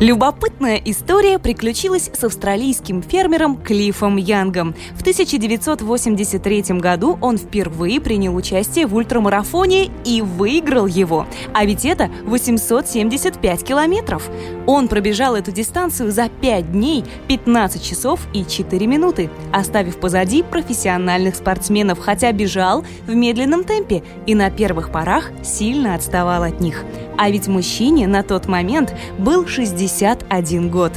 Любопытная 0.00 0.80
история 0.84 1.38
приключилась 1.38 2.10
с 2.12 2.24
австралийским 2.24 3.02
фермером 3.02 3.56
Клиффом 3.56 4.16
Янгом. 4.16 4.74
В 4.94 5.02
1983 5.02 6.62
году 6.80 7.18
он 7.20 7.36
впервые 7.36 8.00
принял 8.00 8.34
участие 8.34 8.86
в 8.86 8.94
ультрамарафоне 8.96 9.90
и 10.06 10.22
выиграл 10.22 10.86
его. 10.86 11.26
А 11.52 11.64
ведь 11.66 11.84
это 11.84 12.10
875 12.24 13.62
километров. 13.62 14.28
Он 14.66 14.88
пробежал 14.88 15.36
эту 15.36 15.52
дистанцию 15.52 16.10
за 16.10 16.28
5 16.28 16.72
дней, 16.72 17.04
15 17.28 17.84
часов 17.84 18.20
и 18.32 18.44
4 18.44 18.86
минуты, 18.86 19.30
оставив 19.52 20.00
позади 20.00 20.42
профессиональных 20.42 21.36
спортсменов, 21.36 21.98
хотя 21.98 22.32
бежал 22.32 22.84
в 23.06 23.14
медленном 23.14 23.64
темпе 23.64 24.02
и 24.26 24.34
на 24.34 24.50
первых 24.50 24.90
порах 24.90 25.30
сильно 25.44 25.94
отставал 25.94 26.42
от 26.42 26.60
них. 26.60 26.84
А 27.18 27.28
ведь 27.28 27.48
мужчине 27.48 28.06
на 28.06 28.22
тот 28.22 28.39
момент 28.48 28.94
был 29.18 29.46
61 29.46 30.70
год. 30.70 30.92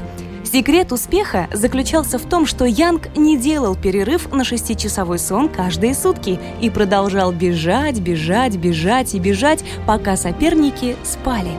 Секрет 0.53 0.91
успеха 0.91 1.47
заключался 1.51 2.19
в 2.19 2.29
том, 2.29 2.45
что 2.45 2.65
Янг 2.65 3.17
не 3.17 3.39
делал 3.39 3.75
перерыв 3.75 4.31
на 4.31 4.43
шестичасовой 4.43 5.17
сон 5.17 5.49
каждые 5.49 5.95
сутки 5.95 6.39
и 6.61 6.69
продолжал 6.69 7.31
бежать, 7.31 7.99
бежать, 7.99 8.55
бежать 8.57 9.15
и 9.15 9.19
бежать, 9.19 9.65
пока 9.87 10.15
соперники 10.15 10.95
спали. 11.03 11.49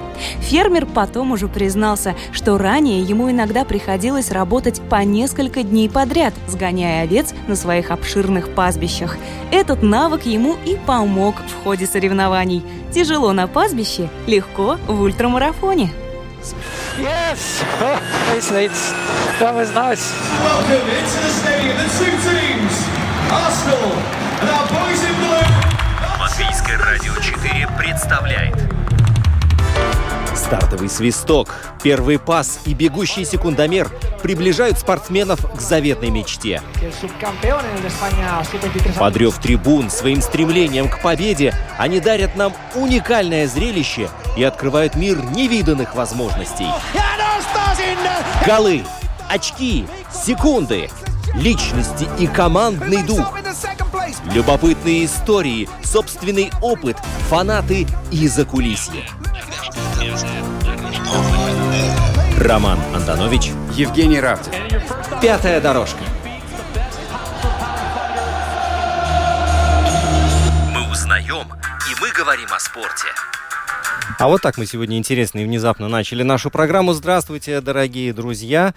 Фермер 0.43 0.87
потом 0.87 1.33
уже 1.33 1.49
признался, 1.49 2.15
что 2.31 2.57
ранее 2.57 3.03
ему 3.03 3.29
иногда 3.33 3.65
приходилось 3.65 4.31
работать 4.31 4.81
по 4.89 5.03
несколько 5.03 5.65
дней 5.65 5.91
подряд, 5.91 6.33
сгоняя 6.47 7.03
овец 7.03 7.35
на 7.49 7.57
своих 7.57 7.91
обширных 7.91 8.51
пастбищах. 8.51 9.17
Этот 9.51 9.83
навык 9.83 10.25
ему 10.25 10.55
и 10.65 10.77
помог 10.87 11.35
в 11.49 11.65
ходе 11.65 11.87
соревнований. 11.87 12.63
Тяжело 12.95 13.33
на 13.33 13.49
пастбище, 13.49 14.09
легко 14.29 14.79
в 14.87 15.01
ультрамарафоне. 15.01 15.91
Yes, 16.97 17.65
it's, 18.37 18.53
it's, 18.53 18.93
that 19.43 19.53
was 19.53 19.75
nice. 19.75 20.15
Welcome 20.39 20.87
into 20.87 21.19
the 21.27 21.33
stadium, 21.43 21.75
the 21.75 21.91
two 21.91 22.15
teams, 22.23 22.75
Arsenal 23.35 23.91
and 24.39 24.49
our 24.55 24.67
boys 24.71 25.03
in 25.03 25.15
blue. 25.19 25.65
Латвийское 26.21 26.79
радио 26.79 27.15
4 27.15 27.79
представляет 27.79 28.74
Стартовый 30.35 30.89
свисток, 30.89 31.55
первый 31.83 32.19
пас 32.19 32.61
и 32.67 32.75
бегущий 32.75 33.25
секундомер 33.25 33.89
приближают 34.23 34.79
спортсменов 34.79 35.41
к 35.55 35.61
заветной 35.61 36.11
мечте. 36.11 36.61
Подрев 38.99 39.39
трибун 39.39 39.91
своим 39.91 40.21
стремлением 40.21 40.89
к 40.89 41.01
победе, 41.01 41.55
они 41.79 42.01
дарят 42.01 42.37
нам 42.37 42.53
уникальное 42.75 43.47
зрелище 43.47 44.09
и 44.37 44.43
открывают 44.43 44.97
мир 44.97 45.23
невиданных 45.25 45.95
возможностей. 45.95 46.69
Голы, 48.47 48.83
очки, 49.29 49.87
секунды, 50.13 50.91
личности 51.35 52.07
и 52.19 52.27
командный 52.27 53.03
дух. 53.03 53.35
Любопытные 54.33 55.05
истории, 55.05 55.69
собственный 55.83 56.51
опыт, 56.61 56.97
фанаты 57.29 57.87
и 58.11 58.29
закулисье. 58.29 59.05
Роман 62.45 62.79
Антонович, 62.95 63.53
Евгений 63.73 64.21
Равдин. 64.21 64.53
Пятая 65.23 65.63
дорожка. 65.63 66.05
«Мы 70.71 70.91
узнаем, 70.91 71.47
и 71.89 72.01
мы 72.03 72.11
говорим 72.13 72.49
о 72.55 72.61
спорте». 72.61 73.07
А 74.19 74.29
вот 74.29 74.43
так 74.43 74.59
мы 74.59 74.67
сегодня 74.67 74.99
интересно 74.99 75.39
и 75.39 75.47
внезапно 75.47 75.89
начали 75.89 76.23
нашу 76.23 76.51
программу. 76.51 76.93
Здравствуйте, 76.93 77.63
дорогие 77.63 78.13
друзья. 78.13 78.75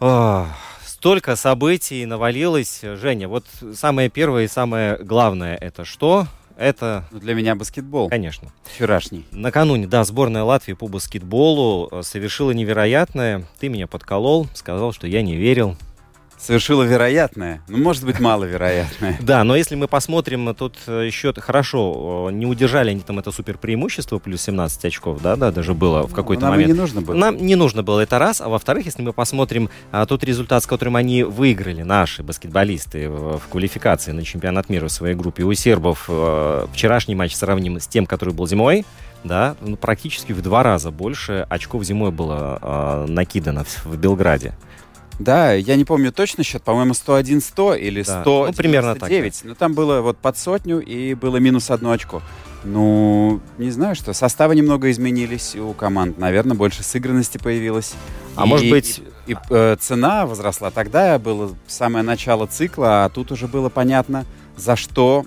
Ох, 0.00 0.48
столько 0.84 1.36
событий 1.36 2.04
навалилось. 2.06 2.80
Женя, 2.82 3.28
вот 3.28 3.44
самое 3.72 4.08
первое 4.08 4.46
и 4.46 4.48
самое 4.48 4.96
главное 4.96 5.54
это 5.54 5.84
что? 5.84 6.26
Это, 6.60 7.06
Ну, 7.10 7.20
Для 7.20 7.32
меня 7.32 7.54
баскетбол. 7.54 8.10
конечно, 8.10 8.50
Вчерашний. 8.64 9.24
Накануне, 9.30 9.86
да, 9.86 10.04
сборная 10.04 10.42
Латвии 10.42 10.74
по 10.74 10.88
баскетболу 10.88 11.88
э, 11.90 12.02
совершила 12.02 12.50
невероятное. 12.50 13.46
Ты 13.58 13.70
меня 13.70 13.86
подколол, 13.86 14.46
сказал, 14.52 14.92
что 14.92 15.06
я 15.06 15.22
не 15.22 15.36
верил. 15.36 15.76
Совершила 16.40 16.82
вероятное. 16.84 17.62
Ну, 17.68 17.78
может 17.78 18.04
быть, 18.04 18.18
маловероятное. 18.18 19.18
Да, 19.30 19.44
но 19.44 19.54
если 19.54 19.74
мы 19.74 19.86
посмотрим, 19.86 20.54
тут 20.54 20.76
э, 20.86 21.06
еще 21.06 21.32
хорошо, 21.34 22.28
э, 22.30 22.32
не 22.32 22.46
удержали 22.46 22.90
они 22.90 23.00
там 23.00 23.18
это 23.18 23.30
супер 23.30 23.58
преимущество, 23.58 24.18
плюс 24.18 24.42
17 24.42 24.86
очков, 24.86 25.20
да, 25.22 25.36
да, 25.36 25.52
даже 25.52 25.74
было 25.74 26.06
в 26.06 26.14
какой-то 26.14 26.42
Нам 26.42 26.54
и 26.54 26.56
момент. 26.56 26.72
не 26.72 26.78
нужно 26.78 27.00
было. 27.02 27.14
Нам 27.14 27.36
не 27.36 27.54
нужно 27.54 27.82
было 27.82 28.00
это 28.00 28.18
раз, 28.18 28.40
а 28.40 28.48
во-вторых, 28.48 28.86
если 28.86 29.02
мы 29.02 29.12
посмотрим 29.12 29.68
а, 29.92 30.06
тот 30.06 30.24
результат, 30.24 30.62
с 30.62 30.66
которым 30.66 30.96
они 30.96 31.22
выиграли, 31.22 31.82
наши 31.82 32.22
баскетболисты 32.22 33.08
в, 33.08 33.38
в 33.38 33.48
квалификации 33.48 34.12
на 34.12 34.24
чемпионат 34.24 34.70
мира 34.70 34.88
в 34.88 34.92
своей 34.92 35.14
группе, 35.14 35.44
у 35.44 35.52
сербов 35.52 36.06
э, 36.08 36.66
вчерашний 36.72 37.14
матч 37.14 37.34
сравним 37.34 37.78
с 37.78 37.86
тем, 37.86 38.06
который 38.06 38.32
был 38.32 38.46
зимой, 38.46 38.86
да, 39.24 39.56
ну, 39.60 39.76
практически 39.76 40.32
в 40.32 40.40
два 40.42 40.62
раза 40.62 40.90
больше 40.90 41.46
очков 41.50 41.84
зимой 41.84 42.10
было 42.10 42.58
э, 42.60 43.06
накидано 43.08 43.64
в, 43.64 43.84
в 43.84 43.96
Белграде. 43.98 44.54
Да, 45.20 45.52
я 45.52 45.76
не 45.76 45.84
помню 45.84 46.12
точно 46.12 46.42
счет, 46.42 46.62
по-моему, 46.62 46.92
101-100 46.94 47.78
или 47.78 48.02
Да, 48.02 48.22
100 48.22 48.46
ну, 48.46 48.52
примерно 48.54 48.94
так, 48.94 49.10
Но 49.44 49.54
там 49.54 49.74
было 49.74 50.00
вот 50.00 50.16
под 50.16 50.38
сотню 50.38 50.80
и 50.80 51.14
было 51.14 51.36
минус 51.36 51.70
одно 51.70 51.92
очко. 51.92 52.22
Ну, 52.64 53.40
не 53.58 53.70
знаю, 53.70 53.94
что. 53.94 54.12
Составы 54.14 54.54
немного 54.56 54.90
изменились 54.90 55.54
у 55.56 55.72
команд. 55.74 56.18
Наверное, 56.18 56.56
больше 56.56 56.82
сыгранности 56.82 57.38
появилось. 57.38 57.92
А 58.34 58.44
И- 58.46 58.48
может 58.48 58.70
быть- 58.70 59.02
И, 59.26 59.32
и, 59.32 59.36
э, 59.50 59.76
цена 59.78 60.26
возросла. 60.26 60.70
Тогда 60.70 61.18
было 61.18 61.54
самое 61.66 62.02
начало 62.04 62.46
цикла, 62.46 63.04
а 63.04 63.08
тут 63.10 63.30
уже 63.30 63.46
было 63.46 63.68
понятно, 63.68 64.24
за 64.56 64.76
что, 64.76 65.24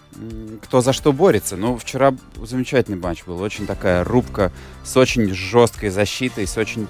кто 0.61 0.81
за 0.81 0.93
что 0.93 1.11
борется. 1.11 1.57
Ну, 1.57 1.77
вчера 1.77 2.13
замечательный 2.41 2.97
матч 2.97 3.23
был. 3.25 3.41
Очень 3.41 3.65
такая 3.65 4.03
рубка 4.03 4.51
с 4.83 4.97
очень 4.97 5.33
жесткой 5.33 5.89
защитой, 5.89 6.45
с 6.45 6.57
очень 6.57 6.87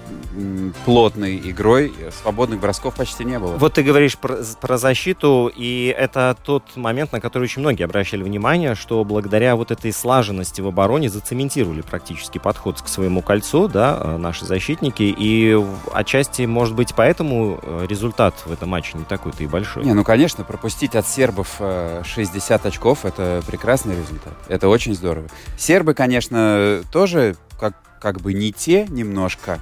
плотной 0.84 1.36
игрой. 1.38 1.92
Свободных 2.22 2.60
бросков 2.60 2.96
почти 2.96 3.24
не 3.24 3.38
было. 3.38 3.56
Вот 3.56 3.74
ты 3.74 3.82
говоришь 3.82 4.18
про, 4.18 4.38
про 4.60 4.78
защиту, 4.78 5.50
и 5.54 5.94
это 5.96 6.36
тот 6.42 6.76
момент, 6.76 7.12
на 7.12 7.20
который 7.20 7.44
очень 7.44 7.60
многие 7.60 7.84
обращали 7.84 8.22
внимание, 8.22 8.74
что 8.74 9.04
благодаря 9.04 9.56
вот 9.56 9.70
этой 9.70 9.92
слаженности 9.92 10.60
в 10.60 10.66
обороне 10.66 11.08
зацементировали 11.08 11.82
практически 11.82 12.38
подход 12.38 12.82
к 12.82 12.88
своему 12.88 13.22
кольцу, 13.22 13.68
да, 13.68 13.98
э, 14.00 14.16
наши 14.16 14.44
защитники, 14.44 15.14
и 15.16 15.56
отчасти, 15.92 16.42
может 16.42 16.74
быть, 16.74 16.94
поэтому 16.94 17.60
э, 17.62 17.86
результат 17.88 18.34
в 18.44 18.52
этом 18.52 18.70
матче 18.70 18.98
не 18.98 19.04
такой-то 19.04 19.42
и 19.44 19.46
большой. 19.46 19.84
Не, 19.84 19.94
ну, 19.94 20.04
конечно, 20.04 20.44
пропустить 20.44 20.94
от 20.96 21.06
сербов 21.06 21.56
э, 21.60 22.02
60 22.24 22.66
очков– 22.66 23.00
это 23.04 23.42
прекрасный 23.46 23.96
результат. 23.96 24.34
Это 24.48 24.68
очень 24.68 24.94
здорово. 24.94 25.28
Сербы, 25.58 25.94
конечно, 25.94 26.82
тоже 26.90 27.36
как, 27.60 27.74
как 28.00 28.20
бы 28.20 28.32
не 28.32 28.52
те 28.52 28.86
немножко. 28.88 29.60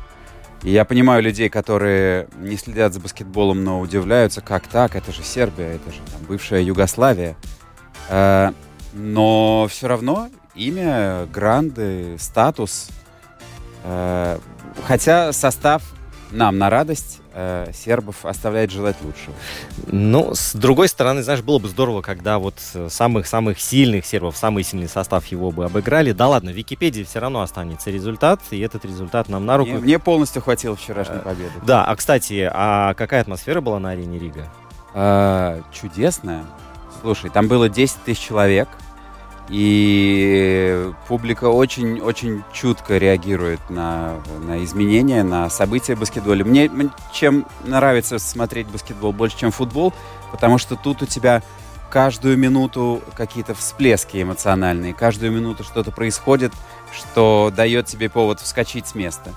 И 0.62 0.70
я 0.70 0.84
понимаю 0.84 1.22
людей, 1.22 1.48
которые 1.48 2.28
не 2.38 2.56
следят 2.56 2.94
за 2.94 3.00
баскетболом, 3.00 3.64
но 3.64 3.80
удивляются, 3.80 4.40
как 4.40 4.68
так, 4.68 4.94
это 4.94 5.12
же 5.12 5.22
Сербия, 5.24 5.74
это 5.74 5.90
же 5.90 5.98
там, 6.12 6.22
бывшая 6.28 6.62
Югославия. 6.62 7.36
Э, 8.08 8.52
но 8.92 9.66
все 9.68 9.88
равно 9.88 10.28
имя, 10.54 11.26
гранды, 11.32 12.16
статус. 12.20 12.90
Э, 13.82 14.38
хотя 14.84 15.32
состав 15.32 15.82
нам 16.32 16.58
на 16.58 16.70
радость 16.70 17.20
э, 17.34 17.70
сербов 17.72 18.24
оставляет 18.26 18.70
желать 18.70 18.96
лучшего. 19.02 19.34
Ну, 19.86 20.34
с 20.34 20.54
другой 20.54 20.88
стороны, 20.88 21.22
знаешь, 21.22 21.42
было 21.42 21.58
бы 21.58 21.68
здорово, 21.68 22.02
когда 22.02 22.38
вот 22.38 22.56
э, 22.74 22.88
самых-самых 22.90 23.60
сильных 23.60 24.06
сербов, 24.06 24.36
самый 24.36 24.64
сильный 24.64 24.88
состав 24.88 25.26
его 25.26 25.50
бы 25.50 25.64
обыграли. 25.64 26.12
Да 26.12 26.28
ладно, 26.28 26.50
в 26.50 26.54
Википедии 26.54 27.04
все 27.04 27.20
равно 27.20 27.42
останется 27.42 27.90
результат, 27.90 28.40
и 28.50 28.58
этот 28.60 28.84
результат 28.84 29.28
нам 29.28 29.46
на 29.46 29.56
руку. 29.56 29.70
Мне, 29.70 29.80
мне 29.80 29.98
полностью 29.98 30.42
хватило 30.42 30.76
вчерашней 30.76 31.12
Э, 31.16 31.20
победы. 31.20 31.52
Да, 31.64 31.84
а 31.84 31.96
кстати, 31.96 32.48
а 32.52 32.94
какая 32.94 33.20
атмосфера 33.20 33.60
была 33.60 33.78
на 33.78 33.90
арене 33.90 34.18
Рига? 34.18 34.48
А, 34.94 35.60
чудесная. 35.72 36.44
Слушай, 37.00 37.30
там 37.30 37.48
было 37.48 37.68
10 37.68 37.96
тысяч 38.04 38.20
человек, 38.20 38.68
и 39.48 40.90
публика 41.08 41.46
очень-очень 41.46 42.42
чутко 42.52 42.96
реагирует 42.98 43.60
на, 43.68 44.14
на 44.46 44.62
изменения, 44.64 45.22
на 45.24 45.50
события 45.50 45.94
в 45.94 46.00
баскетболе. 46.00 46.44
Мне 46.44 46.70
чем 47.12 47.46
нравится 47.64 48.18
смотреть 48.18 48.68
баскетбол 48.68 49.12
больше, 49.12 49.38
чем 49.38 49.50
футбол, 49.50 49.92
потому 50.30 50.58
что 50.58 50.76
тут 50.76 51.02
у 51.02 51.06
тебя 51.06 51.42
каждую 51.90 52.38
минуту 52.38 53.02
какие-то 53.14 53.54
всплески 53.54 54.22
эмоциональные, 54.22 54.94
каждую 54.94 55.32
минуту 55.32 55.64
что-то 55.64 55.90
происходит, 55.90 56.52
что 56.92 57.52
дает 57.54 57.86
тебе 57.86 58.08
повод 58.08 58.40
вскочить 58.40 58.86
с 58.86 58.94
места. 58.94 59.34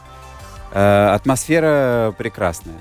Э, 0.72 1.10
атмосфера 1.14 2.14
прекрасная. 2.18 2.78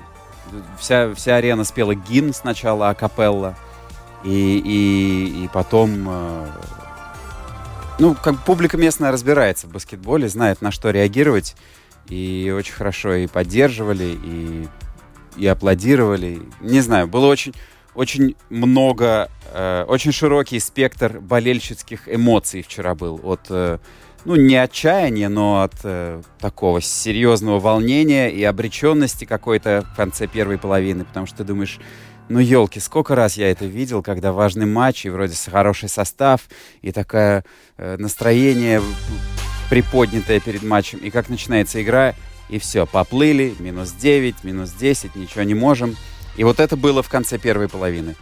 Вся, 0.79 1.13
вся 1.15 1.35
арена 1.35 1.63
спела 1.63 1.95
гимн 1.95 2.33
сначала, 2.33 2.89
акапелла, 2.89 3.55
и, 4.23 4.61
и, 4.63 5.43
и 5.43 5.49
потом... 5.49 6.07
э, 6.07 6.47
ну, 7.99 8.15
как 8.15 8.43
публика 8.43 8.77
местная 8.77 9.11
разбирается 9.11 9.67
в 9.67 9.71
баскетболе, 9.71 10.27
знает, 10.27 10.61
на 10.61 10.71
что 10.71 10.89
реагировать. 10.91 11.55
и 12.09 12.53
очень 12.55 12.73
хорошо 12.73 13.13
и 13.15 13.27
поддерживали, 13.27 14.17
и, 14.23 14.67
и 15.37 15.47
аплодировали. 15.47 16.41
Не 16.61 16.81
знаю, 16.81 17.07
было 17.07 17.25
очень, 17.27 17.53
очень 17.95 18.35
много, 18.49 19.31
э, 19.53 19.85
очень 19.87 20.11
широкий 20.11 20.59
спектр 20.59 21.19
болельщицких 21.19 22.07
эмоций 22.07 22.61
вчера 22.61 22.93
был. 22.93 23.19
От, 23.23 23.47
э, 23.49 23.79
ну, 24.25 24.35
не 24.35 24.55
отчаяния, 24.55 25.29
но 25.29 25.61
от 25.61 25.75
э, 25.83 26.21
такого 26.39 26.81
серьезного 26.81 27.59
волнения 27.59 28.29
и 28.29 28.43
обреченности 28.43 29.25
какой-то 29.25 29.83
в 29.93 29.95
конце 29.95 30.27
первой 30.27 30.57
половины, 30.57 31.05
потому 31.05 31.25
что 31.25 31.37
ты 31.37 31.43
думаешь, 31.45 31.79
ну, 32.27 32.39
елки, 32.39 32.79
сколько 32.79 33.15
раз 33.15 33.37
я 33.37 33.51
это 33.51 33.65
видел, 33.65 34.01
когда 34.01 34.31
важный 34.31 34.65
матч, 34.65 35.05
и 35.05 35.09
вроде 35.09 35.35
хороший 35.49 35.89
состав, 35.89 36.41
и 36.81 36.91
такое 36.91 37.43
э, 37.77 37.97
настроение 37.97 38.81
приподнятое 39.69 40.39
перед 40.39 40.63
матчем, 40.63 40.99
и 40.99 41.09
как 41.09 41.29
начинается 41.29 41.81
игра, 41.81 42.15
и 42.49 42.59
все, 42.59 42.85
поплыли, 42.85 43.55
минус 43.59 43.91
9, 43.91 44.43
минус 44.43 44.71
10, 44.71 45.15
ничего 45.15 45.43
не 45.43 45.55
можем. 45.55 45.95
И 46.37 46.43
вот 46.43 46.59
это 46.59 46.75
было 46.75 47.01
в 47.01 47.09
конце 47.09 47.37
первой 47.37 47.69
половины. 47.69 48.15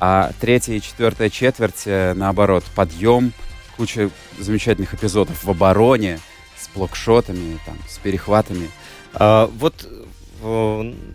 А 0.00 0.32
третья 0.40 0.74
и 0.74 0.80
четвертая 0.80 1.28
четверть, 1.30 1.82
э, 1.84 2.14
наоборот, 2.14 2.64
подъем, 2.74 3.32
куча 3.76 4.10
замечательных 4.38 4.94
эпизодов 4.94 5.44
в 5.44 5.50
обороне, 5.50 6.18
с 6.58 6.68
блокшотами, 6.74 7.58
там, 7.66 7.76
с 7.88 7.98
перехватами. 7.98 8.70
А, 9.14 9.50
вот 9.58 9.88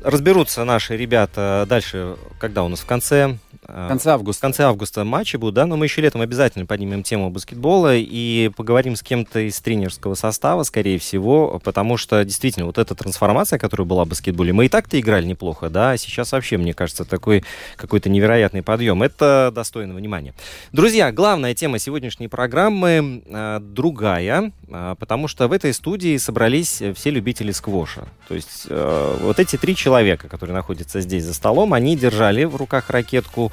разберутся 0.03 0.63
наши 0.63 0.95
ребята 0.97 1.65
дальше, 1.67 2.15
когда 2.39 2.63
у 2.63 2.67
нас 2.67 2.79
в 2.79 2.85
конце 2.85 3.37
в 3.67 3.87
конце 3.87 4.11
августа. 4.11 4.39
В 4.39 4.41
конце 4.41 4.63
августа 4.63 5.03
матчи 5.03 5.37
будут, 5.37 5.55
да, 5.55 5.65
но 5.65 5.75
мы 5.75 5.85
еще 5.85 6.01
летом 6.01 6.21
обязательно 6.21 6.65
поднимем 6.65 7.01
тему 7.03 7.31
баскетбола 7.31 7.95
и 7.95 8.51
поговорим 8.55 8.95
с 8.95 9.01
кем-то 9.01 9.39
из 9.39 9.59
тренерского 9.59 10.13
состава, 10.13 10.63
скорее 10.63 10.99
всего, 10.99 11.59
потому 11.63 11.97
что 11.97 12.23
действительно 12.23 12.67
вот 12.67 12.77
эта 12.77 12.93
трансформация, 12.93 13.57
которая 13.57 13.87
была 13.87 14.05
в 14.05 14.09
баскетболе, 14.09 14.53
мы 14.53 14.65
и 14.65 14.69
так-то 14.69 14.99
играли 14.99 15.25
неплохо, 15.25 15.69
да, 15.69 15.91
а 15.91 15.97
сейчас 15.97 16.31
вообще, 16.31 16.57
мне 16.57 16.73
кажется, 16.73 17.05
такой 17.05 17.43
какой-то 17.75 18.09
невероятный 18.09 18.61
подъем. 18.61 19.01
Это 19.01 19.51
достойно 19.53 19.95
внимания. 19.95 20.33
Друзья, 20.71 21.11
главная 21.11 21.55
тема 21.55 21.79
сегодняшней 21.79 22.27
программы 22.27 23.23
э, 23.25 23.59
другая, 23.61 24.51
э, 24.67 24.95
потому 24.99 25.27
что 25.27 25.47
в 25.47 25.51
этой 25.51 25.73
студии 25.73 26.17
собрались 26.17 26.83
все 26.95 27.09
любители 27.09 27.51
сквоша. 27.51 28.07
То 28.27 28.35
есть 28.35 28.67
э, 28.69 29.14
вот 29.21 29.39
эти 29.39 29.57
три 29.57 29.75
человека, 29.75 30.27
которые 30.27 30.55
находятся 30.55 31.01
здесь 31.01 31.23
за 31.23 31.33
столом, 31.33 31.73
они 31.73 31.95
держали 31.95 32.43
в 32.43 32.55
руках 32.55 32.89
ракетку, 32.89 33.51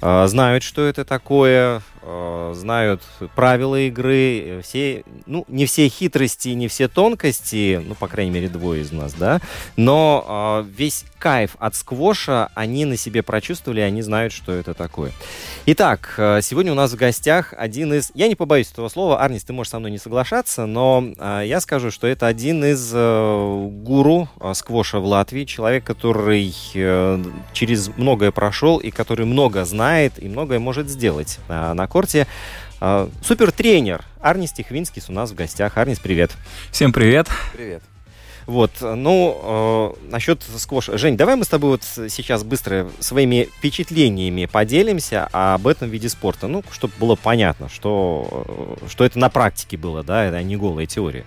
э, 0.00 0.26
знают, 0.26 0.62
что 0.62 0.86
это 0.86 1.04
такое, 1.04 1.82
знают 2.02 3.02
правила 3.34 3.78
игры, 3.80 4.60
все, 4.62 5.04
ну, 5.26 5.44
не 5.48 5.66
все 5.66 5.88
хитрости, 5.88 6.48
не 6.50 6.68
все 6.68 6.88
тонкости, 6.88 7.82
ну, 7.84 7.94
по 7.94 8.08
крайней 8.08 8.30
мере, 8.30 8.48
двое 8.48 8.82
из 8.82 8.92
нас, 8.92 9.12
да, 9.14 9.40
но 9.76 10.64
э, 10.64 10.70
весь 10.76 11.04
кайф 11.18 11.56
от 11.58 11.74
сквоша 11.74 12.50
они 12.54 12.84
на 12.86 12.96
себе 12.96 13.22
прочувствовали, 13.22 13.80
они 13.80 14.02
знают, 14.02 14.32
что 14.32 14.52
это 14.52 14.74
такое. 14.74 15.12
Итак, 15.66 16.14
э, 16.16 16.40
сегодня 16.42 16.72
у 16.72 16.74
нас 16.74 16.92
в 16.92 16.96
гостях 16.96 17.54
один 17.56 17.92
из, 17.92 18.10
я 18.14 18.28
не 18.28 18.34
побоюсь 18.34 18.70
этого 18.72 18.88
слова, 18.88 19.20
Арнис, 19.22 19.44
ты 19.44 19.52
можешь 19.52 19.70
со 19.70 19.78
мной 19.78 19.90
не 19.90 19.98
соглашаться, 19.98 20.66
но 20.66 21.04
э, 21.18 21.42
я 21.46 21.60
скажу, 21.60 21.90
что 21.90 22.06
это 22.06 22.26
один 22.26 22.64
из 22.64 22.90
э, 22.94 23.68
гуру 23.70 24.28
э, 24.40 24.52
сквоша 24.54 24.98
в 24.98 25.04
Латвии, 25.04 25.44
человек, 25.44 25.84
который 25.84 26.54
э, 26.74 27.24
через 27.52 27.88
многое 27.96 28.30
прошел 28.30 28.78
и 28.78 28.90
который 28.90 29.26
много 29.26 29.64
знает 29.64 30.14
и 30.16 30.28
многое 30.28 30.58
может 30.58 30.88
сделать 30.88 31.38
э, 31.48 31.72
на 31.74 31.86
корте. 31.90 32.26
А, 32.80 33.10
супер 33.22 33.52
тренер 33.52 34.04
Арнис 34.20 34.52
Тихвинскис 34.52 35.10
у 35.10 35.12
нас 35.12 35.30
в 35.30 35.34
гостях. 35.34 35.76
Арнис, 35.76 35.98
привет. 35.98 36.30
Всем 36.70 36.92
привет. 36.92 37.28
Привет. 37.52 37.82
Вот, 38.46 38.70
ну, 38.80 39.94
э, 40.02 40.10
насчет 40.10 40.42
сквоша. 40.42 40.96
Жень, 40.96 41.16
давай 41.16 41.36
мы 41.36 41.44
с 41.44 41.48
тобой 41.48 41.70
вот 41.70 41.82
сейчас 41.84 42.42
быстро 42.42 42.90
своими 42.98 43.48
впечатлениями 43.58 44.46
поделимся 44.46 45.28
об 45.30 45.66
этом 45.66 45.90
виде 45.90 46.08
спорта. 46.08 46.48
Ну, 46.48 46.64
чтобы 46.72 46.94
было 46.98 47.16
понятно, 47.16 47.68
что, 47.68 48.76
что 48.88 49.04
это 49.04 49.18
на 49.18 49.28
практике 49.28 49.76
было, 49.76 50.02
да, 50.02 50.24
это 50.24 50.42
не 50.42 50.56
голая 50.56 50.86
теория. 50.86 51.24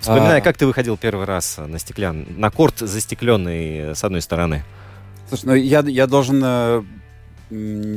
Вспоминай, 0.00 0.38
а... 0.38 0.40
как 0.42 0.56
ты 0.56 0.66
выходил 0.66 0.96
первый 0.96 1.26
раз 1.26 1.58
на 1.58 1.78
стеклян, 1.78 2.26
на 2.28 2.50
корт 2.50 2.78
застекленный 2.78 3.96
с 3.96 4.04
одной 4.04 4.20
стороны. 4.20 4.62
Слушай, 5.28 5.44
ну 5.46 5.54
я, 5.54 5.80
я 5.80 6.06
должен 6.06 6.42
э, 6.44 6.82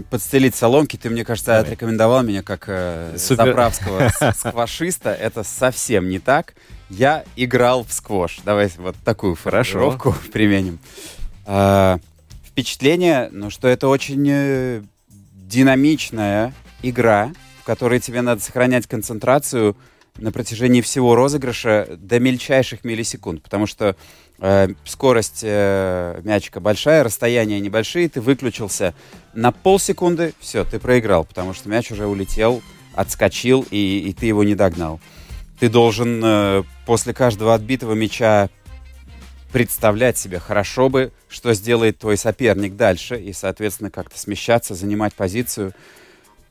подстелить 0.10 0.56
соломки. 0.56 0.98
Ты, 0.98 1.10
мне 1.10 1.24
кажется, 1.24 1.52
Давай. 1.52 1.64
отрекомендовал 1.64 2.24
меня 2.24 2.44
как 2.44 2.66
э, 2.68 3.14
заправского 3.16 4.12
сквашиста. 4.36 5.14
Это 5.14 5.44
совсем 5.44 6.10
не 6.10 6.20
так. 6.20 6.56
Я 6.90 7.24
играл 7.36 7.84
в 7.84 7.92
сквош. 7.92 8.40
Давай 8.44 8.70
вот 8.78 8.96
такую 9.04 9.36
формулировку 9.36 10.16
применим. 10.34 10.80
А, 11.46 12.00
впечатление, 12.44 13.30
ну, 13.32 13.50
что 13.50 13.68
это 13.68 13.88
очень 13.88 14.26
э, 14.30 14.84
динамичная 15.08 16.54
игра, 16.82 17.32
в 17.62 17.64
которой 17.66 18.00
тебе 18.00 18.22
надо 18.22 18.42
сохранять 18.42 18.88
концентрацию 18.88 19.76
на 20.18 20.32
протяжении 20.32 20.82
всего 20.82 21.16
розыгрыша 21.16 21.98
до 21.98 22.20
мельчайших 22.20 22.84
миллисекунд, 22.84 23.42
потому 23.42 23.68
что 23.68 23.96
скорость 24.84 25.42
э, 25.44 26.20
мячика 26.24 26.60
большая, 26.60 27.04
расстояния 27.04 27.60
небольшие, 27.60 28.10
ты 28.10 28.20
выключился 28.20 28.94
на 29.34 29.52
полсекунды, 29.52 30.34
все, 30.40 30.66
ты 30.66 30.80
проиграл, 30.80 31.24
потому 31.24 31.54
что 31.54 31.70
мяч 31.70 31.92
уже 31.92 32.06
улетел, 32.06 32.62
отскочил, 32.94 33.66
и, 33.72 34.06
и 34.08 34.14
ты 34.14 34.26
его 34.26 34.44
не 34.44 34.56
догнал. 34.56 35.00
Ты 35.60 35.70
должен 35.70 36.22
э, 36.24 36.64
после 36.86 37.14
каждого 37.14 37.54
отбитого 37.54 37.94
мяча 37.94 38.50
представлять 39.54 40.18
себе 40.18 40.40
хорошо 40.40 40.90
бы, 40.90 41.14
что 41.30 41.54
сделает 41.54 41.98
твой 41.98 42.18
соперник 42.18 42.76
дальше, 42.76 43.18
и, 43.18 43.32
соответственно, 43.32 43.90
как-то 43.90 44.20
смещаться, 44.20 44.76
занимать 44.76 45.14
позицию. 45.14 45.74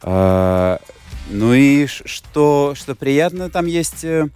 Э, 0.02 0.78
ну 1.28 1.52
и 1.52 1.86
что, 1.86 2.74
что 2.74 2.94
приятно, 2.94 3.50
там 3.50 3.66
есть 3.66 4.04
э, 4.04 4.28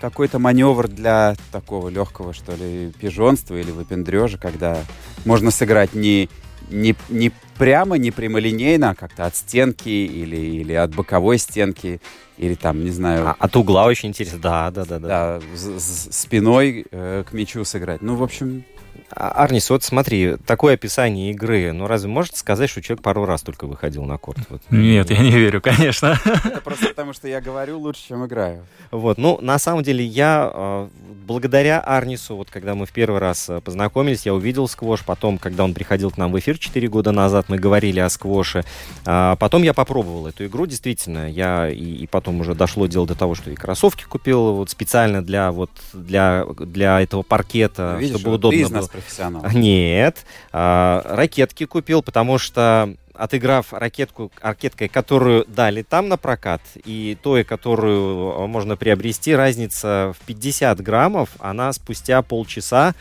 какой-то 0.00 0.38
маневр 0.38 0.88
для 0.88 1.36
такого 1.52 1.88
легкого, 1.88 2.32
что 2.32 2.54
ли, 2.54 2.92
пижонства 2.98 3.54
или 3.56 3.70
выпендрежа, 3.70 4.38
когда 4.38 4.78
можно 5.24 5.50
сыграть 5.50 5.94
не, 5.94 6.28
не, 6.70 6.94
не 7.08 7.32
прямо, 7.58 7.96
не 7.96 8.10
прямолинейно, 8.10 8.90
а 8.90 8.94
как-то 8.94 9.26
от 9.26 9.36
стенки 9.36 9.88
или, 9.88 10.36
или 10.36 10.72
от 10.72 10.94
боковой 10.94 11.38
стенки, 11.38 12.00
или 12.38 12.54
там, 12.54 12.84
не 12.84 12.90
знаю... 12.90 13.28
А, 13.28 13.36
от 13.38 13.56
угла 13.56 13.86
очень 13.86 14.10
интересно, 14.10 14.38
да, 14.38 14.70
да, 14.70 14.84
да. 14.84 14.98
Да, 14.98 15.08
да 15.08 15.40
с, 15.54 15.80
с 15.80 16.20
спиной 16.20 16.86
э, 16.90 17.24
к 17.28 17.32
мячу 17.32 17.64
сыграть. 17.64 18.02
Ну, 18.02 18.16
в 18.16 18.22
общем, 18.22 18.64
Арнис, 19.10 19.70
вот 19.70 19.84
смотри, 19.84 20.36
такое 20.46 20.74
описание 20.74 21.30
игры, 21.30 21.72
ну 21.72 21.86
разве 21.86 22.08
можете 22.08 22.38
сказать, 22.38 22.68
что 22.68 22.82
человек 22.82 23.02
пару 23.02 23.24
раз 23.24 23.42
только 23.42 23.66
выходил 23.66 24.04
на 24.04 24.18
корт? 24.18 24.38
Вот. 24.48 24.62
Нет, 24.70 25.10
я 25.10 25.18
не 25.18 25.30
верю, 25.30 25.60
конечно. 25.60 26.18
Это 26.24 26.60
просто 26.62 26.88
потому, 26.88 27.12
что 27.12 27.28
я 27.28 27.40
говорю 27.40 27.78
лучше, 27.78 28.08
чем 28.08 28.26
играю. 28.26 28.66
Вот, 28.90 29.18
ну, 29.18 29.38
на 29.40 29.58
самом 29.58 29.82
деле, 29.82 30.04
я 30.04 30.50
а, 30.52 30.88
благодаря 31.26 31.80
Арнису, 31.80 32.36
вот 32.36 32.50
когда 32.50 32.74
мы 32.74 32.86
в 32.86 32.92
первый 32.92 33.20
раз 33.20 33.48
а, 33.48 33.60
познакомились, 33.60 34.26
я 34.26 34.34
увидел 34.34 34.68
сквош, 34.68 35.04
потом, 35.04 35.38
когда 35.38 35.64
он 35.64 35.74
приходил 35.74 36.10
к 36.10 36.16
нам 36.16 36.32
в 36.32 36.38
эфир 36.38 36.58
4 36.58 36.88
года 36.88 37.12
назад, 37.12 37.48
мы 37.48 37.58
говорили 37.58 38.00
о 38.00 38.08
сквоше, 38.08 38.64
потом 39.04 39.62
я 39.62 39.72
попробовал 39.72 40.26
эту 40.26 40.46
игру, 40.46 40.66
действительно, 40.66 41.30
я 41.30 41.68
и, 41.68 41.84
и 41.84 42.06
потом 42.06 42.40
уже 42.40 42.54
дошло 42.54 42.86
дело 42.86 43.06
до 43.06 43.14
того, 43.14 43.34
что 43.34 43.50
и 43.50 43.54
кроссовки 43.54 44.04
купил 44.04 44.54
вот 44.54 44.70
специально 44.70 45.22
для 45.22 45.52
вот 45.52 45.70
для 45.92 46.44
для 46.58 47.00
этого 47.00 47.22
паркета, 47.22 47.96
Видишь, 47.98 48.20
чтобы 48.20 48.34
удобно 48.34 48.68
было 48.68 48.95
профессионал. 48.96 49.44
Нет. 49.52 50.24
А, 50.52 51.02
ракетки 51.04 51.66
купил, 51.66 52.02
потому 52.02 52.38
что 52.38 52.94
отыграв 53.14 53.72
ракетку, 53.72 54.30
ракеткой, 54.40 54.88
которую 54.88 55.44
дали 55.46 55.82
там 55.82 56.08
на 56.08 56.16
прокат, 56.16 56.60
и 56.84 57.16
той, 57.22 57.44
которую 57.44 58.46
можно 58.46 58.76
приобрести, 58.76 59.34
разница 59.34 60.12
в 60.18 60.24
50 60.26 60.80
граммов, 60.80 61.30
она 61.38 61.72
спустя 61.72 62.22
полчаса 62.22 62.94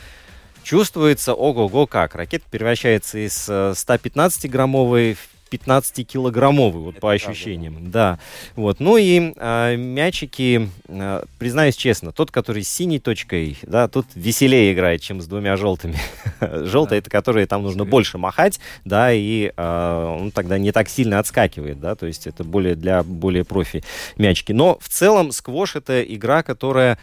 чувствуется 0.64 1.34
ого-го 1.34 1.86
как. 1.86 2.16
Ракета 2.16 2.46
превращается 2.50 3.20
из 3.25 3.48
115-граммовой 3.50 5.12
э, 5.12 5.16
в 5.16 5.35
15-килограммовый, 5.52 6.82
вот 6.82 6.96
Это 6.96 7.02
по 7.02 7.12
ощущениям. 7.12 7.74
Правда, 7.74 7.92
да. 7.92 8.20
Вот. 8.56 8.80
Ну 8.80 8.98
и 8.98 9.34
э, 9.36 9.75
мячики, 9.75 10.70
э, 10.88 11.24
признаюсь 11.40 11.75
честно, 11.75 12.12
тот, 12.12 12.32
который 12.32 12.64
с 12.64 12.70
синей 12.70 13.00
точкой, 13.00 13.58
да, 13.64 13.88
тут 13.88 14.08
веселее 14.16 14.74
играет, 14.74 15.02
чем 15.02 15.22
с 15.22 15.28
двумя 15.28 15.56
желтыми. 15.56 15.98
Желтый 16.42 17.00
это 17.00 17.10
который 17.10 17.46
там 17.46 17.64
нужно 17.64 17.86
больше 17.86 18.18
махать, 18.18 18.60
да, 18.84 19.12
и 19.14 19.52
э, 19.56 20.18
он 20.20 20.32
тогда 20.32 20.58
не 20.58 20.72
так 20.72 20.90
сильно 20.90 21.20
отскакивает, 21.20 21.80
да, 21.80 21.96
то 21.96 22.06
есть 22.06 22.28
это 22.28 22.44
более 22.44 22.75
для 22.75 23.04
более 23.04 23.44
профи 23.44 23.84
мячики. 24.18 24.52
Но 24.52 24.78
в 24.82 24.90
целом 24.90 25.32
сквош 25.32 25.75
это 25.75 26.02
игра, 26.02 26.44
которая 26.44 26.94
а, 26.94 26.98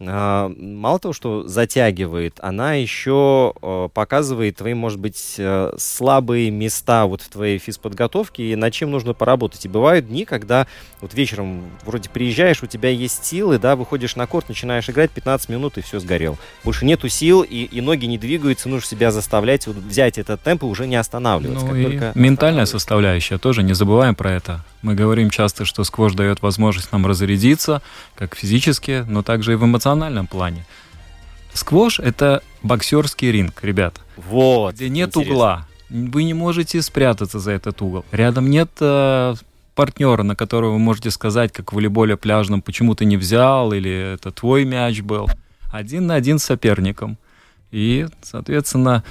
мало 0.00 0.98
того, 1.00 1.12
что 1.12 1.48
затягивает, 1.48 2.38
она 2.40 2.74
еще 2.74 3.52
а, 3.60 3.88
показывает 3.88 4.56
твои, 4.56 4.74
может 4.74 5.00
быть, 5.00 5.36
а, 5.38 5.74
слабые 5.76 6.50
места 6.50 7.06
вот 7.06 7.20
в 7.20 7.28
твоей 7.28 7.58
физподготовке 7.58 8.52
и 8.52 8.56
над 8.56 8.72
чем 8.72 8.92
нужно 8.92 9.12
поработать. 9.12 9.64
И 9.64 9.68
бывают 9.68 10.06
дни, 10.06 10.24
когда 10.24 10.68
вот 11.00 11.14
вечером 11.14 11.62
вроде 11.84 12.08
приезжаешь, 12.10 12.62
у 12.62 12.66
тебя 12.66 12.90
есть 12.90 13.24
силы, 13.24 13.58
да, 13.58 13.74
выходишь 13.74 14.14
на 14.14 14.28
корт, 14.28 14.48
начинаешь 14.48 14.88
играть 14.88 15.10
15 15.10 15.48
минут 15.48 15.78
и 15.78 15.80
все 15.80 15.98
сгорел. 15.98 16.38
Больше 16.62 16.84
нету 16.84 17.08
сил 17.08 17.42
и, 17.42 17.64
и 17.64 17.80
ноги 17.80 18.06
не 18.06 18.18
двигаются, 18.18 18.68
нужно 18.68 18.86
себя 18.86 19.10
заставлять 19.10 19.66
вот, 19.66 19.76
взять 19.76 20.16
этот 20.16 20.40
темп 20.42 20.62
и 20.62 20.66
уже 20.66 20.86
не 20.86 20.96
останавливаться. 20.96 21.66
Ну, 21.66 21.74
и 21.74 22.00
ментальная 22.14 22.66
составляющая 22.66 23.38
тоже, 23.38 23.64
не 23.64 23.72
забываем 23.72 24.14
про 24.14 24.30
это. 24.30 24.64
Мы 24.82 24.94
говорим 24.94 25.28
часто, 25.30 25.64
что 25.64 25.82
сквош 25.82 26.12
дает 26.12 26.40
возможность 26.40 26.92
нам 26.92 27.04
разрядиться, 27.04 27.82
как 28.14 28.36
физически, 28.36 29.04
но 29.08 29.24
также 29.24 29.54
и 29.54 29.56
в 29.56 29.64
эмоциональном 29.64 29.87
плане. 30.26 30.64
Сквош— 31.52 32.00
это 32.00 32.42
боксерский 32.62 33.32
ринг, 33.32 33.62
ребята. 33.62 34.00
Вот. 34.16 34.74
Где 34.74 34.88
нет 34.88 35.08
интересно. 35.08 35.34
угла. 35.34 35.68
Вы 35.90 36.24
не 36.24 36.34
можете 36.34 36.82
спрятаться 36.82 37.38
за 37.38 37.52
этот 37.52 37.80
угол. 37.80 38.04
Рядом 38.12 38.50
нет 38.50 38.70
э, 38.80 39.34
партнера, 39.74 40.22
на 40.22 40.36
которого 40.36 40.72
вы 40.72 40.78
можете 40.78 41.10
сказать, 41.10 41.52
как 41.52 41.72
в 41.72 41.76
волейболе 41.76 42.16
пляжном, 42.16 42.62
почему 42.62 42.94
ты 42.94 43.04
не 43.04 43.16
взял, 43.16 43.72
или 43.72 44.14
это 44.14 44.30
твой 44.30 44.64
мяч 44.64 45.00
был. 45.00 45.28
Один 45.72 46.06
на 46.06 46.14
один 46.14 46.38
с 46.38 46.44
соперником. 46.44 47.16
И, 47.70 48.06
соответственно, 48.22 49.02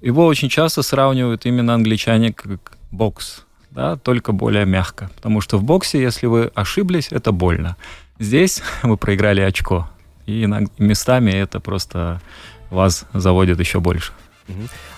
его 0.00 0.26
очень 0.26 0.48
часто 0.48 0.82
сравнивают 0.82 1.46
именно 1.46 1.74
англичане 1.74 2.32
как 2.32 2.76
бокс 2.90 3.44
да, 3.70 3.96
только 3.96 4.32
более 4.32 4.66
мягко. 4.66 5.10
Потому 5.14 5.40
что 5.40 5.58
в 5.58 5.62
боксе, 5.62 6.00
если 6.00 6.26
вы 6.26 6.50
ошиблись, 6.54 7.08
это 7.10 7.32
больно. 7.32 7.76
Здесь 8.18 8.62
вы 8.82 8.96
проиграли 8.96 9.40
очко. 9.40 9.88
И 10.28 10.46
местами 10.76 11.30
это 11.30 11.58
просто 11.58 12.20
вас 12.68 13.06
заводит 13.14 13.58
еще 13.58 13.80
больше. 13.80 14.12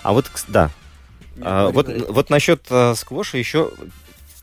А 0.03 0.11
вот, 0.11 0.29
да, 0.49 0.69
а, 1.41 1.69
вот, 1.69 1.87
вот 2.09 2.29
насчет 2.29 2.65
а, 2.69 2.93
сквоша 2.95 3.37
еще 3.37 3.71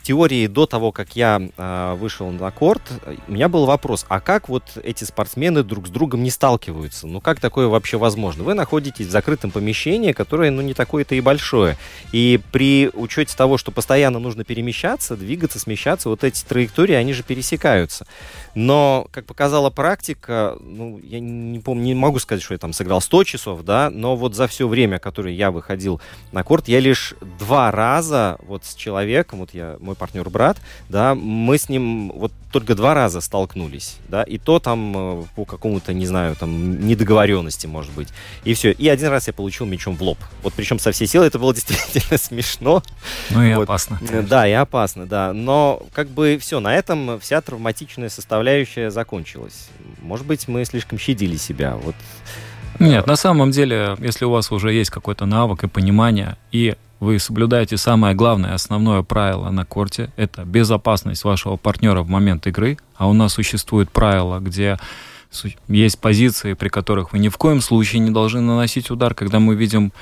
теории 0.02 0.46
до 0.46 0.66
того, 0.66 0.92
как 0.92 1.16
я 1.16 1.40
э, 1.56 1.96
вышел 1.98 2.30
на 2.30 2.50
корт, 2.50 2.82
у 3.26 3.32
меня 3.32 3.48
был 3.48 3.66
вопрос, 3.66 4.06
а 4.08 4.20
как 4.20 4.48
вот 4.48 4.64
эти 4.82 5.04
спортсмены 5.04 5.62
друг 5.62 5.88
с 5.88 5.90
другом 5.90 6.22
не 6.22 6.30
сталкиваются? 6.30 7.06
Ну 7.06 7.20
как 7.20 7.40
такое 7.40 7.68
вообще 7.68 7.98
возможно? 7.98 8.44
Вы 8.44 8.54
находитесь 8.54 9.06
в 9.06 9.10
закрытом 9.10 9.50
помещении, 9.50 10.12
которое 10.12 10.50
ну 10.50 10.62
не 10.62 10.74
такое-то 10.74 11.14
и 11.14 11.20
большое. 11.20 11.76
И 12.12 12.40
при 12.52 12.90
учете 12.94 13.36
того, 13.36 13.58
что 13.58 13.70
постоянно 13.70 14.18
нужно 14.18 14.44
перемещаться, 14.44 15.16
двигаться, 15.16 15.58
смещаться, 15.58 16.08
вот 16.08 16.24
эти 16.24 16.44
траектории, 16.44 16.94
они 16.94 17.12
же 17.12 17.22
пересекаются. 17.22 18.06
Но, 18.54 19.06
как 19.12 19.26
показала 19.26 19.70
практика, 19.70 20.56
ну, 20.60 20.98
я 21.02 21.20
не 21.20 21.60
помню, 21.60 21.84
не 21.84 21.94
могу 21.94 22.18
сказать, 22.18 22.42
что 22.42 22.54
я 22.54 22.58
там 22.58 22.72
сыграл 22.72 23.00
100 23.00 23.24
часов, 23.24 23.62
да, 23.62 23.90
но 23.90 24.16
вот 24.16 24.34
за 24.34 24.48
все 24.48 24.66
время, 24.66 24.98
которое 24.98 25.34
я 25.34 25.50
выходил 25.50 26.00
на 26.32 26.42
корт, 26.42 26.66
я 26.66 26.80
лишь 26.80 27.14
два 27.38 27.70
раза 27.70 28.36
вот 28.42 28.64
с 28.64 28.74
человеком, 28.74 29.40
вот 29.40 29.54
я, 29.54 29.76
мой 29.80 29.94
партнер 29.98 30.28
брат, 30.30 30.58
да, 30.88 31.14
мы 31.14 31.58
с 31.58 31.68
ним 31.68 32.12
вот 32.14 32.32
только 32.52 32.74
два 32.74 32.94
раза 32.94 33.20
столкнулись, 33.20 33.96
да, 34.08 34.22
и 34.22 34.38
то 34.38 34.58
там 34.58 34.94
э, 34.96 35.24
по 35.34 35.44
какому-то, 35.44 35.92
не 35.92 36.06
знаю, 36.06 36.34
там 36.36 36.80
недоговоренности, 36.86 37.66
может 37.66 37.92
быть, 37.92 38.08
и 38.44 38.54
все. 38.54 38.72
И 38.72 38.88
один 38.88 39.08
раз 39.08 39.26
я 39.26 39.32
получил 39.32 39.66
мячом 39.66 39.96
в 39.96 40.02
лоб. 40.02 40.18
Вот 40.42 40.54
причем 40.54 40.78
со 40.78 40.92
всей 40.92 41.06
силы 41.06 41.26
это 41.26 41.38
было 41.38 41.52
действительно 41.54 42.16
смешно. 42.18 42.82
Ну 43.30 43.42
и 43.42 43.54
вот. 43.54 43.64
опасно. 43.64 43.98
Конечно. 43.98 44.22
Да, 44.22 44.48
и 44.48 44.52
опасно, 44.52 45.06
да. 45.06 45.32
Но 45.32 45.82
как 45.92 46.08
бы 46.08 46.38
все, 46.40 46.60
на 46.60 46.74
этом 46.74 47.20
вся 47.20 47.40
травматичная 47.40 48.08
составляющая 48.08 48.90
закончилась. 48.90 49.68
Может 50.00 50.26
быть, 50.26 50.48
мы 50.48 50.64
слишком 50.64 50.98
щадили 50.98 51.36
себя. 51.36 51.76
Вот 51.76 51.94
нет, 52.78 53.06
на 53.06 53.16
самом 53.16 53.50
деле, 53.50 53.96
если 53.98 54.24
у 54.24 54.30
вас 54.30 54.52
уже 54.52 54.72
есть 54.72 54.90
какой-то 54.90 55.26
навык 55.26 55.64
и 55.64 55.68
понимание, 55.68 56.36
и 56.52 56.76
вы 57.00 57.18
соблюдаете 57.18 57.76
самое 57.76 58.14
главное, 58.14 58.54
основное 58.54 59.02
правило 59.02 59.50
на 59.50 59.64
корте, 59.64 60.10
это 60.16 60.44
безопасность 60.44 61.24
вашего 61.24 61.56
партнера 61.56 62.02
в 62.02 62.08
момент 62.08 62.46
игры, 62.46 62.78
а 62.96 63.08
у 63.08 63.12
нас 63.12 63.34
существует 63.34 63.90
правило, 63.90 64.40
где 64.40 64.78
есть 65.68 66.00
позиции, 66.00 66.54
при 66.54 66.68
которых 66.68 67.12
вы 67.12 67.18
ни 67.18 67.28
в 67.28 67.36
коем 67.36 67.60
случае 67.60 68.00
не 68.00 68.10
должны 68.10 68.40
наносить 68.40 68.90
удар, 68.90 69.14
когда 69.14 69.38
мы 69.38 69.54
видим, 69.54 69.92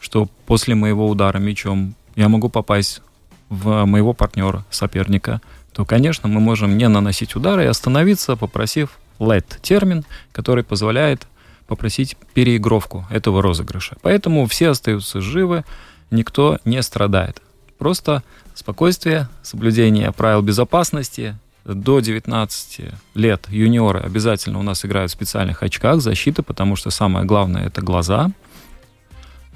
что 0.00 0.28
после 0.46 0.74
моего 0.74 1.08
удара 1.08 1.38
мячом 1.38 1.94
я 2.16 2.28
могу 2.28 2.48
попасть 2.48 3.02
в 3.48 3.84
моего 3.84 4.14
партнера, 4.14 4.64
соперника, 4.70 5.40
то, 5.72 5.84
конечно, 5.84 6.28
мы 6.28 6.40
можем 6.40 6.76
не 6.76 6.88
наносить 6.88 7.36
удары 7.36 7.64
и 7.64 7.68
остановиться, 7.68 8.36
попросив 8.36 8.98
let 9.18 9.44
термин, 9.62 10.04
который 10.32 10.64
позволяет 10.64 11.26
попросить 11.66 12.16
переигровку 12.34 13.06
этого 13.10 13.40
розыгрыша. 13.40 13.96
Поэтому 14.02 14.46
все 14.46 14.70
остаются 14.70 15.20
живы, 15.20 15.64
никто 16.12 16.58
не 16.64 16.82
страдает. 16.82 17.42
Просто 17.78 18.22
спокойствие, 18.54 19.28
соблюдение 19.42 20.12
правил 20.12 20.42
безопасности. 20.42 21.36
До 21.64 22.00
19 22.00 22.80
лет 23.14 23.46
юниоры 23.48 24.00
обязательно 24.00 24.58
у 24.58 24.62
нас 24.62 24.84
играют 24.84 25.10
в 25.10 25.14
специальных 25.14 25.62
очках 25.62 26.00
защиты, 26.00 26.42
потому 26.42 26.76
что 26.76 26.90
самое 26.90 27.24
главное 27.24 27.66
это 27.66 27.82
глаза. 27.82 28.30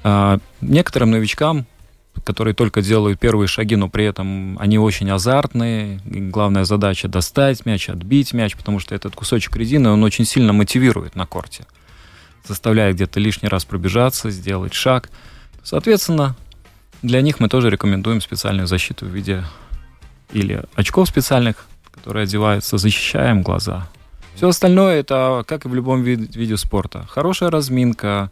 А 0.02 0.38
некоторым 0.60 1.10
новичкам, 1.10 1.66
которые 2.25 2.54
только 2.54 2.80
делают 2.80 3.18
первые 3.18 3.48
шаги, 3.48 3.76
но 3.76 3.88
при 3.88 4.04
этом 4.04 4.56
они 4.58 4.78
очень 4.78 5.10
азартные. 5.10 6.00
Главная 6.04 6.64
задача 6.64 7.08
достать 7.08 7.66
мяч, 7.66 7.88
отбить 7.88 8.32
мяч, 8.32 8.56
потому 8.56 8.78
что 8.78 8.94
этот 8.94 9.14
кусочек 9.14 9.56
резины, 9.56 9.90
он 9.90 10.02
очень 10.04 10.25
сильно 10.25 10.52
мотивирует 10.52 11.16
на 11.16 11.26
корте. 11.26 11.66
Заставляет 12.46 12.94
где-то 12.94 13.18
лишний 13.18 13.48
раз 13.48 13.64
пробежаться, 13.64 14.30
сделать 14.30 14.75
шаг. 14.75 15.10
Соответственно, 15.64 16.36
для 17.02 17.20
них 17.20 17.40
мы 17.40 17.48
тоже 17.48 17.70
рекомендуем 17.70 18.20
специальную 18.20 18.66
защиту 18.66 19.06
в 19.06 19.08
виде 19.08 19.44
или 20.32 20.62
очков 20.74 21.08
специальных, 21.08 21.66
которые 21.92 22.24
одеваются, 22.24 22.78
защищаем 22.78 23.42
глаза. 23.42 23.88
Все 24.34 24.48
остальное 24.48 25.00
это 25.00 25.44
как 25.46 25.64
и 25.64 25.68
в 25.68 25.74
любом 25.74 26.02
вид, 26.02 26.36
виде 26.36 26.56
спорта. 26.56 27.06
Хорошая 27.08 27.50
разминка, 27.50 28.30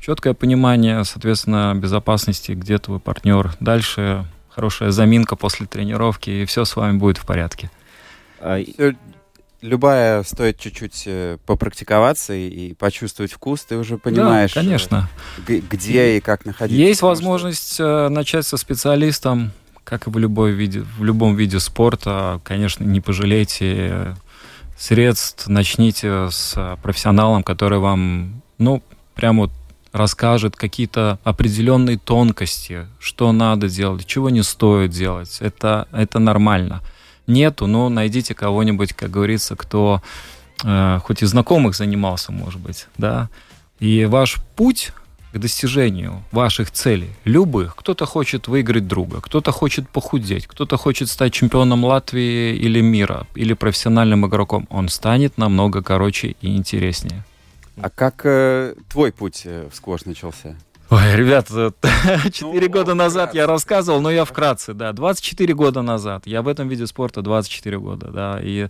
четкое 0.00 0.34
понимание, 0.34 1.04
соответственно, 1.04 1.74
безопасности, 1.74 2.52
где 2.52 2.78
твой 2.78 3.00
партнер. 3.00 3.52
Дальше 3.60 4.26
хорошая 4.50 4.90
заминка 4.90 5.36
после 5.36 5.66
тренировки, 5.66 6.30
и 6.30 6.44
все 6.44 6.64
с 6.64 6.76
вами 6.76 6.98
будет 6.98 7.18
в 7.18 7.24
порядке. 7.24 7.70
Любая 9.60 10.22
стоит 10.22 10.58
чуть-чуть 10.58 11.02
э, 11.06 11.38
попрактиковаться 11.44 12.32
и, 12.32 12.48
и 12.48 12.74
почувствовать 12.74 13.32
вкус, 13.32 13.62
ты 13.62 13.76
уже 13.76 13.98
понимаешь, 13.98 14.54
да, 14.54 14.60
конечно. 14.60 15.10
где 15.46 16.16
и 16.16 16.20
как 16.20 16.44
находиться. 16.44 16.80
Есть 16.80 17.02
возможность 17.02 17.74
что... 17.74 18.06
Э, 18.06 18.08
начать 18.08 18.46
со 18.46 18.56
специалистом, 18.56 19.50
как 19.82 20.06
и 20.06 20.10
в, 20.10 20.18
любой 20.18 20.52
виде, 20.52 20.84
в 20.96 21.02
любом 21.02 21.34
виде 21.34 21.58
спорта. 21.58 22.40
Конечно, 22.44 22.84
не 22.84 23.00
пожалейте 23.00 24.14
средств, 24.78 25.48
начните 25.48 26.30
с 26.30 26.78
профессионалом, 26.80 27.42
который 27.42 27.80
вам, 27.80 28.42
ну, 28.58 28.80
прямо 29.16 29.42
вот 29.42 29.50
расскажет 29.90 30.54
какие-то 30.54 31.18
определенные 31.24 31.98
тонкости, 31.98 32.86
что 33.00 33.32
надо 33.32 33.68
делать, 33.68 34.06
чего 34.06 34.30
не 34.30 34.44
стоит 34.44 34.92
делать. 34.92 35.38
Это, 35.40 35.88
это 35.90 36.20
нормально 36.20 36.80
нету, 37.28 37.66
но 37.66 37.88
найдите 37.88 38.34
кого-нибудь, 38.34 38.92
как 38.92 39.10
говорится, 39.10 39.54
кто 39.54 40.02
э, 40.64 40.98
хоть 41.04 41.22
и 41.22 41.26
знакомых 41.26 41.76
занимался, 41.76 42.32
может 42.32 42.60
быть, 42.60 42.86
да. 42.96 43.28
И 43.78 44.06
ваш 44.06 44.36
путь 44.56 44.92
к 45.32 45.38
достижению 45.38 46.22
ваших 46.32 46.70
целей, 46.70 47.10
любых. 47.24 47.76
Кто-то 47.76 48.06
хочет 48.06 48.48
выиграть 48.48 48.88
друга, 48.88 49.20
кто-то 49.20 49.52
хочет 49.52 49.88
похудеть, 49.88 50.46
кто-то 50.46 50.76
хочет 50.76 51.08
стать 51.08 51.32
чемпионом 51.32 51.84
Латвии 51.84 52.56
или 52.56 52.80
мира, 52.80 53.26
или 53.34 53.52
профессиональным 53.52 54.26
игроком. 54.26 54.66
Он 54.70 54.88
станет 54.88 55.38
намного 55.38 55.82
короче 55.82 56.34
и 56.40 56.56
интереснее. 56.56 57.24
А 57.80 57.90
как 57.90 58.22
э, 58.24 58.74
твой 58.88 59.12
путь 59.12 59.42
э, 59.44 59.68
в 59.70 59.76
сквош 59.76 60.04
начался? 60.04 60.56
Ой, 60.90 61.16
ребят, 61.16 61.48
4 61.48 61.72
ну, 62.40 62.68
года 62.70 62.94
назад 62.94 63.34
я 63.34 63.46
рассказывал, 63.46 64.00
но 64.00 64.10
я 64.10 64.24
вкратце, 64.24 64.72
да, 64.72 64.92
24 64.94 65.52
года 65.52 65.82
назад. 65.82 66.26
Я 66.26 66.40
в 66.40 66.48
этом 66.48 66.68
виде 66.68 66.86
спорта 66.86 67.20
24 67.20 67.78
года, 67.78 68.08
да, 68.08 68.38
и 68.42 68.68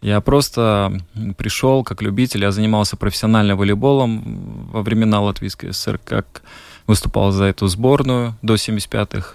я 0.00 0.22
просто 0.22 0.98
пришел 1.36 1.84
как 1.84 2.00
любитель, 2.00 2.42
я 2.42 2.50
занимался 2.50 2.96
профессиональным 2.96 3.58
волейболом 3.58 4.70
во 4.72 4.80
времена 4.80 5.20
Латвийской 5.20 5.74
ССР, 5.74 6.00
как 6.02 6.40
выступал 6.86 7.30
за 7.30 7.44
эту 7.44 7.66
сборную 7.66 8.36
до 8.40 8.54
75-х, 8.54 9.34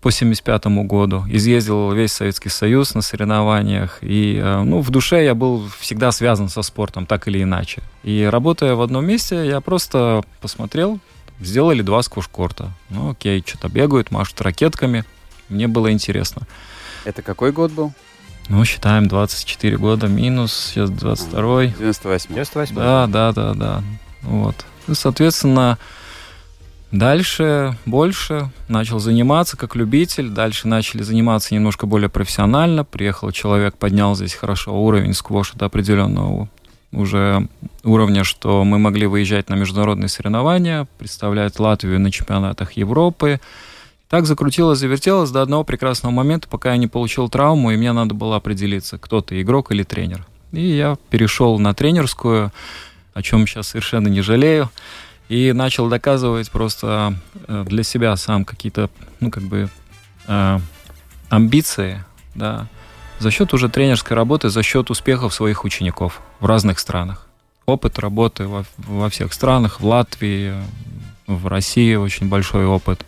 по 0.00 0.12
75 0.12 0.66
году. 0.86 1.24
Изъездил 1.28 1.90
весь 1.90 2.12
Советский 2.12 2.50
Союз 2.50 2.94
на 2.94 3.02
соревнованиях. 3.02 3.98
И 4.00 4.38
э, 4.40 4.62
ну, 4.62 4.78
в 4.78 4.90
душе 4.90 5.24
я 5.24 5.34
был 5.34 5.64
всегда 5.80 6.12
связан 6.12 6.48
со 6.48 6.62
спортом, 6.62 7.04
так 7.04 7.26
или 7.26 7.42
иначе. 7.42 7.82
И 8.04 8.22
работая 8.30 8.76
в 8.76 8.80
одном 8.80 9.04
месте, 9.04 9.44
я 9.44 9.60
просто 9.60 10.22
посмотрел, 10.40 11.00
Сделали 11.40 11.82
два 11.82 12.02
сквош-корта. 12.02 12.72
Ну 12.90 13.10
окей, 13.10 13.42
что-то 13.46 13.68
бегают, 13.68 14.10
машут 14.10 14.40
ракетками. 14.40 15.04
Мне 15.48 15.68
было 15.68 15.92
интересно. 15.92 16.42
Это 17.04 17.22
какой 17.22 17.52
год 17.52 17.72
был? 17.72 17.92
Ну, 18.48 18.64
считаем 18.64 19.08
24 19.08 19.76
года 19.76 20.08
минус, 20.08 20.54
сейчас 20.54 20.90
22 20.90 21.66
98 21.66 22.28
98 22.34 22.74
Да, 22.74 23.06
да, 23.06 23.32
да, 23.32 23.54
да. 23.54 23.82
Вот. 24.22 24.56
И, 24.88 24.94
соответственно, 24.94 25.78
дальше 26.90 27.76
больше 27.84 28.50
начал 28.68 29.00
заниматься 29.00 29.58
как 29.58 29.76
любитель, 29.76 30.30
дальше 30.30 30.66
начали 30.66 31.02
заниматься 31.02 31.54
немножко 31.54 31.86
более 31.86 32.08
профессионально. 32.08 32.84
Приехал 32.84 33.30
человек, 33.32 33.76
поднял 33.76 34.16
здесь 34.16 34.34
хорошо 34.34 34.74
уровень 34.74 35.12
сквоша 35.12 35.58
до 35.58 35.66
определенного 35.66 36.48
уже 36.92 37.48
уровня, 37.84 38.24
что 38.24 38.64
мы 38.64 38.78
могли 38.78 39.06
выезжать 39.06 39.48
на 39.48 39.54
международные 39.54 40.08
соревнования, 40.08 40.86
представлять 40.98 41.58
Латвию 41.58 42.00
на 42.00 42.10
чемпионатах 42.10 42.72
Европы. 42.72 43.40
Так 44.08 44.26
закрутилось, 44.26 44.78
завертелось 44.78 45.30
до 45.30 45.42
одного 45.42 45.64
прекрасного 45.64 46.12
момента, 46.12 46.48
пока 46.48 46.72
я 46.72 46.78
не 46.78 46.86
получил 46.86 47.28
травму, 47.28 47.70
и 47.70 47.76
мне 47.76 47.92
надо 47.92 48.14
было 48.14 48.36
определиться, 48.36 48.96
кто 48.98 49.20
ты, 49.20 49.42
игрок 49.42 49.70
или 49.70 49.82
тренер. 49.82 50.26
И 50.52 50.62
я 50.62 50.96
перешел 51.10 51.58
на 51.58 51.74
тренерскую, 51.74 52.50
о 53.12 53.22
чем 53.22 53.46
сейчас 53.46 53.68
совершенно 53.68 54.08
не 54.08 54.22
жалею, 54.22 54.70
и 55.28 55.52
начал 55.52 55.88
доказывать 55.90 56.50
просто 56.50 57.14
э, 57.48 57.64
для 57.68 57.82
себя 57.82 58.16
сам 58.16 58.46
какие-то, 58.46 58.88
ну, 59.20 59.30
как 59.30 59.42
бы, 59.42 59.68
э, 60.26 60.58
амбиции, 61.28 62.02
да, 62.34 62.66
за 63.18 63.30
счет 63.30 63.52
уже 63.54 63.68
тренерской 63.68 64.16
работы, 64.16 64.48
за 64.48 64.62
счет 64.62 64.90
успехов 64.90 65.34
своих 65.34 65.64
учеников 65.64 66.20
в 66.40 66.46
разных 66.46 66.78
странах. 66.78 67.26
Опыт 67.66 67.98
работы 67.98 68.46
во, 68.46 68.64
во 68.78 69.10
всех 69.10 69.32
странах, 69.32 69.80
в 69.80 69.86
Латвии, 69.86 70.54
в 71.26 71.46
России 71.46 71.94
очень 71.94 72.28
большой 72.28 72.66
опыт. 72.66 73.04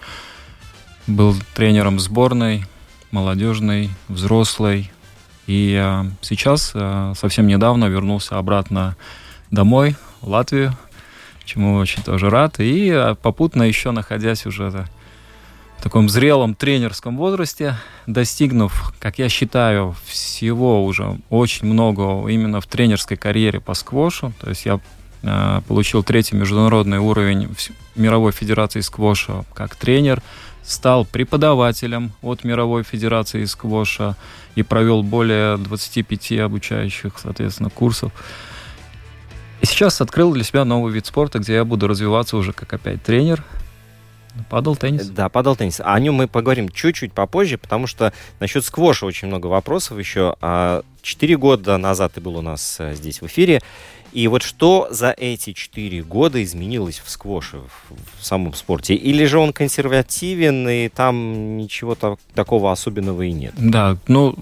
Был 1.06 1.34
тренером 1.54 1.98
сборной, 1.98 2.64
молодежной, 3.10 3.90
взрослой. 4.08 4.90
И 5.46 5.80
э, 5.82 6.04
сейчас, 6.20 6.72
э, 6.74 7.14
совсем 7.16 7.46
недавно, 7.46 7.86
вернулся 7.86 8.38
обратно 8.38 8.96
домой, 9.50 9.96
в 10.20 10.28
Латвию, 10.28 10.76
чему 11.44 11.76
очень 11.76 12.02
тоже 12.02 12.30
рад. 12.30 12.60
И 12.60 12.90
э, 12.90 13.14
попутно 13.20 13.62
еще 13.62 13.90
находясь 13.90 14.46
уже 14.46 14.86
в 15.80 15.82
таком 15.82 16.10
зрелом 16.10 16.54
тренерском 16.54 17.16
возрасте, 17.16 17.74
достигнув, 18.06 18.92
как 18.98 19.18
я 19.18 19.30
считаю, 19.30 19.96
всего 20.04 20.84
уже 20.84 21.18
очень 21.30 21.68
много 21.68 22.28
именно 22.28 22.60
в 22.60 22.66
тренерской 22.66 23.16
карьере 23.16 23.60
по 23.60 23.72
сквошу. 23.72 24.34
То 24.42 24.50
есть 24.50 24.66
я 24.66 24.78
э, 25.22 25.62
получил 25.66 26.02
третий 26.02 26.36
международный 26.36 26.98
уровень 26.98 27.48
мировой 27.96 28.32
федерации 28.32 28.80
сквоша 28.80 29.46
как 29.54 29.74
тренер, 29.74 30.22
стал 30.62 31.06
преподавателем 31.06 32.12
от 32.20 32.44
мировой 32.44 32.82
федерации 32.82 33.46
сквоша 33.46 34.16
и 34.56 34.62
провел 34.62 35.02
более 35.02 35.56
25 35.56 36.32
обучающих, 36.40 37.14
соответственно, 37.16 37.70
курсов. 37.70 38.12
И 39.62 39.66
сейчас 39.66 40.02
открыл 40.02 40.34
для 40.34 40.44
себя 40.44 40.66
новый 40.66 40.92
вид 40.92 41.06
спорта, 41.06 41.38
где 41.38 41.54
я 41.54 41.64
буду 41.64 41.88
развиваться 41.88 42.36
уже 42.36 42.52
как 42.52 42.70
опять 42.74 43.02
тренер, 43.02 43.42
Падал 44.48 44.76
теннис. 44.76 45.08
Да, 45.08 45.28
падал 45.28 45.56
теннис. 45.56 45.80
О 45.82 45.98
нем 45.98 46.14
мы 46.14 46.28
поговорим 46.28 46.68
чуть-чуть 46.68 47.12
попозже, 47.12 47.58
потому 47.58 47.86
что 47.86 48.12
насчет 48.38 48.64
сквоша 48.64 49.06
очень 49.06 49.28
много 49.28 49.46
вопросов 49.46 49.98
еще. 49.98 50.36
А, 50.40 50.82
четыре 51.02 51.36
года 51.36 51.76
назад 51.78 52.12
ты 52.14 52.20
был 52.20 52.36
у 52.36 52.42
нас 52.42 52.76
э, 52.78 52.94
здесь 52.94 53.20
в 53.20 53.26
эфире. 53.26 53.60
И 54.12 54.26
вот 54.26 54.42
что 54.42 54.88
за 54.90 55.10
эти 55.10 55.52
четыре 55.52 56.02
года 56.02 56.42
изменилось 56.42 57.00
в 57.04 57.08
сквоше, 57.08 57.58
в, 57.58 58.20
в 58.20 58.24
самом 58.24 58.54
спорте? 58.54 58.94
Или 58.94 59.24
же 59.24 59.38
он 59.38 59.52
консервативен, 59.52 60.68
и 60.68 60.88
там 60.88 61.56
ничего 61.56 61.94
так, 61.94 62.18
такого 62.34 62.72
особенного 62.72 63.22
и 63.22 63.32
нет? 63.32 63.54
Да, 63.56 63.96
ну, 64.08 64.34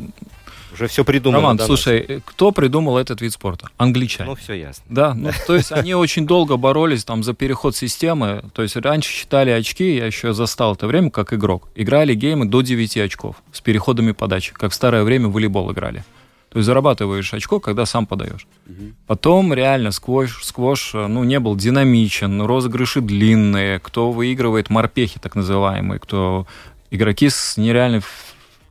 уже 0.79 0.89
все 0.89 1.05
придумано. 1.05 1.43
Роман, 1.43 1.59
слушай, 1.59 2.23
кто 2.25 2.53
придумал 2.53 2.99
этот 2.99 3.21
вид 3.21 3.33
спорта? 3.33 3.69
Англичане. 3.77 4.31
Ну, 4.31 4.37
все 4.37 4.55
ясно. 4.55 4.85
Да, 4.89 5.15
ну, 5.15 5.31
то 5.47 5.55
есть 5.55 5.73
они 5.73 5.95
очень 5.95 6.27
долго 6.27 6.57
боролись 6.57 7.05
там 7.05 7.23
за 7.23 7.35
переход 7.35 7.77
системы. 7.77 8.45
То 8.55 8.63
есть 8.63 8.77
раньше 8.77 9.11
считали 9.11 9.51
очки, 9.51 9.97
я 9.97 10.07
еще 10.07 10.33
застал 10.33 10.75
это 10.75 10.87
время 10.87 11.11
как 11.11 11.33
игрок. 11.33 11.69
Играли 11.75 12.15
геймы 12.15 12.47
до 12.47 12.63
9 12.63 12.97
очков 12.99 13.37
с 13.53 13.61
переходами 13.61 14.13
подачи, 14.13 14.53
как 14.55 14.73
в 14.73 14.75
старое 14.75 15.03
время 15.03 15.29
в 15.29 15.33
волейбол 15.33 15.73
играли. 15.73 16.05
То 16.51 16.59
есть 16.59 16.67
зарабатываешь 16.67 17.35
очко, 17.35 17.61
когда 17.61 17.85
сам 17.85 18.07
подаешь. 18.07 18.47
Угу. 18.67 18.93
Потом 19.07 19.53
реально 19.53 19.91
сквош, 19.91 20.43
сквош 20.45 20.95
ну, 20.95 21.23
не 21.25 21.41
был 21.41 21.57
динамичен, 21.57 22.41
розыгрыши 22.41 23.03
длинные, 23.03 23.81
кто 23.81 24.13
выигрывает 24.13 24.71
морпехи 24.71 25.19
так 25.21 25.35
называемые, 25.35 25.99
кто 25.99 26.47
игроки 26.91 27.29
с 27.29 27.59
нереальной 27.59 28.01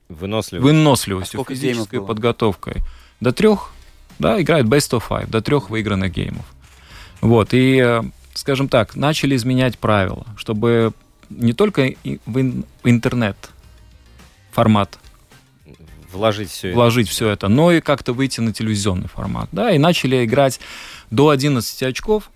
Выносливостью. 0.09 0.61
Выносливостью, 0.61 1.41
а 1.41 1.45
физической 1.45 2.01
подготовкой. 2.01 2.81
До 3.19 3.31
трех, 3.33 3.71
да, 4.19 4.41
играет 4.41 4.65
best 4.65 4.91
of 4.97 5.03
five, 5.07 5.29
до 5.29 5.41
трех 5.41 5.69
выигранных 5.69 6.13
геймов. 6.13 6.45
Вот, 7.21 7.53
и, 7.53 7.77
э, 7.77 8.03
скажем 8.33 8.69
так, 8.69 8.95
начали 8.95 9.35
изменять 9.35 9.77
правила, 9.77 10.25
чтобы 10.37 10.93
не 11.29 11.53
только 11.53 11.93
в 12.25 12.63
интернет 12.83 13.37
формат 14.51 14.97
вложить 16.11 16.49
все 16.49 16.73
вложить 16.73 17.07
это. 17.07 17.13
все 17.13 17.29
это, 17.29 17.47
но 17.47 17.71
и 17.71 17.81
как-то 17.81 18.13
выйти 18.13 18.39
на 18.39 18.53
телевизионный 18.53 19.07
формат, 19.07 19.49
да, 19.51 19.71
и 19.71 19.77
начали 19.77 20.25
играть 20.25 20.59
до 21.11 21.29
11 21.29 21.83
очков. 21.83 22.31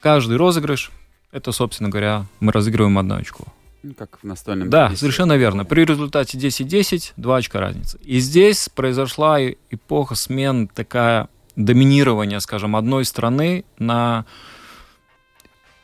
Каждый 0.00 0.36
розыгрыш, 0.36 0.90
это, 1.32 1.52
собственно 1.52 1.88
говоря, 1.88 2.26
мы 2.40 2.52
разыгрываем 2.52 2.98
одно 2.98 3.16
очко. 3.16 3.44
Ну, 3.82 3.94
как 3.94 4.18
в 4.20 4.26
настольном 4.26 4.70
Да, 4.70 4.86
теннисе. 4.86 5.00
совершенно 5.00 5.36
верно. 5.36 5.64
При 5.64 5.84
результате 5.84 6.36
10-10, 6.36 7.12
2 7.16 7.36
очка 7.36 7.60
разницы. 7.60 7.98
И 8.02 8.18
здесь 8.18 8.68
произошла 8.74 9.40
эпоха 9.40 10.14
смен, 10.14 10.66
такая 10.68 11.28
доминирование, 11.54 12.40
скажем, 12.40 12.74
одной 12.76 13.04
страны 13.04 13.64
на 13.78 14.24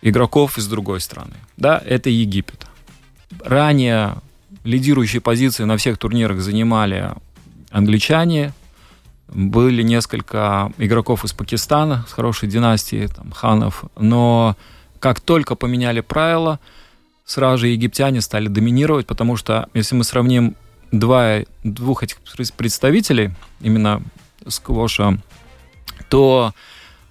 игроков 0.03 0.59
из 0.59 0.67
другой 0.67 1.01
страны. 1.01 1.35
Да, 1.57 1.81
это 1.85 2.11
Египет. 2.11 2.67
Ранее 3.43 4.17
лидирующие 4.65 5.21
позиции 5.21 5.65
на 5.65 5.77
всех 5.77 5.99
турнирах 5.99 6.41
занимали 6.41 7.13
англичане, 7.71 8.53
были 9.29 9.83
несколько 9.83 10.73
игроков 10.79 11.25
из 11.25 11.33
Пакистана 11.33 12.05
с 12.09 12.13
хорошей 12.13 12.49
династией, 12.49 13.09
там, 13.09 13.31
ханов, 13.33 13.85
но 13.99 14.57
как 15.01 15.21
только 15.21 15.55
поменяли 15.55 16.01
правила, 16.01 16.61
сразу 17.25 17.59
же 17.59 17.69
египтяне 17.69 18.21
стали 18.21 18.49
доминировать, 18.49 19.07
потому 19.07 19.37
что 19.37 19.69
если 19.75 19.95
мы 19.95 20.05
сравним 20.05 20.57
два, 20.93 21.41
двух 21.63 22.03
этих 22.03 22.19
представителей, 22.57 23.31
именно 23.61 24.03
сквоша, 24.47 25.19
то 26.09 26.53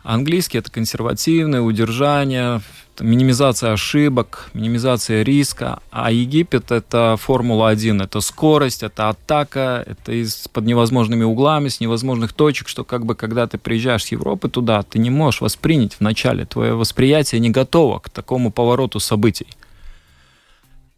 английский 0.03 0.59
это 0.59 0.71
консервативное 0.71 1.61
удержание, 1.61 2.61
минимизация 2.99 3.73
ошибок, 3.73 4.51
минимизация 4.53 5.23
риска, 5.23 5.79
а 5.89 6.11
Египет 6.11 6.71
это 6.71 7.17
Формула-1, 7.19 8.03
это 8.03 8.21
скорость, 8.21 8.83
это 8.83 9.09
атака, 9.09 9.83
это 9.87 10.11
из, 10.11 10.47
под 10.49 10.65
невозможными 10.65 11.23
углами, 11.23 11.69
с 11.69 11.79
невозможных 11.79 12.33
точек, 12.33 12.67
что 12.67 12.83
как 12.83 13.05
бы 13.05 13.15
когда 13.15 13.47
ты 13.47 13.57
приезжаешь 13.57 14.05
с 14.05 14.11
Европы 14.11 14.47
туда, 14.47 14.83
ты 14.83 14.99
не 14.99 15.09
можешь 15.09 15.41
воспринять 15.41 15.97
вначале, 15.99 16.45
твое 16.45 16.75
восприятие 16.75 17.39
не 17.41 17.49
готово 17.49 17.99
к 17.99 18.09
такому 18.09 18.51
повороту 18.51 18.99
событий. 18.99 19.47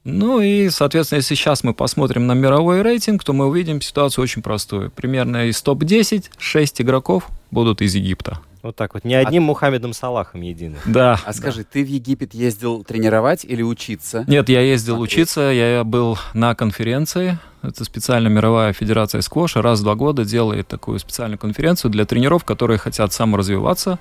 Ну 0.06 0.40
и, 0.40 0.70
соответственно, 0.70 1.18
если 1.18 1.34
сейчас 1.34 1.64
мы 1.64 1.74
посмотрим 1.74 2.28
на 2.28 2.34
мировой 2.34 2.84
рейтинг, 2.84 3.24
то 3.24 3.34
мы 3.34 3.48
увидим 3.48 3.82
ситуацию 3.82 4.24
очень 4.24 4.44
простую. 4.44 4.92
Примерно 4.92 5.48
из 5.48 5.60
топ-10 5.64 6.26
6 6.38 6.82
игроков 6.82 7.28
будут 7.50 7.82
из 7.82 7.96
Египта. 7.96 8.40
Вот 8.62 8.76
так 8.76 8.94
вот, 8.94 9.04
не 9.04 9.16
одним 9.16 9.44
а... 9.44 9.46
Мухаммедом 9.48 9.94
Салахом 9.94 10.42
единым. 10.42 10.80
Да. 10.86 11.20
А 11.26 11.34
скажи, 11.34 11.62
да. 11.64 11.68
ты 11.72 11.84
в 11.84 11.88
Египет 11.88 12.36
ездил 12.36 12.84
тренировать 12.84 13.46
или 13.46 13.64
учиться? 13.64 14.26
Нет, 14.28 14.48
я 14.50 14.62
ездил 14.62 14.98
Смотреть. 14.98 15.14
учиться, 15.14 15.42
я 15.42 15.84
был 15.84 16.20
на 16.36 16.54
конференции. 16.54 17.40
Это 17.64 17.84
специальная 17.84 18.30
мировая 18.32 18.74
федерация 18.74 19.22
сквоша. 19.22 19.64
Раз 19.64 19.80
в 19.80 19.84
два 19.84 19.96
года 19.96 20.24
делает 20.24 20.68
такую 20.68 21.00
специальную 21.00 21.40
конференцию 21.40 21.90
для 21.90 22.06
тренеров, 22.06 22.44
которые 22.44 22.78
хотят 22.78 23.12
саморазвиваться. 23.12 23.98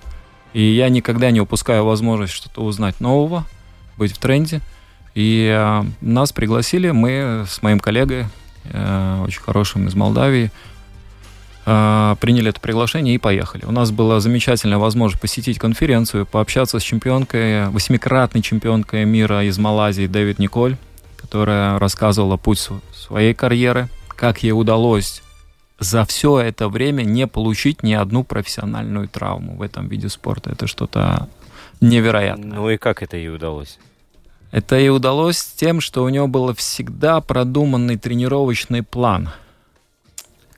И 0.52 0.62
я 0.62 0.90
никогда 0.90 1.30
не 1.30 1.40
упускаю 1.40 1.84
возможность 1.84 2.34
что-то 2.34 2.62
узнать 2.62 3.00
нового, 3.00 3.46
быть 3.96 4.12
в 4.12 4.18
тренде. 4.18 4.60
И 5.14 5.46
э, 5.46 5.84
нас 6.00 6.32
пригласили, 6.32 6.90
мы 6.90 7.44
с 7.48 7.62
моим 7.62 7.78
коллегой, 7.78 8.26
э, 8.64 9.22
очень 9.24 9.40
хорошим 9.40 9.86
из 9.86 9.94
Молдавии, 9.94 10.50
э, 11.66 12.16
приняли 12.20 12.50
это 12.50 12.60
приглашение 12.60 13.14
и 13.14 13.18
поехали. 13.18 13.64
У 13.64 13.70
нас 13.70 13.92
была 13.92 14.18
замечательная 14.18 14.78
возможность 14.78 15.20
посетить 15.20 15.58
конференцию, 15.58 16.26
пообщаться 16.26 16.80
с 16.80 16.82
чемпионкой, 16.82 17.68
восьмикратной 17.68 18.42
чемпионкой 18.42 19.04
мира 19.04 19.44
из 19.44 19.56
Малайзии 19.56 20.08
Дэвид 20.08 20.40
Николь, 20.40 20.76
которая 21.16 21.78
рассказывала 21.78 22.36
путь 22.36 22.68
своей 22.92 23.34
карьеры, 23.34 23.88
как 24.08 24.42
ей 24.42 24.52
удалось 24.52 25.22
за 25.78 26.04
все 26.04 26.40
это 26.40 26.68
время 26.68 27.02
не 27.02 27.26
получить 27.26 27.82
ни 27.82 27.92
одну 27.92 28.24
профессиональную 28.24 29.08
травму 29.08 29.56
в 29.56 29.62
этом 29.62 29.88
виде 29.88 30.08
спорта. 30.08 30.50
Это 30.50 30.66
что-то 30.66 31.28
невероятное. 31.80 32.58
Ну 32.58 32.70
и 32.70 32.76
как 32.76 33.02
это 33.02 33.16
ей 33.16 33.28
удалось? 33.28 33.78
Это 34.54 34.76
ей 34.76 34.90
удалось 34.90 35.44
тем, 35.44 35.80
что 35.80 36.04
у 36.04 36.08
него 36.08 36.28
был 36.28 36.54
всегда 36.54 37.20
продуманный 37.20 37.96
тренировочный 37.96 38.84
план. 38.84 39.30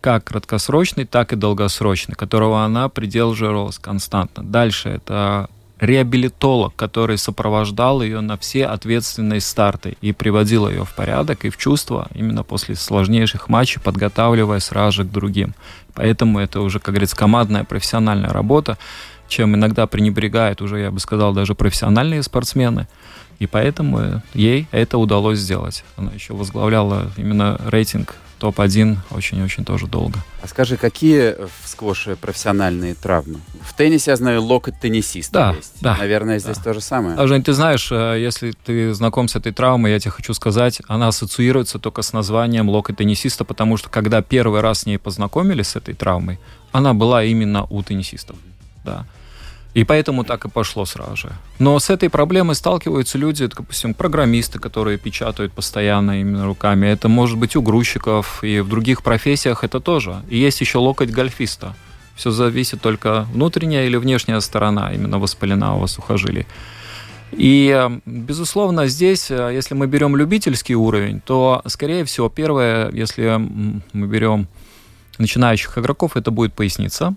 как 0.02 0.24
краткосрочный, 0.24 1.06
так 1.06 1.32
и 1.32 1.36
долгосрочный, 1.36 2.14
которого 2.14 2.62
она 2.62 2.90
придерживалась 2.90 3.78
константно. 3.78 4.44
Дальше 4.44 4.90
это 4.90 5.48
реабилитолог, 5.80 6.76
который 6.76 7.16
сопровождал 7.16 8.02
ее 8.02 8.20
на 8.20 8.36
все 8.36 8.66
ответственные 8.66 9.40
старты 9.40 9.96
и 10.02 10.12
приводил 10.12 10.68
ее 10.68 10.84
в 10.84 10.94
порядок 10.94 11.46
и 11.46 11.50
в 11.50 11.56
чувство 11.56 12.06
именно 12.14 12.42
после 12.42 12.76
сложнейших 12.76 13.48
матчей, 13.48 13.80
подготавливая 13.80 14.60
сразу 14.60 14.98
же 14.98 15.04
к 15.04 15.10
другим. 15.10 15.54
Поэтому 15.94 16.38
это 16.38 16.60
уже, 16.60 16.80
как 16.80 16.94
говорится, 16.94 17.16
командная 17.16 17.64
профессиональная 17.64 18.30
работа, 18.30 18.76
чем 19.28 19.56
иногда 19.56 19.86
пренебрегают 19.86 20.60
уже, 20.60 20.80
я 20.80 20.90
бы 20.90 21.00
сказал, 21.00 21.32
даже 21.32 21.54
профессиональные 21.54 22.22
спортсмены. 22.22 22.86
И 23.38 23.46
поэтому 23.46 24.22
ей 24.34 24.66
это 24.70 24.98
удалось 24.98 25.38
сделать. 25.38 25.84
Она 25.96 26.12
еще 26.12 26.34
возглавляла 26.34 27.10
именно 27.16 27.60
рейтинг 27.66 28.16
топ-1 28.38 28.98
очень-очень 29.10 29.64
тоже 29.64 29.86
долго. 29.86 30.18
А 30.42 30.48
скажи, 30.48 30.76
какие 30.76 31.34
в 31.34 31.68
сквоше 31.68 32.16
профессиональные 32.16 32.94
травмы? 32.94 33.40
В 33.62 33.74
теннисе, 33.74 34.10
я 34.10 34.16
знаю, 34.16 34.42
локоть 34.42 34.78
теннисиста 34.80 35.32
да, 35.32 35.54
есть. 35.56 35.74
Да, 35.80 35.96
Наверное, 35.96 36.38
здесь 36.38 36.58
да. 36.58 36.64
то 36.64 36.74
же 36.74 36.80
самое. 36.80 37.16
А, 37.16 37.26
Жень, 37.26 37.42
ты 37.42 37.52
знаешь, 37.52 37.88
э, 37.90 38.16
если 38.20 38.52
ты 38.52 38.92
знаком 38.94 39.28
с 39.28 39.36
этой 39.36 39.52
травмой, 39.52 39.92
я 39.92 39.98
тебе 39.98 40.10
хочу 40.10 40.34
сказать, 40.34 40.82
она 40.86 41.08
ассоциируется 41.08 41.78
только 41.78 42.02
с 42.02 42.12
названием 42.12 42.68
локоть 42.68 42.98
теннисиста, 42.98 43.44
потому 43.44 43.76
что 43.76 43.88
когда 43.88 44.22
первый 44.22 44.60
раз 44.60 44.80
с 44.80 44.86
ней 44.86 44.98
познакомились 44.98 45.68
с 45.68 45.76
этой 45.76 45.94
травмой, 45.94 46.38
она 46.72 46.92
была 46.92 47.24
именно 47.24 47.64
у 47.64 47.82
теннисистов. 47.82 48.36
Да. 48.84 49.06
И 49.76 49.84
поэтому 49.84 50.24
так 50.24 50.46
и 50.46 50.48
пошло 50.48 50.86
сразу 50.86 51.16
же. 51.16 51.32
Но 51.58 51.78
с 51.78 51.90
этой 51.90 52.08
проблемой 52.08 52.54
сталкиваются 52.54 53.18
люди, 53.18 53.46
допустим, 53.46 53.92
программисты, 53.92 54.58
которые 54.58 54.96
печатают 54.96 55.52
постоянно 55.52 56.18
именно 56.18 56.46
руками. 56.46 56.86
Это 56.86 57.08
может 57.08 57.36
быть 57.36 57.56
у 57.56 57.62
грузчиков 57.62 58.42
и 58.42 58.60
в 58.60 58.68
других 58.68 59.02
профессиях 59.02 59.64
это 59.64 59.80
тоже. 59.80 60.22
И 60.30 60.38
есть 60.38 60.62
еще 60.62 60.78
локоть 60.78 61.10
гольфиста. 61.10 61.74
Все 62.14 62.30
зависит 62.30 62.80
только 62.80 63.26
внутренняя 63.34 63.84
или 63.84 63.96
внешняя 63.98 64.40
сторона 64.40 64.94
именно 64.94 65.18
воспалена 65.18 65.76
у 65.76 65.80
вас 65.80 65.92
сухожилий. 65.92 66.46
И, 67.32 67.90
безусловно, 68.06 68.86
здесь, 68.86 69.28
если 69.28 69.74
мы 69.74 69.86
берем 69.88 70.16
любительский 70.16 70.74
уровень, 70.74 71.20
то, 71.20 71.60
скорее 71.66 72.06
всего, 72.06 72.30
первое, 72.30 72.90
если 72.92 73.36
мы 73.92 74.06
берем 74.06 74.48
начинающих 75.18 75.76
игроков, 75.76 76.16
это 76.16 76.30
будет 76.30 76.54
поясница, 76.54 77.14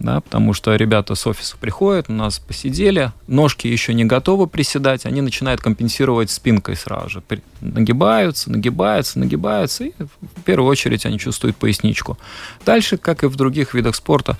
да, 0.00 0.22
потому 0.22 0.54
что 0.54 0.74
ребята 0.74 1.14
с 1.14 1.26
офиса 1.26 1.56
приходят, 1.60 2.08
у 2.08 2.12
нас 2.14 2.38
посидели, 2.38 3.12
ножки 3.26 3.66
еще 3.66 3.92
не 3.92 4.06
готовы 4.06 4.46
приседать, 4.46 5.04
они 5.04 5.20
начинают 5.20 5.60
компенсировать 5.60 6.30
спинкой 6.30 6.76
сразу 6.76 7.10
же. 7.10 7.22
Нагибаются, 7.60 8.50
нагибаются, 8.50 9.18
нагибаются, 9.18 9.84
и 9.84 9.92
в 9.98 10.42
первую 10.42 10.70
очередь 10.70 11.04
они 11.04 11.18
чувствуют 11.18 11.56
поясничку. 11.56 12.18
Дальше, 12.64 12.96
как 12.96 13.24
и 13.24 13.26
в 13.26 13.36
других 13.36 13.74
видах 13.74 13.94
спорта, 13.94 14.38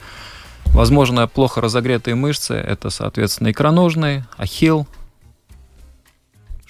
возможно, 0.65 1.29
плохо 1.29 1.61
разогретые 1.61 2.15
мышцы, 2.15 2.55
это, 2.55 2.89
соответственно, 2.89 3.51
икроножные, 3.51 4.27
ахилл, 4.39 4.89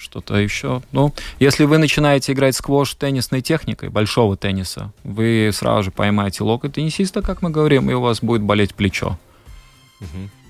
что-то 0.01 0.35
еще. 0.35 0.81
Ну, 0.91 1.13
если 1.39 1.65
вы 1.65 1.77
начинаете 1.77 2.33
играть 2.33 2.55
сквош 2.55 2.95
теннисной 2.95 3.41
техникой, 3.41 3.89
большого 3.89 4.35
тенниса, 4.35 4.91
вы 5.03 5.51
сразу 5.53 5.83
же 5.83 5.91
поймаете 5.91 6.43
локоть 6.43 6.73
теннисиста, 6.73 7.21
как 7.21 7.41
мы 7.41 7.51
говорим, 7.51 7.89
и 7.89 7.93
у 7.93 8.01
вас 8.01 8.21
будет 8.21 8.41
болеть 8.41 8.73
плечо. 8.73 9.17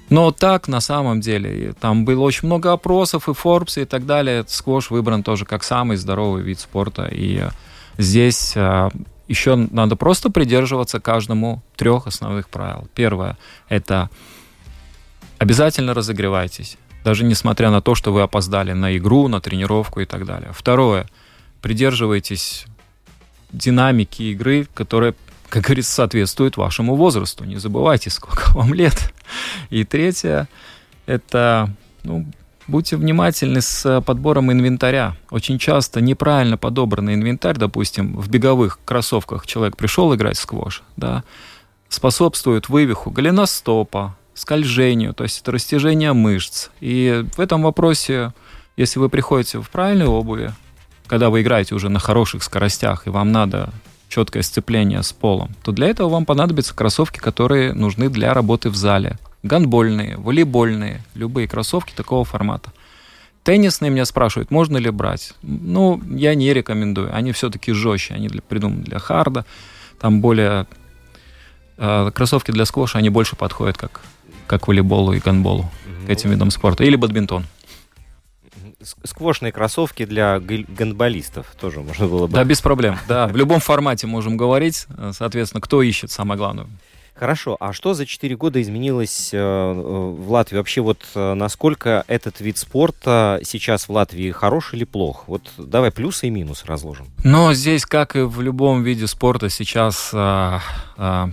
Но 0.09 0.31
так, 0.31 0.67
на 0.67 0.81
самом 0.81 1.21
деле, 1.21 1.73
там 1.79 2.05
было 2.05 2.21
очень 2.21 2.47
много 2.47 2.71
опросов 2.71 3.29
и 3.29 3.31
Forbes 3.31 3.81
и 3.81 3.85
так 3.85 4.05
далее. 4.05 4.43
Сквош 4.47 4.89
выбран 4.89 5.23
тоже 5.23 5.45
как 5.45 5.63
самый 5.63 5.97
здоровый 5.97 6.43
вид 6.43 6.59
спорта. 6.59 7.07
И 7.11 7.47
здесь 7.97 8.55
еще 9.27 9.55
надо 9.55 9.95
просто 9.95 10.29
придерживаться 10.29 10.99
каждому 10.99 11.63
трех 11.77 12.07
основных 12.07 12.49
правил. 12.49 12.87
Первое– 12.93 13.37
это 13.69 14.09
обязательно 15.37 15.93
разогревайтесь 15.93 16.77
даже 17.03 17.23
несмотря 17.23 17.71
на 17.71 17.81
то, 17.81 17.95
что 17.95 18.13
вы 18.13 18.21
опоздали 18.21 18.73
на 18.73 18.95
игру, 18.97 19.27
на 19.27 19.41
тренировку 19.41 20.01
и 20.01 20.05
так 20.05 20.25
далее. 20.25 20.51
Второе, 20.53 21.07
придерживайтесь 21.61 22.65
динамики 23.51 24.23
игры, 24.23 24.67
которая, 24.73 25.13
как 25.49 25.63
говорится, 25.63 25.93
соответствует 25.93 26.57
вашему 26.57 26.95
возрасту. 26.95 27.43
Не 27.43 27.57
забывайте, 27.57 28.09
сколько 28.09 28.51
вам 28.55 28.73
лет. 28.73 29.13
И 29.69 29.83
третье, 29.83 30.47
это 31.05 31.69
ну, 32.03 32.25
будьте 32.67 32.97
внимательны 32.97 33.61
с 33.61 34.01
подбором 34.01 34.51
инвентаря. 34.51 35.15
Очень 35.29 35.59
часто 35.59 36.01
неправильно 36.01 36.57
подобранный 36.57 37.15
инвентарь, 37.15 37.57
допустим, 37.57 38.17
в 38.17 38.29
беговых 38.29 38.79
кроссовках 38.85 39.45
человек 39.45 39.77
пришел 39.77 40.13
играть 40.15 40.37
в 40.37 40.41
сквош, 40.41 40.83
да, 40.97 41.23
способствует 41.89 42.69
вывиху 42.69 43.11
голеностопа, 43.11 44.15
скольжению, 44.33 45.13
то 45.13 45.23
есть 45.23 45.41
это 45.41 45.51
растяжение 45.51 46.13
мышц. 46.13 46.69
И 46.79 47.25
в 47.35 47.39
этом 47.39 47.63
вопросе, 47.63 48.33
если 48.77 48.99
вы 48.99 49.09
приходите 49.09 49.59
в 49.59 49.69
правильной 49.69 50.07
обуви, 50.07 50.53
когда 51.07 51.29
вы 51.29 51.41
играете 51.41 51.75
уже 51.75 51.89
на 51.89 51.99
хороших 51.99 52.43
скоростях, 52.43 53.07
и 53.07 53.09
вам 53.09 53.31
надо 53.31 53.71
четкое 54.07 54.43
сцепление 54.43 55.03
с 55.03 55.13
полом, 55.13 55.51
то 55.63 55.71
для 55.71 55.87
этого 55.87 56.09
вам 56.09 56.25
понадобятся 56.25 56.75
кроссовки, 56.75 57.17
которые 57.17 57.73
нужны 57.73 58.09
для 58.09 58.33
работы 58.33 58.69
в 58.69 58.75
зале. 58.75 59.17
Гандбольные, 59.43 60.17
волейбольные, 60.17 61.01
любые 61.15 61.47
кроссовки 61.47 61.93
такого 61.93 62.25
формата. 62.25 62.71
Теннисные 63.43 63.89
меня 63.89 64.05
спрашивают, 64.05 64.51
можно 64.51 64.77
ли 64.77 64.91
брать. 64.91 65.33
Ну, 65.41 65.99
я 66.09 66.35
не 66.35 66.53
рекомендую. 66.53 67.15
Они 67.15 67.31
все-таки 67.31 67.71
жестче, 67.71 68.13
они 68.13 68.27
для, 68.27 68.41
придуманы 68.41 68.83
для 68.83 68.99
харда. 68.99 69.45
Там 69.99 70.21
более... 70.21 70.67
Э, 71.77 72.11
кроссовки 72.13 72.51
для 72.51 72.65
сквоша, 72.65 72.99
они 72.99 73.09
больше 73.09 73.35
подходят 73.35 73.77
как 73.77 74.01
как 74.47 74.67
волейболу 74.67 75.13
и 75.13 75.19
гандболу, 75.19 75.63
mm-hmm. 75.63 76.05
к 76.07 76.09
этим 76.09 76.31
видам 76.31 76.51
спорта. 76.51 76.83
Или 76.83 76.95
бадминтон. 76.95 77.45
Сквошные 79.03 79.51
кроссовки 79.51 80.05
для 80.05 80.39
гандболистов 80.39 81.45
тоже 81.59 81.81
можно 81.81 82.07
было 82.07 82.27
бы. 82.27 82.33
Да, 82.33 82.43
без 82.43 82.61
проблем. 82.61 82.97
Да, 83.07 83.27
в 83.27 83.35
любом 83.35 83.59
формате 83.59 84.07
можем 84.07 84.37
говорить. 84.37 84.87
Соответственно, 85.11 85.61
кто 85.61 85.83
ищет, 85.83 86.09
самое 86.09 86.37
главное. 86.37 86.67
Хорошо, 87.21 87.55
а 87.59 87.71
что 87.71 87.93
за 87.93 88.07
4 88.07 88.35
года 88.35 88.59
изменилось 88.59 89.29
э, 89.31 89.37
в 89.37 90.31
Латвии? 90.31 90.57
Вообще 90.57 90.81
вот 90.81 91.05
э, 91.13 91.33
насколько 91.35 92.03
этот 92.07 92.39
вид 92.41 92.57
спорта 92.57 93.39
сейчас 93.43 93.87
в 93.87 93.91
Латвии 93.91 94.31
хорош 94.31 94.73
или 94.73 94.85
плох? 94.85 95.25
Вот 95.27 95.43
давай 95.55 95.91
плюсы 95.91 96.25
и 96.25 96.29
минусы 96.31 96.65
разложим. 96.65 97.05
Но 97.23 97.53
здесь, 97.53 97.85
как 97.85 98.15
и 98.15 98.21
в 98.21 98.41
любом 98.41 98.81
виде 98.81 99.05
спорта, 99.05 99.49
сейчас, 99.49 100.09
э, 100.13 100.59
э, 100.97 101.27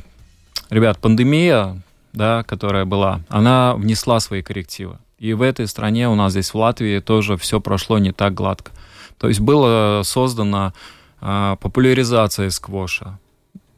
ребят, 0.68 0.99
пандемия 0.99 1.81
да, 2.12 2.42
которая 2.44 2.85
была, 2.85 3.21
она 3.29 3.75
внесла 3.75 4.21
свои 4.21 4.42
коррективы. 4.42 4.99
И 5.18 5.33
в 5.33 5.42
этой 5.42 5.66
стране, 5.66 6.09
у 6.09 6.14
нас 6.14 6.33
здесь 6.33 6.55
в 6.55 6.57
Латвии, 6.57 7.01
тоже 7.01 7.37
все 7.37 7.61
прошло 7.61 7.99
не 7.99 8.12
так 8.12 8.35
гладко. 8.35 8.71
То 9.18 9.29
есть 9.29 9.40
была 9.40 10.05
создана 10.05 10.73
а, 11.21 11.57
популяризация 11.57 12.51
сквоша. 12.51 13.18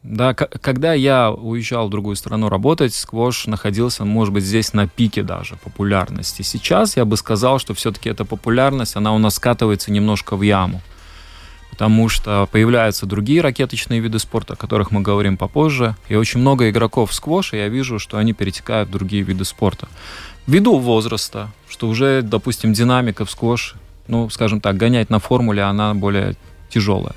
Да, 0.02 0.32
когда 0.34 0.94
я 0.94 1.30
уезжал 1.30 1.88
в 1.88 1.90
другую 1.90 2.16
страну 2.16 2.48
работать, 2.48 2.94
сквош 2.94 3.46
находился, 3.46 4.04
может 4.04 4.32
быть, 4.32 4.44
здесь 4.44 4.72
на 4.72 4.88
пике 4.88 5.22
даже 5.22 5.56
популярности. 5.56 6.40
Сейчас 6.40 6.96
я 6.96 7.04
бы 7.04 7.16
сказал, 7.18 7.58
что 7.58 7.74
все-таки 7.74 8.08
эта 8.08 8.24
популярность, 8.24 8.96
она 8.96 9.14
у 9.14 9.18
нас 9.18 9.34
скатывается 9.34 9.92
немножко 9.92 10.36
в 10.36 10.42
яму 10.42 10.80
потому 11.80 12.10
что 12.10 12.46
появляются 12.52 13.06
другие 13.06 13.40
ракеточные 13.40 14.00
виды 14.00 14.18
спорта, 14.18 14.52
о 14.52 14.56
которых 14.56 14.90
мы 14.90 15.00
говорим 15.00 15.38
попозже, 15.38 15.96
и 16.10 16.14
очень 16.14 16.38
много 16.38 16.68
игроков 16.68 17.14
сквоша, 17.14 17.56
я 17.56 17.68
вижу, 17.68 17.98
что 17.98 18.18
они 18.18 18.34
перетекают 18.34 18.90
в 18.90 18.92
другие 18.92 19.22
виды 19.22 19.46
спорта. 19.46 19.88
Ввиду 20.46 20.78
возраста, 20.78 21.48
что 21.70 21.88
уже, 21.88 22.20
допустим, 22.20 22.74
динамика 22.74 23.24
в 23.24 23.30
сквош, 23.30 23.76
ну, 24.08 24.28
скажем 24.28 24.60
так, 24.60 24.76
гонять 24.76 25.08
на 25.08 25.20
формуле, 25.20 25.62
она 25.62 25.94
более 25.94 26.36
тяжелая. 26.68 27.14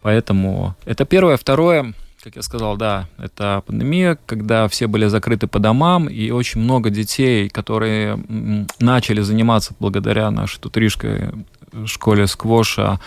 Поэтому 0.00 0.74
это 0.84 1.04
первое. 1.04 1.36
Второе, 1.36 1.94
как 2.24 2.34
я 2.34 2.42
сказал, 2.42 2.76
да, 2.76 3.06
это 3.18 3.62
пандемия, 3.68 4.18
когда 4.26 4.66
все 4.66 4.88
были 4.88 5.06
закрыты 5.06 5.46
по 5.46 5.60
домам, 5.60 6.08
и 6.08 6.32
очень 6.32 6.60
много 6.60 6.90
детей, 6.90 7.48
которые 7.48 8.18
начали 8.80 9.20
заниматься 9.20 9.76
благодаря 9.78 10.28
нашей 10.32 10.58
тутришской 10.58 11.30
школе 11.86 12.26
сквоша, 12.26 12.98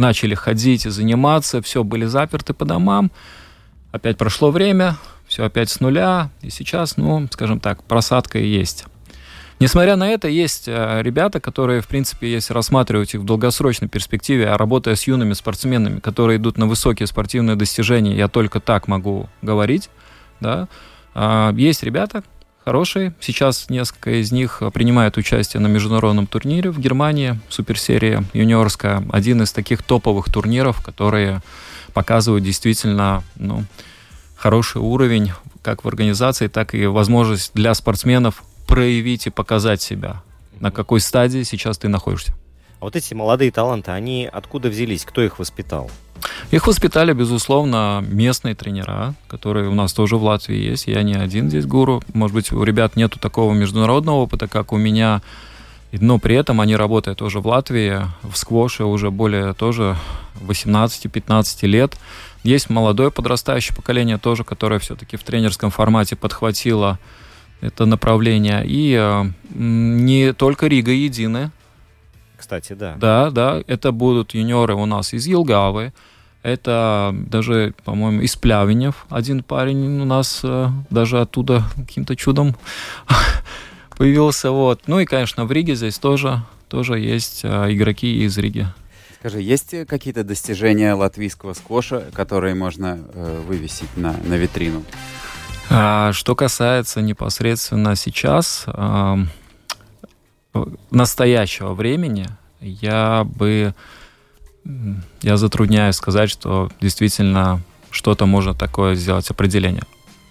начали 0.00 0.34
ходить 0.34 0.86
и 0.86 0.90
заниматься, 0.90 1.62
все, 1.62 1.84
были 1.84 2.06
заперты 2.06 2.54
по 2.54 2.64
домам, 2.64 3.12
опять 3.92 4.18
прошло 4.18 4.50
время, 4.50 4.96
все 5.28 5.44
опять 5.44 5.70
с 5.70 5.78
нуля, 5.78 6.30
и 6.42 6.50
сейчас, 6.50 6.96
ну, 6.96 7.28
скажем 7.30 7.60
так, 7.60 7.84
просадка 7.84 8.40
и 8.40 8.48
есть. 8.48 8.86
Несмотря 9.60 9.96
на 9.96 10.08
это, 10.08 10.26
есть 10.26 10.68
э, 10.68 11.02
ребята, 11.02 11.38
которые, 11.38 11.82
в 11.82 11.86
принципе, 11.86 12.32
если 12.32 12.54
рассматривать 12.54 13.14
их 13.14 13.20
в 13.20 13.24
долгосрочной 13.26 13.88
перспективе, 13.88 14.48
а 14.48 14.56
работая 14.56 14.96
с 14.96 15.06
юными 15.06 15.34
спортсменами, 15.34 16.00
которые 16.00 16.38
идут 16.38 16.56
на 16.56 16.66
высокие 16.66 17.06
спортивные 17.06 17.56
достижения, 17.56 18.16
я 18.16 18.28
только 18.28 18.58
так 18.58 18.88
могу 18.88 19.28
говорить, 19.42 19.90
да, 20.40 20.66
а, 21.14 21.52
есть 21.52 21.82
ребята, 21.82 22.24
хорошие. 22.70 23.12
Сейчас 23.18 23.68
несколько 23.68 24.20
из 24.20 24.30
них 24.30 24.62
принимают 24.72 25.16
участие 25.16 25.60
на 25.60 25.66
международном 25.66 26.28
турнире 26.28 26.70
в 26.70 26.78
Германии, 26.78 27.40
суперсерия 27.48 28.22
юниорская. 28.32 29.02
Один 29.10 29.42
из 29.42 29.50
таких 29.50 29.82
топовых 29.82 30.30
турниров, 30.30 30.80
которые 30.80 31.40
показывают 31.94 32.44
действительно 32.44 33.24
ну, 33.34 33.64
хороший 34.36 34.80
уровень 34.80 35.32
как 35.62 35.82
в 35.82 35.88
организации, 35.88 36.46
так 36.46 36.72
и 36.76 36.86
возможность 36.86 37.50
для 37.54 37.74
спортсменов 37.74 38.44
проявить 38.68 39.26
и 39.26 39.30
показать 39.30 39.82
себя. 39.82 40.22
На 40.60 40.70
какой 40.70 41.00
стадии 41.00 41.42
сейчас 41.42 41.76
ты 41.76 41.88
находишься. 41.88 42.34
А 42.80 42.86
вот 42.86 42.96
эти 42.96 43.12
молодые 43.12 43.50
таланты, 43.50 43.90
они 43.90 44.26
откуда 44.30 44.70
взялись? 44.70 45.04
Кто 45.04 45.20
их 45.20 45.38
воспитал? 45.38 45.90
Их 46.50 46.66
воспитали, 46.66 47.12
безусловно, 47.12 48.02
местные 48.08 48.54
тренера, 48.54 49.14
которые 49.28 49.68
у 49.68 49.74
нас 49.74 49.92
тоже 49.92 50.16
в 50.16 50.24
Латвии 50.24 50.56
есть. 50.56 50.86
Я 50.86 51.02
не 51.02 51.14
один 51.14 51.48
здесь 51.48 51.66
гуру. 51.66 52.02
Может 52.14 52.34
быть, 52.34 52.52
у 52.52 52.62
ребят 52.62 52.96
нету 52.96 53.18
такого 53.18 53.52
международного 53.52 54.16
опыта, 54.16 54.48
как 54.48 54.72
у 54.72 54.78
меня. 54.78 55.20
Но 55.92 56.18
при 56.18 56.36
этом 56.36 56.60
они 56.62 56.74
работают 56.74 57.18
тоже 57.18 57.40
в 57.40 57.46
Латвии, 57.46 58.00
в 58.22 58.34
сквоше 58.36 58.84
уже 58.84 59.10
более 59.10 59.52
тоже 59.52 59.96
18-15 60.40 61.66
лет. 61.66 61.98
Есть 62.44 62.70
молодое 62.70 63.10
подрастающее 63.10 63.76
поколение 63.76 64.16
тоже, 64.16 64.42
которое 64.42 64.80
все-таки 64.80 65.18
в 65.18 65.22
тренерском 65.22 65.70
формате 65.70 66.16
подхватило 66.16 66.98
это 67.60 67.84
направление. 67.84 68.62
И 68.64 68.96
э, 68.98 69.24
не 69.54 70.32
только 70.32 70.66
Рига 70.66 70.92
едины. 70.92 71.50
Кстати, 72.50 72.72
да. 72.72 72.96
Да, 72.98 73.30
да, 73.30 73.62
это 73.68 73.92
будут 73.92 74.34
юниоры 74.34 74.74
у 74.74 74.84
нас 74.84 75.14
из 75.14 75.24
Елгавы, 75.24 75.92
это 76.42 77.14
даже, 77.14 77.74
по-моему, 77.84 78.22
из 78.22 78.34
Плявенев 78.34 79.06
один 79.08 79.44
парень 79.44 80.00
у 80.00 80.04
нас 80.04 80.40
э, 80.42 80.66
даже 80.90 81.20
оттуда 81.20 81.62
каким-то 81.76 82.16
чудом 82.16 82.56
появился. 83.96 84.50
Вот. 84.50 84.88
Ну 84.88 84.98
и, 84.98 85.04
конечно, 85.04 85.44
в 85.44 85.52
Риге 85.52 85.76
здесь 85.76 86.00
тоже, 86.00 86.42
тоже 86.68 86.98
есть 86.98 87.42
э, 87.44 87.72
игроки 87.72 88.24
из 88.24 88.36
Риги. 88.36 88.66
Скажи, 89.20 89.40
есть 89.40 89.86
какие-то 89.86 90.24
достижения 90.24 90.92
латвийского 90.94 91.52
сквоша, 91.52 92.06
которые 92.12 92.56
можно 92.56 92.98
э, 93.14 93.42
вывесить 93.46 93.96
на, 93.96 94.16
на 94.24 94.34
витрину? 94.34 94.82
А, 95.70 96.12
что 96.12 96.34
касается 96.34 97.00
непосредственно 97.00 97.94
сейчас, 97.94 98.64
э, 98.66 99.16
настоящего 100.90 101.74
времени, 101.74 102.26
я 102.60 103.24
бы 103.24 103.74
я 105.22 105.36
затрудняюсь 105.36 105.96
сказать, 105.96 106.30
что 106.30 106.70
действительно 106.80 107.60
что-то 107.90 108.26
можно 108.26 108.54
такое 108.54 108.94
сделать 108.94 109.30
определение. 109.30 109.82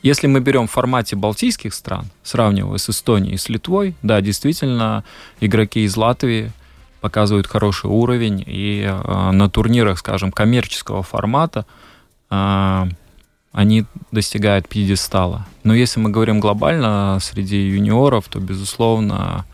Если 0.01 0.27
мы 0.27 0.39
берем 0.39 0.67
в 0.67 0.71
формате 0.71 1.15
балтийских 1.15 1.73
стран, 1.73 2.05
сравнивая 2.23 2.77
с 2.77 2.89
Эстонией 2.89 3.35
и 3.35 3.37
с 3.37 3.49
Литвой, 3.49 3.95
да, 4.01 4.21
действительно, 4.21 5.03
игроки 5.41 5.83
из 5.83 5.97
Латвии 5.97 6.51
показывают 7.01 7.47
хороший 7.47 7.89
уровень, 7.89 8.43
и 8.45 8.83
э, 8.85 9.31
на 9.31 9.49
турнирах, 9.49 9.99
скажем, 9.99 10.31
коммерческого 10.31 11.03
формата 11.03 11.65
э, 12.29 12.87
они 13.51 13.85
достигают 14.11 14.69
пьедестала. 14.69 15.45
Но 15.63 15.73
если 15.73 15.99
мы 15.99 16.11
говорим 16.11 16.39
глобально 16.39 17.17
среди 17.21 17.57
юниоров, 17.57 18.27
то, 18.29 18.39
безусловно, 18.39 19.45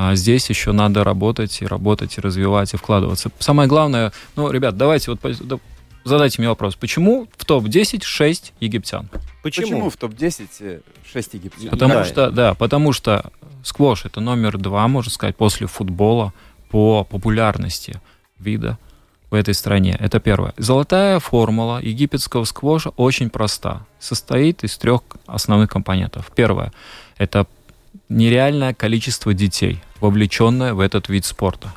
а 0.00 0.14
здесь 0.14 0.48
еще 0.48 0.70
надо 0.70 1.02
работать 1.02 1.60
и 1.60 1.66
работать, 1.66 2.18
и 2.18 2.20
развивать, 2.20 2.72
и 2.72 2.76
вкладываться. 2.76 3.32
Самое 3.40 3.68
главное, 3.68 4.12
ну, 4.36 4.48
ребят, 4.48 4.76
давайте 4.76 5.10
вот 5.10 5.60
задайте 6.04 6.40
мне 6.40 6.48
вопрос. 6.48 6.76
Почему 6.76 7.26
в 7.36 7.44
топ-10 7.44 8.04
6 8.04 8.52
египтян? 8.60 9.08
Почему? 9.42 9.66
Почему 9.66 9.90
в 9.90 9.96
топ-10 9.96 10.84
6 11.12 11.34
египтян? 11.34 11.70
Потому 11.70 11.94
да. 11.94 12.04
что, 12.04 12.30
да, 12.30 12.54
потому 12.54 12.92
что 12.92 13.32
сквош 13.64 14.04
это 14.04 14.20
номер 14.20 14.56
два, 14.56 14.86
можно 14.86 15.10
сказать, 15.10 15.34
после 15.34 15.66
футбола 15.66 16.32
по 16.70 17.02
популярности 17.02 18.00
вида 18.38 18.78
в 19.30 19.34
этой 19.34 19.52
стране. 19.52 19.96
Это 19.98 20.20
первое. 20.20 20.54
Золотая 20.58 21.18
формула 21.18 21.80
египетского 21.82 22.44
сквоша 22.44 22.90
очень 22.90 23.30
проста. 23.30 23.84
Состоит 23.98 24.62
из 24.62 24.78
трех 24.78 25.02
основных 25.26 25.70
компонентов. 25.70 26.30
Первое– 26.36 26.72
это 27.18 27.48
нереальное 28.08 28.74
количество 28.74 29.34
детей, 29.34 29.82
вовлеченное 30.00 30.74
в 30.74 30.80
этот 30.80 31.08
вид 31.08 31.24
спорта. 31.24 31.74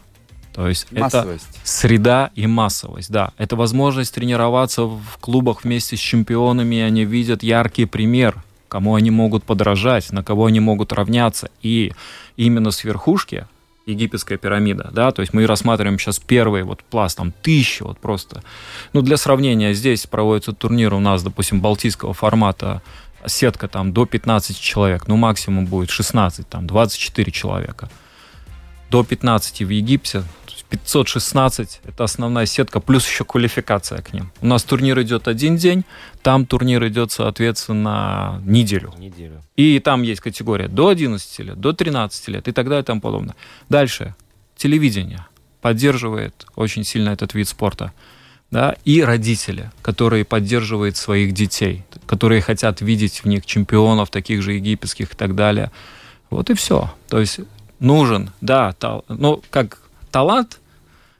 То 0.53 0.67
есть 0.67 0.91
массовость. 0.91 1.47
это 1.49 1.59
среда 1.63 2.31
и 2.35 2.45
массовость, 2.45 3.09
да. 3.09 3.31
Это 3.37 3.55
возможность 3.55 4.13
тренироваться 4.13 4.83
в 4.83 5.17
клубах 5.19 5.63
вместе 5.63 5.95
с 5.95 5.99
чемпионами, 5.99 6.75
и 6.75 6.79
они 6.81 7.05
видят 7.05 7.41
яркий 7.41 7.85
пример, 7.85 8.43
кому 8.67 8.95
они 8.95 9.11
могут 9.11 9.43
подражать, 9.43 10.11
на 10.11 10.23
кого 10.23 10.47
они 10.47 10.59
могут 10.59 10.91
равняться. 10.91 11.49
И 11.61 11.93
именно 12.35 12.71
с 12.71 12.83
верхушки 12.83 13.47
египетская 13.85 14.37
пирамида, 14.37 14.91
да, 14.93 15.11
то 15.11 15.21
есть 15.21 15.33
мы 15.33 15.47
рассматриваем 15.47 15.97
сейчас 15.97 16.19
первый 16.19 16.63
вот 16.63 16.83
пласт, 16.83 17.17
там 17.17 17.31
тысячи 17.31 17.81
вот 17.83 17.97
просто. 17.97 18.43
Ну, 18.93 19.01
для 19.01 19.17
сравнения, 19.17 19.73
здесь 19.73 20.05
проводится 20.05 20.53
турнир 20.53 20.93
у 20.93 20.99
нас, 20.99 21.23
допустим, 21.23 21.61
балтийского 21.61 22.13
формата 22.13 22.81
сетка 23.25 23.67
там 23.67 23.93
до 23.93 24.05
15 24.05 24.59
человек, 24.59 25.07
ну 25.07 25.15
максимум 25.15 25.65
будет 25.65 25.89
16, 25.89 26.47
там 26.47 26.67
24 26.67 27.31
человека. 27.31 27.89
До 28.91 29.05
15 29.05 29.61
в 29.61 29.69
Египте, 29.69 30.23
516 30.69 31.79
это 31.85 32.03
основная 32.03 32.45
сетка, 32.45 32.81
плюс 32.81 33.07
еще 33.07 33.23
квалификация 33.23 34.01
к 34.01 34.11
ним. 34.11 34.31
У 34.41 34.47
нас 34.47 34.63
турнир 34.63 35.01
идет 35.01 35.29
один 35.29 35.55
день, 35.55 35.85
там 36.21 36.45
турнир 36.45 36.85
идет, 36.87 37.13
соответственно, 37.13 38.41
неделю. 38.45 38.93
неделю. 38.97 39.41
И 39.55 39.79
там 39.79 40.01
есть 40.01 40.19
категория 40.19 40.67
до 40.67 40.89
11 40.89 41.39
лет, 41.39 41.59
до 41.59 41.71
13 41.71 42.27
лет 42.27 42.47
и 42.49 42.51
так 42.51 42.67
далее 42.67 42.81
и 42.81 42.85
тому 42.85 42.99
подобное. 42.99 43.35
Дальше. 43.69 44.13
Телевидение 44.57 45.25
поддерживает 45.61 46.45
очень 46.55 46.83
сильно 46.83 47.11
этот 47.11 47.33
вид 47.33 47.47
спорта 47.47 47.93
да, 48.51 48.75
и 48.83 49.01
родители, 49.01 49.71
которые 49.81 50.25
поддерживают 50.25 50.97
своих 50.97 51.33
детей, 51.33 51.85
которые 52.05 52.41
хотят 52.41 52.81
видеть 52.81 53.23
в 53.23 53.25
них 53.25 53.45
чемпионов, 53.45 54.09
таких 54.09 54.41
же 54.41 54.53
египетских 54.53 55.13
и 55.13 55.15
так 55.15 55.35
далее. 55.35 55.71
Вот 56.29 56.49
и 56.49 56.53
все. 56.53 56.93
То 57.07 57.19
есть 57.19 57.39
нужен, 57.81 58.31
да, 58.39 58.71
тал, 58.73 59.03
ну, 59.09 59.43
как 59.49 59.81
талант, 60.11 60.59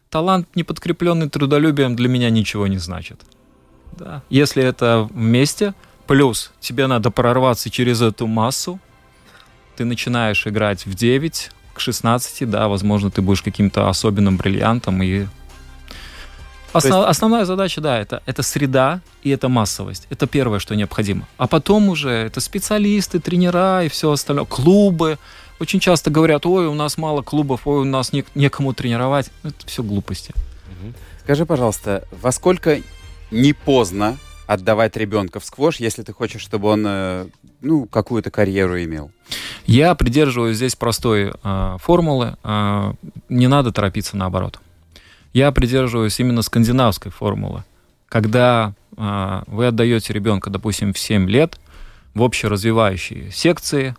талант, 0.10 0.48
не 0.56 0.64
подкрепленный 0.64 1.30
трудолюбием, 1.30 1.96
для 1.96 2.08
меня 2.08 2.30
ничего 2.30 2.68
не 2.68 2.78
значит. 2.78 3.20
Да. 3.92 4.22
Если 4.30 4.64
это 4.64 5.10
вместе, 5.12 5.74
плюс 6.08 6.52
тебе 6.62 6.88
надо 6.88 7.12
прорваться 7.12 7.70
через 7.70 8.02
эту 8.02 8.28
массу, 8.28 8.80
ты 9.76 9.86
начинаешь 9.86 10.48
играть 10.48 10.86
в 10.86 10.94
9, 10.94 11.52
к 11.74 11.80
16, 11.80 12.50
да, 12.50 12.68
возможно, 12.68 13.10
ты 13.10 13.22
будешь 13.22 13.42
каким-то 13.42 13.90
особенным 13.90 14.38
бриллиантом, 14.38 15.02
и 15.02 15.26
Основ, 16.74 17.00
есть... 17.00 17.10
Основная 17.10 17.46
задача, 17.46 17.82
да, 17.82 18.00
это, 18.00 18.22
это 18.26 18.44
среда 18.44 19.02
и 19.24 19.30
это 19.30 19.50
массовость. 19.50 20.08
Это 20.10 20.26
первое, 20.26 20.60
что 20.60 20.76
необходимо. 20.76 21.28
А 21.38 21.48
потом 21.48 21.90
уже 21.90 22.10
это 22.10 22.40
специалисты, 22.40 23.20
тренера 23.20 23.84
и 23.84 23.90
все 23.90 24.12
остальное, 24.12 24.46
клубы. 24.46 25.18
Очень 25.62 25.80
часто 25.80 26.10
говорят, 26.10 26.48
ой, 26.48 26.66
у 26.66 26.74
нас 26.74 26.98
мало 26.98 27.22
клубов, 27.22 27.68
ой, 27.68 27.82
у 27.82 27.86
нас 27.86 28.14
не, 28.14 28.26
некому 28.34 28.74
тренировать. 28.74 29.30
Это 29.44 29.68
все 29.68 29.84
глупости. 29.84 30.34
Скажи, 31.24 31.46
пожалуйста, 31.46 32.08
во 32.10 32.32
сколько 32.32 32.82
не 33.30 33.54
поздно 33.54 34.18
отдавать 34.48 34.98
ребенка 34.98 35.40
в 35.40 35.46
сквош, 35.46 35.76
если 35.76 36.02
ты 36.02 36.14
хочешь, 36.14 36.42
чтобы 36.42 36.68
он 36.68 36.84
э, 36.88 37.28
ну, 37.62 37.86
какую-то 37.86 38.32
карьеру 38.32 38.82
имел? 38.84 39.12
Я 39.68 39.94
придерживаюсь 39.94 40.58
здесь 40.58 40.76
простой 40.76 41.32
э, 41.32 41.78
формулы. 41.80 42.38
Э, 42.44 42.94
не 43.30 43.46
надо 43.46 43.72
торопиться 43.72 44.18
наоборот. 44.18 44.60
Я 45.32 45.52
придерживаюсь 45.52 46.20
именно 46.20 46.42
скандинавской 46.42 47.12
формулы. 47.12 47.64
Когда 48.10 48.74
э, 48.98 49.44
вы 49.46 49.68
отдаете 49.68 50.12
ребенка, 50.12 50.50
допустим, 50.50 50.92
в 50.92 50.98
7 50.98 51.30
лет 51.30 51.60
в 52.16 52.24
общеразвивающие 52.24 53.30
секции, 53.32 53.96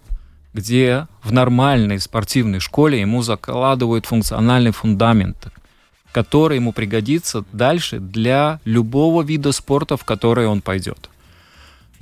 где 0.55 1.07
в 1.23 1.33
нормальной 1.33 1.99
спортивной 2.01 2.61
школе 2.61 3.01
ему 3.01 3.23
закладывают 3.23 4.07
функциональный 4.07 4.73
фундамент, 4.73 5.49
который 6.13 6.57
ему 6.57 6.73
пригодится 6.73 7.45
дальше 7.53 7.99
для 7.99 8.61
любого 8.65 9.23
вида 9.23 9.53
спорта, 9.53 9.97
в 9.97 10.05
который 10.05 10.47
он 10.47 10.61
пойдет. 10.61 11.09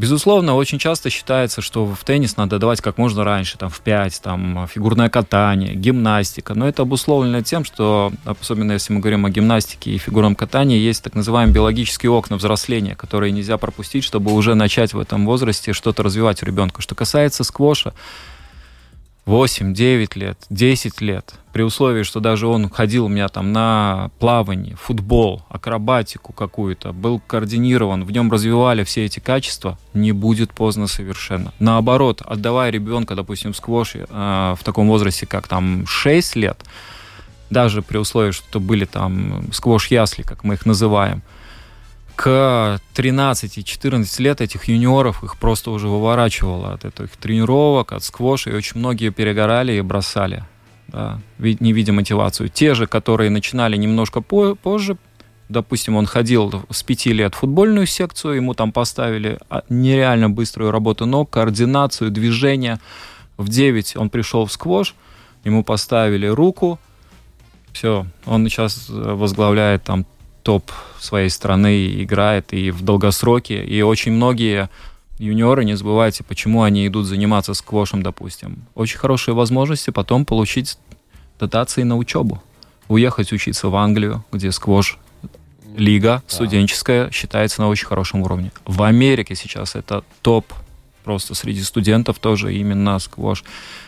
Безусловно, 0.00 0.54
очень 0.54 0.78
часто 0.78 1.10
считается, 1.10 1.60
что 1.60 1.84
в 1.84 2.04
теннис 2.04 2.38
надо 2.38 2.58
давать 2.58 2.80
как 2.80 2.96
можно 2.96 3.22
раньше, 3.22 3.58
там, 3.58 3.68
в 3.68 3.80
5, 3.80 4.22
там, 4.22 4.66
фигурное 4.66 5.10
катание, 5.10 5.74
гимнастика. 5.74 6.54
Но 6.54 6.66
это 6.66 6.82
обусловлено 6.82 7.42
тем, 7.42 7.66
что, 7.66 8.10
особенно 8.24 8.72
если 8.72 8.94
мы 8.94 9.00
говорим 9.00 9.26
о 9.26 9.30
гимнастике 9.30 9.90
и 9.90 9.98
фигурном 9.98 10.36
катании, 10.36 10.78
есть 10.78 11.04
так 11.04 11.14
называемые 11.14 11.52
биологические 11.52 12.10
окна 12.12 12.38
взросления, 12.38 12.94
которые 12.94 13.30
нельзя 13.30 13.58
пропустить, 13.58 14.02
чтобы 14.02 14.32
уже 14.32 14.54
начать 14.54 14.94
в 14.94 14.98
этом 14.98 15.26
возрасте 15.26 15.74
что-то 15.74 16.02
развивать 16.02 16.42
у 16.42 16.46
ребенка. 16.46 16.80
Что 16.80 16.94
касается 16.94 17.44
сквоша, 17.44 17.92
8, 19.30 19.74
9 19.74 20.16
лет, 20.16 20.38
10 20.50 21.00
лет, 21.00 21.34
при 21.52 21.62
условии, 21.62 22.02
что 22.02 22.18
даже 22.18 22.48
он 22.48 22.68
ходил 22.68 23.04
у 23.04 23.08
меня 23.08 23.28
там 23.28 23.52
на 23.52 24.10
плавание, 24.18 24.74
футбол, 24.74 25.44
акробатику 25.48 26.32
какую-то, 26.32 26.92
был 26.92 27.20
координирован, 27.24 28.04
в 28.04 28.10
нем 28.10 28.28
развивали 28.32 28.82
все 28.82 29.04
эти 29.04 29.20
качества, 29.20 29.78
не 29.94 30.10
будет 30.10 30.52
поздно 30.52 30.88
совершенно. 30.88 31.52
Наоборот, 31.60 32.22
отдавая 32.26 32.72
ребенка, 32.72 33.14
допустим, 33.14 33.52
в 33.52 33.56
сквош 33.56 33.92
э, 33.94 34.04
в 34.08 34.64
таком 34.64 34.88
возрасте, 34.88 35.26
как 35.26 35.46
там 35.46 35.86
6 35.86 36.34
лет, 36.34 36.64
даже 37.50 37.82
при 37.82 37.98
условии, 37.98 38.32
что 38.32 38.58
были 38.58 38.84
там 38.84 39.44
сквош-ясли, 39.52 40.22
как 40.22 40.42
мы 40.42 40.54
их 40.54 40.66
называем, 40.66 41.22
к 42.20 42.78
13-14 42.94 44.22
лет 44.22 44.42
этих 44.42 44.64
юниоров 44.68 45.24
их 45.24 45.38
просто 45.38 45.70
уже 45.70 45.88
выворачивало 45.88 46.74
от 46.74 46.84
этих 46.84 47.16
тренировок, 47.16 47.92
от 47.92 48.04
сквоша, 48.04 48.50
и 48.50 48.54
очень 48.54 48.78
многие 48.78 49.08
перегорали 49.08 49.72
и 49.72 49.80
бросали, 49.80 50.44
да, 50.88 51.18
не 51.38 51.72
видя 51.72 51.94
мотивацию. 51.94 52.50
Те 52.50 52.74
же, 52.74 52.86
которые 52.86 53.30
начинали 53.30 53.78
немножко 53.78 54.20
по 54.20 54.54
позже, 54.54 54.98
допустим, 55.48 55.96
он 55.96 56.04
ходил 56.04 56.62
с 56.68 56.82
5 56.82 57.06
лет 57.06 57.34
в 57.34 57.38
футбольную 57.38 57.86
секцию, 57.86 58.34
ему 58.34 58.52
там 58.52 58.70
поставили 58.70 59.38
а, 59.48 59.62
нереально 59.70 60.28
быструю 60.28 60.72
работу 60.72 61.06
ног, 61.06 61.30
координацию, 61.30 62.10
движение. 62.10 62.80
В 63.38 63.48
9 63.48 63.96
он 63.96 64.10
пришел 64.10 64.44
в 64.44 64.52
сквош, 64.52 64.94
ему 65.44 65.64
поставили 65.64 66.26
руку, 66.26 66.78
все, 67.72 68.04
он 68.26 68.46
сейчас 68.50 68.90
возглавляет 68.90 69.84
там 69.84 70.04
топ 70.42 70.70
своей 70.98 71.30
страны, 71.30 72.02
играет 72.02 72.52
и 72.52 72.70
в 72.70 72.82
долгосроке. 72.82 73.64
И 73.64 73.82
очень 73.82 74.12
многие 74.12 74.68
юниоры, 75.18 75.64
не 75.64 75.76
забывайте, 75.76 76.24
почему 76.24 76.62
они 76.62 76.86
идут 76.86 77.06
заниматься 77.06 77.54
сквошем, 77.54 78.02
допустим. 78.02 78.64
Очень 78.74 78.98
хорошие 78.98 79.34
возможности 79.34 79.90
потом 79.90 80.24
получить 80.24 80.78
дотации 81.38 81.82
на 81.82 81.96
учебу. 81.96 82.42
Уехать 82.88 83.32
учиться 83.32 83.68
в 83.68 83.76
Англию, 83.76 84.24
где 84.32 84.50
сквош 84.50 84.98
лига 85.76 86.22
да. 86.26 86.34
студенческая 86.34 87.10
считается 87.10 87.60
на 87.60 87.68
очень 87.68 87.86
хорошем 87.86 88.22
уровне. 88.22 88.50
В 88.64 88.82
Америке 88.82 89.34
сейчас 89.34 89.76
это 89.76 90.04
топ 90.22 90.52
просто 91.04 91.34
среди 91.34 91.62
студентов 91.62 92.18
тоже 92.18 92.54
именно 92.54 92.98
сквош 92.98 93.44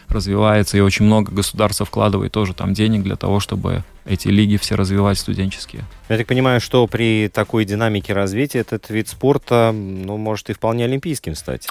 развивается, 0.08 0.76
и 0.76 0.80
очень 0.80 1.06
много 1.06 1.32
государств 1.32 1.86
вкладывает 1.86 2.32
тоже 2.32 2.54
там 2.54 2.74
денег 2.74 3.02
для 3.02 3.16
того, 3.16 3.40
чтобы 3.40 3.84
эти 4.04 4.28
лиги 4.28 4.56
все 4.56 4.74
развивать 4.74 5.18
студенческие. 5.18 5.84
Я 6.08 6.18
так 6.18 6.26
понимаю, 6.26 6.60
что 6.60 6.86
при 6.86 7.28
такой 7.28 7.64
динамике 7.64 8.12
развития 8.12 8.60
этот 8.60 8.90
вид 8.90 9.08
спорта, 9.08 9.72
ну, 9.72 10.16
может 10.16 10.50
и 10.50 10.52
вполне 10.52 10.84
олимпийским 10.84 11.34
стать. 11.34 11.68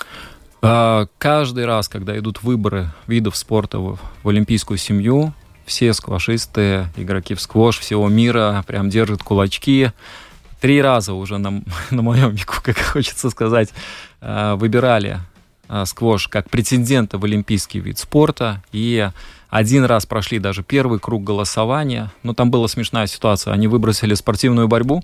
А, 0.62 1.08
каждый 1.18 1.66
раз, 1.66 1.88
когда 1.90 2.18
идут 2.18 2.44
выборы 2.44 2.90
видов 3.08 3.36
спорта 3.36 3.80
в, 3.80 4.00
в 4.24 4.30
олимпийскую 4.30 4.78
семью, 4.78 5.34
все 5.66 5.94
сквашисты, 5.94 6.88
игроки 6.96 7.34
в 7.34 7.42
сквош 7.42 7.80
всего 7.80 8.08
мира 8.10 8.64
прям 8.68 8.90
держат 8.90 9.24
кулачки. 9.24 9.92
Три 10.60 10.82
раза 10.82 11.14
уже 11.14 11.38
на, 11.38 11.64
на 11.92 12.02
моем 12.02 12.32
веку, 12.32 12.56
как 12.64 12.78
хочется 12.78 13.30
сказать, 13.30 13.70
а, 14.22 14.56
выбирали 14.56 15.20
а, 15.68 15.86
сквош 15.86 16.28
как 16.28 16.50
претендента 16.50 17.18
в 17.18 17.26
олимпийский 17.26 17.80
вид 17.80 17.98
спорта. 17.98 18.64
И 18.72 19.10
один 19.52 19.86
раз 19.86 20.08
прошли 20.08 20.40
даже 20.40 20.64
первый 20.64 21.00
круг 21.00 21.24
голосования. 21.24 22.12
Но 22.24 22.34
там 22.34 22.50
была 22.50 22.68
смешная 22.68 23.06
ситуация. 23.06 23.54
Они 23.54 23.68
выбросили 23.68 24.16
спортивную 24.16 24.68
борьбу. 24.68 25.04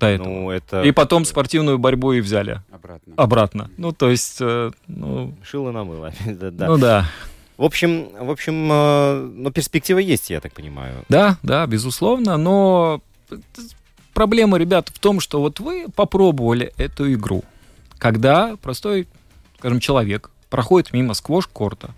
До 0.00 0.06
этого. 0.06 0.26
Ну, 0.26 0.50
это... 0.50 0.82
И 0.82 0.90
потом 0.90 1.24
спортивную 1.24 1.78
борьбу 1.78 2.12
и 2.12 2.20
взяли. 2.20 2.60
Обратно. 2.72 3.14
Обратно. 3.16 3.70
Ну, 3.76 3.92
то 3.92 4.10
есть... 4.10 4.38
Э, 4.40 4.72
ну... 4.88 5.32
Шило 5.44 5.70
на 5.70 5.84
мыло. 5.84 6.12
Ну 6.26 6.76
да. 6.76 7.08
В 7.56 7.64
общем, 7.64 8.08
в 8.18 8.30
общем, 8.30 8.68
э, 8.72 9.30
но 9.36 9.52
перспектива 9.52 9.98
есть, 9.98 10.30
я 10.30 10.40
так 10.40 10.52
понимаю. 10.52 11.04
Да, 11.08 11.36
да, 11.44 11.64
безусловно, 11.66 12.36
но 12.36 13.00
проблема, 14.14 14.56
ребят, 14.58 14.88
в 14.88 14.98
том, 14.98 15.20
что 15.20 15.40
вот 15.40 15.60
вы 15.60 15.86
попробовали 15.94 16.72
эту 16.78 17.12
игру, 17.12 17.44
когда 17.98 18.56
простой 18.56 19.06
скажем, 19.62 19.78
человек 19.78 20.30
проходит 20.50 20.92
мимо 20.92 21.14
сквош-корта, 21.14 21.90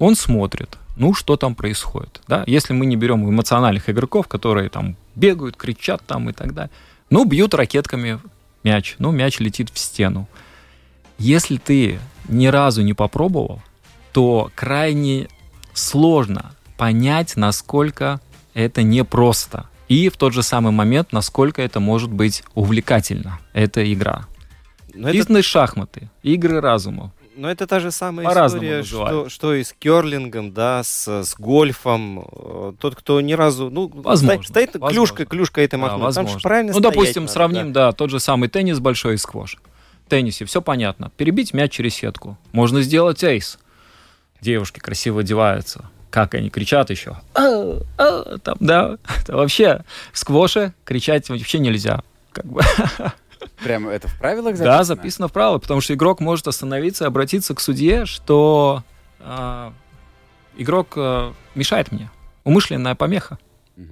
он 0.00 0.16
смотрит, 0.16 0.76
ну, 0.96 1.14
что 1.14 1.36
там 1.36 1.54
происходит, 1.54 2.20
да, 2.26 2.42
если 2.46 2.72
мы 2.72 2.86
не 2.86 2.96
берем 2.96 3.28
эмоциональных 3.28 3.88
игроков, 3.88 4.28
которые 4.28 4.68
там 4.68 4.96
бегают, 5.14 5.56
кричат 5.56 6.02
там 6.06 6.28
и 6.30 6.32
так 6.32 6.54
далее, 6.54 6.70
ну, 7.10 7.24
бьют 7.24 7.54
ракетками 7.54 8.18
мяч, 8.64 8.96
ну, 8.98 9.12
мяч 9.12 9.38
летит 9.38 9.70
в 9.70 9.78
стену. 9.78 10.26
Если 11.18 11.56
ты 11.56 11.98
ни 12.28 12.46
разу 12.46 12.82
не 12.82 12.94
попробовал, 12.94 13.62
то 14.12 14.50
крайне 14.54 15.28
сложно 15.72 16.52
понять, 16.76 17.36
насколько 17.36 18.20
это 18.54 18.82
непросто. 18.82 19.68
И 19.88 20.08
в 20.08 20.16
тот 20.16 20.32
же 20.32 20.42
самый 20.42 20.72
момент, 20.72 21.12
насколько 21.12 21.62
это 21.62 21.78
может 21.78 22.10
быть 22.10 22.42
увлекательно, 22.54 23.38
эта 23.52 23.92
игра. 23.92 24.26
Но 24.94 25.12
Бизнес-шахматы, 25.12 26.10
игры 26.22 26.60
разума. 26.60 27.12
Но 27.36 27.50
это 27.50 27.66
та 27.66 27.80
же 27.80 27.90
самая 27.90 28.26
история, 28.26 28.82
что, 28.82 29.28
что 29.28 29.54
и 29.54 29.62
с 29.62 29.72
керлингом, 29.72 30.52
да, 30.52 30.82
с, 30.82 31.06
с 31.06 31.36
гольфом. 31.36 32.26
Э, 32.32 32.72
тот, 32.80 32.96
кто 32.96 33.20
ни 33.20 33.34
разу... 33.34 33.68
Ну, 33.70 33.90
возможно, 33.94 34.42
стоит 34.42 34.72
возможно. 34.72 34.94
клюшка, 34.94 35.26
клюшка 35.26 35.60
это 35.60 35.76
махнуть. 35.76 36.00
Да, 36.00 36.04
возможно. 36.06 36.32
Там 36.32 36.40
правильно 36.40 36.72
ну, 36.72 36.80
допустим, 36.80 37.24
надо, 37.24 37.32
сравним, 37.32 37.72
да. 37.72 37.86
да, 37.86 37.92
тот 37.92 38.10
же 38.10 38.20
самый 38.20 38.48
теннис 38.48 38.80
большой 38.80 39.14
и 39.14 39.16
сквош. 39.18 39.58
В 40.06 40.08
теннисе 40.08 40.44
все 40.46 40.62
понятно. 40.62 41.10
Перебить 41.16 41.52
мяч 41.52 41.72
через 41.72 41.94
сетку. 41.94 42.38
Можно 42.52 42.80
сделать 42.80 43.22
эйс. 43.22 43.58
Девушки 44.40 44.78
красиво 44.78 45.20
одеваются. 45.20 45.90
Как 46.10 46.34
они 46.34 46.48
кричат 46.48 46.88
еще. 46.88 47.18
А, 47.34 47.80
а, 47.98 48.38
там, 48.38 48.56
да. 48.60 48.96
Это 49.22 49.36
вообще 49.36 49.84
в 50.12 50.18
сквоше 50.18 50.72
кричать 50.84 51.28
вообще 51.28 51.58
нельзя. 51.58 52.02
Как 52.32 52.46
бы. 52.46 52.62
Прямо 53.62 53.90
это 53.90 54.08
в 54.08 54.18
правилах 54.18 54.56
записано? 54.56 54.78
Да, 54.78 54.84
записано 54.84 55.28
в 55.28 55.32
правилах, 55.32 55.62
потому 55.62 55.80
что 55.80 55.94
игрок 55.94 56.20
может 56.20 56.46
остановиться 56.46 57.04
и 57.04 57.06
обратиться 57.06 57.54
к 57.54 57.60
судье, 57.60 58.06
что 58.06 58.82
э, 59.20 59.70
игрок 60.56 60.92
э, 60.96 61.32
мешает 61.54 61.92
мне. 61.92 62.10
Умышленная 62.44 62.94
помеха. 62.94 63.38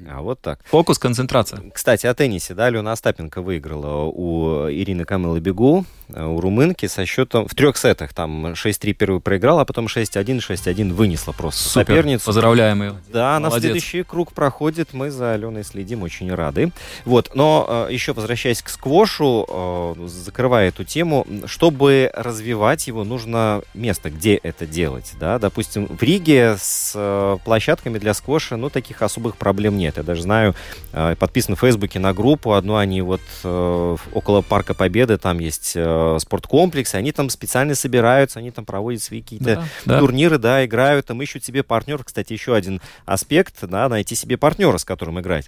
А 0.09 0.23
вот 0.23 0.41
так. 0.41 0.61
Фокус, 0.65 0.99
концентрация. 0.99 1.63
Кстати, 1.73 2.07
о 2.07 2.15
теннисе, 2.15 2.55
да, 2.55 2.67
Алена 2.67 2.93
Остапенко 2.93 3.43
выиграла 3.43 4.05
у 4.05 4.71
Ирины 4.71 5.05
Камылы 5.05 5.41
Бегу, 5.41 5.85
э, 6.09 6.25
у 6.25 6.41
румынки 6.41 6.87
со 6.87 7.05
счетом 7.05 7.47
в 7.47 7.55
трех 7.55 7.77
сетах. 7.77 8.15
Там 8.15 8.55
6-3 8.55 8.95
первый 8.95 9.21
проиграла, 9.21 9.63
а 9.63 9.65
потом 9.67 9.87
6-1, 9.87 10.41
6-1 10.41 10.93
вынесла 10.93 11.33
просто 11.33 11.69
Супер. 11.69 11.87
соперницу. 11.87 12.25
Поздравляем 12.25 12.83
ее. 12.83 12.95
Да, 13.13 13.39
Молодец. 13.39 13.53
на 13.55 13.61
следующий 13.61 14.03
круг 14.05 14.33
проходит. 14.33 14.95
Мы 14.95 15.11
за 15.11 15.33
Аленой 15.33 15.65
следим, 15.65 16.03
очень 16.03 16.33
рады. 16.33 16.73
Вот, 17.05 17.33
но 17.35 17.87
э, 17.89 17.93
еще 17.93 18.15
возвращаясь 18.15 18.63
к 18.63 18.71
сквошу, 18.71 19.47
э, 19.49 20.07
закрывая 20.07 20.69
эту 20.69 20.85
тему, 20.85 21.27
чтобы 21.45 22.11
развивать 22.15 22.87
его, 22.87 23.05
нужно 23.05 23.63
место, 23.75 24.09
где 24.09 24.37
это 24.37 24.67
делать, 24.67 25.13
да. 25.21 25.39
Допустим, 25.39 25.87
в 25.87 26.03
Риге 26.03 26.57
с 26.59 27.39
площадками 27.45 27.99
для 27.99 28.15
сквоша, 28.15 28.57
ну, 28.57 28.71
таких 28.71 29.03
особых 29.03 29.37
проблем 29.37 29.74
проблем 29.75 29.79
нет. 29.79 29.97
Я 29.97 30.03
даже 30.03 30.23
знаю, 30.23 30.55
э, 30.93 31.17
подписан 31.19 31.57
в 31.57 31.61
Фейсбуке 31.61 31.99
на 31.99 32.13
группу, 32.13 32.53
одну 32.53 32.77
они 32.77 33.03
вот 33.03 33.21
э, 33.43 33.97
около 34.13 34.43
Парка 34.43 34.75
Победы, 34.75 35.19
там 35.19 35.39
есть 35.41 35.73
э, 35.75 36.19
спорткомплекс, 36.21 36.95
они 36.95 37.13
там 37.13 37.31
специально 37.31 37.75
собираются, 37.75 38.39
они 38.39 38.51
там 38.51 38.65
проводят 38.65 39.03
свои 39.03 39.21
какие-то 39.21 39.65
да, 39.85 39.99
турниры, 39.99 40.39
да. 40.39 40.57
да, 40.57 40.65
играют, 40.65 41.07
там 41.07 41.21
ищут 41.23 41.45
себе 41.45 41.63
партнер. 41.63 42.03
Кстати, 42.05 42.33
еще 42.33 42.55
один 42.55 42.81
аспект, 43.07 43.55
да, 43.63 43.89
найти 43.89 44.15
себе 44.15 44.37
партнера, 44.37 44.79
с 44.79 44.85
которым 44.85 45.19
играть. 45.21 45.47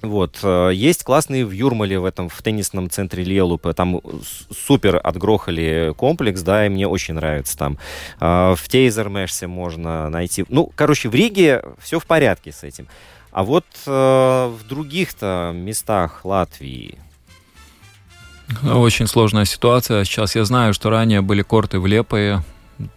Вот. 0.00 0.38
Есть 0.72 1.02
классные 1.02 1.44
в 1.44 1.50
Юрмале, 1.50 1.98
в 1.98 2.04
этом, 2.04 2.28
в 2.28 2.40
теннисном 2.40 2.88
центре 2.88 3.24
Лелупа. 3.24 3.74
Там 3.74 4.00
супер 4.50 5.00
отгрохали 5.02 5.92
комплекс, 5.96 6.40
да, 6.42 6.66
и 6.66 6.68
мне 6.68 6.86
очень 6.86 7.14
нравится 7.14 7.58
там. 7.58 7.78
В 8.20 8.60
Тейзермешсе 8.68 9.48
можно 9.48 10.08
найти. 10.08 10.44
Ну, 10.48 10.70
короче, 10.76 11.08
в 11.08 11.14
Риге 11.16 11.62
все 11.80 11.98
в 11.98 12.06
порядке 12.06 12.52
с 12.52 12.62
этим. 12.62 12.86
А 13.38 13.44
вот 13.44 13.66
э, 13.86 13.90
в 13.90 14.66
других-то 14.66 15.52
местах 15.54 16.24
Латвии... 16.24 16.98
Очень 18.64 19.06
сложная 19.06 19.44
ситуация. 19.44 20.02
Сейчас 20.02 20.34
я 20.34 20.44
знаю, 20.44 20.74
что 20.74 20.90
ранее 20.90 21.20
были 21.20 21.42
корты 21.42 21.78
в 21.78 21.86
Лепое. 21.86 22.42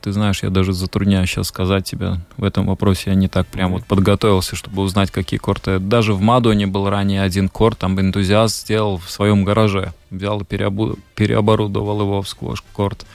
Ты 0.02 0.12
знаешь, 0.12 0.42
я 0.42 0.50
даже 0.50 0.74
затрудняюсь 0.74 1.30
сейчас 1.30 1.50
сказать 1.50 1.86
тебе 1.86 2.22
в 2.38 2.44
этом 2.44 2.66
вопросе. 2.66 3.12
Я 3.12 3.16
не 3.16 3.28
так 3.28 3.46
прям 3.46 3.74
вот 3.74 3.86
подготовился, 3.86 4.56
чтобы 4.56 4.82
узнать, 4.82 5.12
какие 5.12 5.40
корты. 5.40 5.78
Даже 5.78 6.16
в 6.16 6.22
Мадоне 6.22 6.66
был 6.66 6.90
ранее 6.90 7.22
один 7.22 7.48
корт, 7.48 7.78
там 7.78 8.02
энтузиаст 8.02 8.62
сделал 8.62 8.98
в 8.98 9.12
своем 9.12 9.44
гараже. 9.44 9.94
Взял 10.10 10.42
и 10.42 10.44
переобу... 10.44 10.98
переоборудовал 11.14 12.02
его 12.02 12.24
в 12.24 12.28
сквош-корт. 12.28 13.06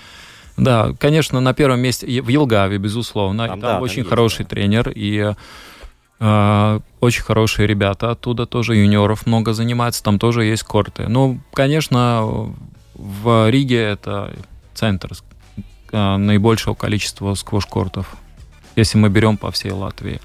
Да, 0.56 0.92
конечно, 1.00 1.40
на 1.40 1.54
первом 1.54 1.80
месте 1.80 2.22
в 2.22 2.28
Елгаве, 2.28 2.78
безусловно. 2.78 3.48
Там, 3.48 3.60
там 3.60 3.70
да, 3.78 3.80
очень 3.80 4.04
там 4.04 4.10
хороший 4.10 4.42
есть, 4.42 4.50
тренер. 4.50 4.92
И 4.94 5.34
очень 6.18 7.22
хорошие 7.22 7.66
ребята 7.66 8.10
оттуда 8.10 8.46
тоже, 8.46 8.76
юниоров 8.76 9.26
много 9.26 9.52
занимаются, 9.52 10.02
там 10.02 10.18
тоже 10.18 10.44
есть 10.44 10.62
корты. 10.62 11.08
Ну, 11.08 11.40
конечно, 11.52 12.54
в 12.94 13.50
Риге 13.50 13.82
это 13.82 14.32
центр 14.74 15.10
а, 15.92 16.16
наибольшего 16.16 16.74
количества 16.74 17.34
сквош-кортов, 17.34 18.16
если 18.76 18.96
мы 18.98 19.10
берем 19.10 19.36
по 19.36 19.50
всей 19.50 19.72
Латвии. 19.72 20.20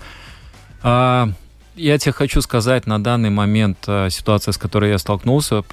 А, 0.81 1.29
я 1.75 1.97
тебе 1.97 2.13
хочу 2.13 2.41
сказать, 2.41 2.87
на 2.87 3.03
данный 3.03 3.29
момент 3.29 3.79
ситуация, 4.09 4.51
с 4.53 4.57
которой 4.57 4.91
я 4.91 4.97
столкнулся, 4.97 5.63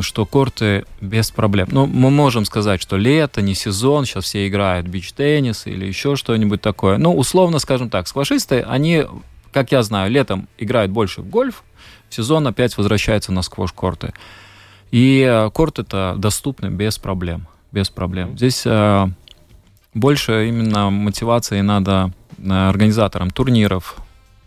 что 0.00 0.26
корты 0.26 0.84
без 1.00 1.30
проблем. 1.30 1.68
Ну, 1.70 1.86
мы 1.86 2.10
можем 2.10 2.44
сказать, 2.44 2.80
что 2.80 2.96
лето, 2.96 3.42
не 3.42 3.54
сезон, 3.54 4.04
сейчас 4.04 4.24
все 4.24 4.46
играют 4.46 4.86
бич-теннис 4.86 5.66
или 5.66 5.86
еще 5.86 6.16
что-нибудь 6.16 6.60
такое. 6.60 6.96
Ну, 6.98 7.14
условно, 7.16 7.58
скажем 7.58 7.90
так, 7.90 8.06
сквашисты, 8.06 8.60
они 8.62 9.04
как 9.54 9.70
я 9.70 9.82
знаю, 9.84 10.10
летом 10.10 10.48
играют 10.58 10.90
больше 10.90 11.22
в 11.22 11.30
гольф, 11.30 11.62
в 12.10 12.14
сезон 12.14 12.46
опять 12.48 12.76
возвращаются 12.76 13.32
на 13.32 13.40
сквош-корты. 13.42 14.12
И 14.90 15.20
э, 15.20 15.48
корт 15.50 15.78
это 15.78 16.14
доступный 16.18 16.70
без 16.70 16.98
проблем. 16.98 17.46
Без 17.70 17.88
проблем. 17.88 18.36
Здесь 18.36 18.62
э, 18.66 19.06
больше 19.94 20.48
именно 20.48 20.90
мотивации 20.90 21.60
надо 21.60 22.10
э, 22.38 22.50
организаторам 22.68 23.30
турниров, 23.30 23.96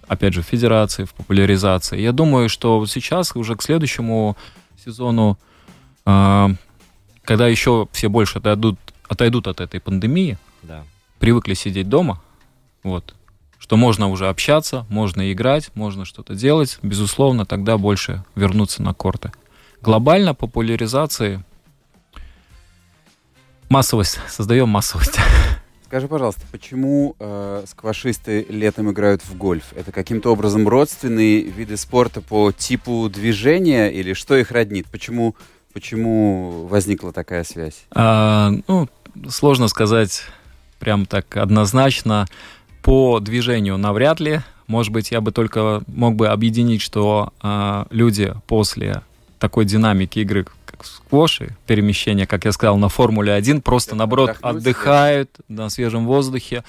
опять 0.09 0.33
же, 0.33 0.41
в 0.41 0.45
федерации, 0.45 1.05
в 1.05 1.13
популяризации. 1.13 1.99
Я 2.01 2.11
думаю, 2.11 2.49
что 2.49 2.85
сейчас 2.85 3.33
уже 3.35 3.55
к 3.55 3.61
следующему 3.63 4.35
сезону, 4.85 5.37
э, 6.05 6.47
когда 7.23 7.47
еще 7.47 7.87
все 7.93 8.09
больше 8.09 8.39
отойдут, 8.39 8.77
отойдут 9.07 9.47
от 9.47 9.61
этой 9.61 9.79
пандемии, 9.79 10.37
Да. 10.63 10.83
привыкли 11.19 11.53
сидеть 11.53 11.87
дома, 11.87 12.21
вот, 12.83 13.15
что 13.59 13.77
можно 13.77 14.09
уже 14.09 14.27
общаться, 14.29 14.85
можно 14.89 15.31
играть, 15.31 15.71
можно 15.75 16.05
что-то 16.05 16.35
делать, 16.35 16.79
безусловно, 16.81 17.45
тогда 17.45 17.77
больше 17.77 18.23
вернуться 18.35 18.81
на 18.81 18.93
корты. 18.93 19.31
Глобально 19.81 20.33
популяризации 20.33 21.43
массовость, 23.69 24.19
создаем 24.29 24.69
массовость. 24.69 25.17
Скажи, 25.85 26.09
пожалуйста, 26.09 26.41
почему 26.51 27.15
э, 27.17 27.63
сквашисты 27.65 28.45
летом 28.49 28.91
играют 28.91 29.21
в 29.23 29.37
гольф? 29.37 29.71
Это 29.73 29.93
каким-то 29.93 30.33
образом 30.33 30.67
родственные 30.67 31.43
виды 31.43 31.77
спорта 31.77 32.19
по 32.19 32.51
типу 32.51 33.09
движения 33.09 33.87
или 33.87 34.11
что 34.11 34.35
их 34.35 34.51
роднит? 34.51 34.87
Почему, 34.87 35.37
почему 35.71 36.67
возникла 36.67 37.13
такая 37.13 37.45
связь? 37.45 37.85
А, 37.91 38.51
ну, 38.67 38.89
сложно 39.29 39.69
сказать 39.69 40.23
прям 40.77 41.05
так 41.05 41.37
однозначно. 41.37 42.27
По 42.87 43.19
движению 43.19 43.77
навряд 43.77 44.21
ли. 44.21 44.39
Может 44.67 44.93
быть, 44.93 45.11
я 45.11 45.19
бы 45.19 45.33
только 45.33 45.81
мог 45.87 46.15
бы 46.15 46.29
объединить, 46.29 46.81
что 46.81 47.33
а, 47.41 47.85
люди 47.89 48.33
после 48.47 49.01
такой 49.39 49.65
динамики 49.65 50.19
игры, 50.19 50.45
как 50.65 50.85
сквоши, 50.85 51.57
перемещения, 51.65 52.25
как 52.25 52.45
я 52.45 52.53
сказал, 52.53 52.77
на 52.77 52.87
Формуле-1, 52.87 53.59
просто, 53.59 53.89
Хотят 53.89 53.97
наоборот, 53.97 54.37
отдыхают 54.41 55.29
на 55.49 55.67
свежем 55.67 56.05
воздухе. 56.05 56.63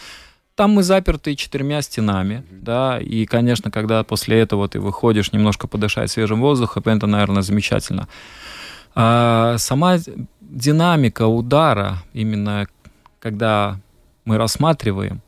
Там 0.57 0.73
мы 0.73 0.83
заперты 0.83 1.37
четырьмя 1.37 1.83
стенами, 1.83 2.45
да, 2.51 2.99
и, 2.99 3.25
конечно, 3.25 3.71
когда 3.71 4.03
после 4.03 4.41
этого 4.41 4.69
ты 4.69 4.81
выходишь 4.81 5.31
немножко 5.31 5.69
подышать 5.69 6.11
свежим 6.11 6.41
воздухом, 6.41 6.83
это, 6.87 7.07
наверное, 7.07 7.43
замечательно. 7.43 8.09
А 8.97 9.57
сама 9.59 9.99
динамика 10.41 11.29
удара, 11.29 12.03
именно 12.13 12.67
когда 13.21 13.79
мы 14.25 14.37
рассматриваем, 14.37 15.23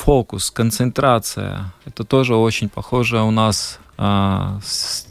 фокус, 0.00 0.50
концентрация, 0.50 1.72
это 1.84 2.04
тоже 2.04 2.34
очень 2.34 2.70
похоже 2.70 3.20
у 3.20 3.30
нас 3.30 3.78
а, 3.98 4.58
с 4.64 5.06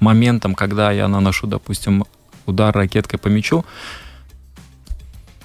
моментом, 0.00 0.56
когда 0.56 0.90
я 0.90 1.06
наношу, 1.06 1.46
допустим, 1.46 2.04
удар 2.44 2.74
ракеткой 2.74 3.20
по 3.20 3.28
мячу. 3.28 3.64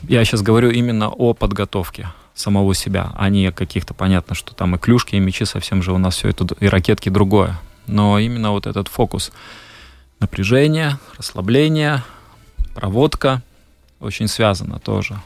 Я 0.01 0.25
сейчас 0.25 0.41
говорю 0.41 0.71
именно 0.71 1.09
о 1.09 1.33
подготовке 1.33 2.09
самого 2.33 2.73
себя, 2.73 3.11
а 3.15 3.29
не 3.29 3.51
каких-то, 3.51 3.93
понятно, 3.93 4.33
что 4.33 4.55
там 4.55 4.75
и 4.75 4.79
клюшки, 4.79 5.15
и 5.15 5.19
мячи 5.19 5.45
совсем 5.45 5.83
же 5.83 5.93
у 5.93 5.99
нас 5.99 6.15
все 6.15 6.29
это, 6.29 6.47
и 6.59 6.67
ракетки 6.67 7.09
другое. 7.09 7.59
Но 7.85 8.17
именно 8.17 8.51
вот 8.51 8.65
этот 8.65 8.87
фокус 8.87 9.31
напряжение, 10.19 10.97
расслабление, 11.17 12.03
проводка 12.73 13.43
очень 13.99 14.27
связано 14.27 14.79
тоже. 14.79 15.21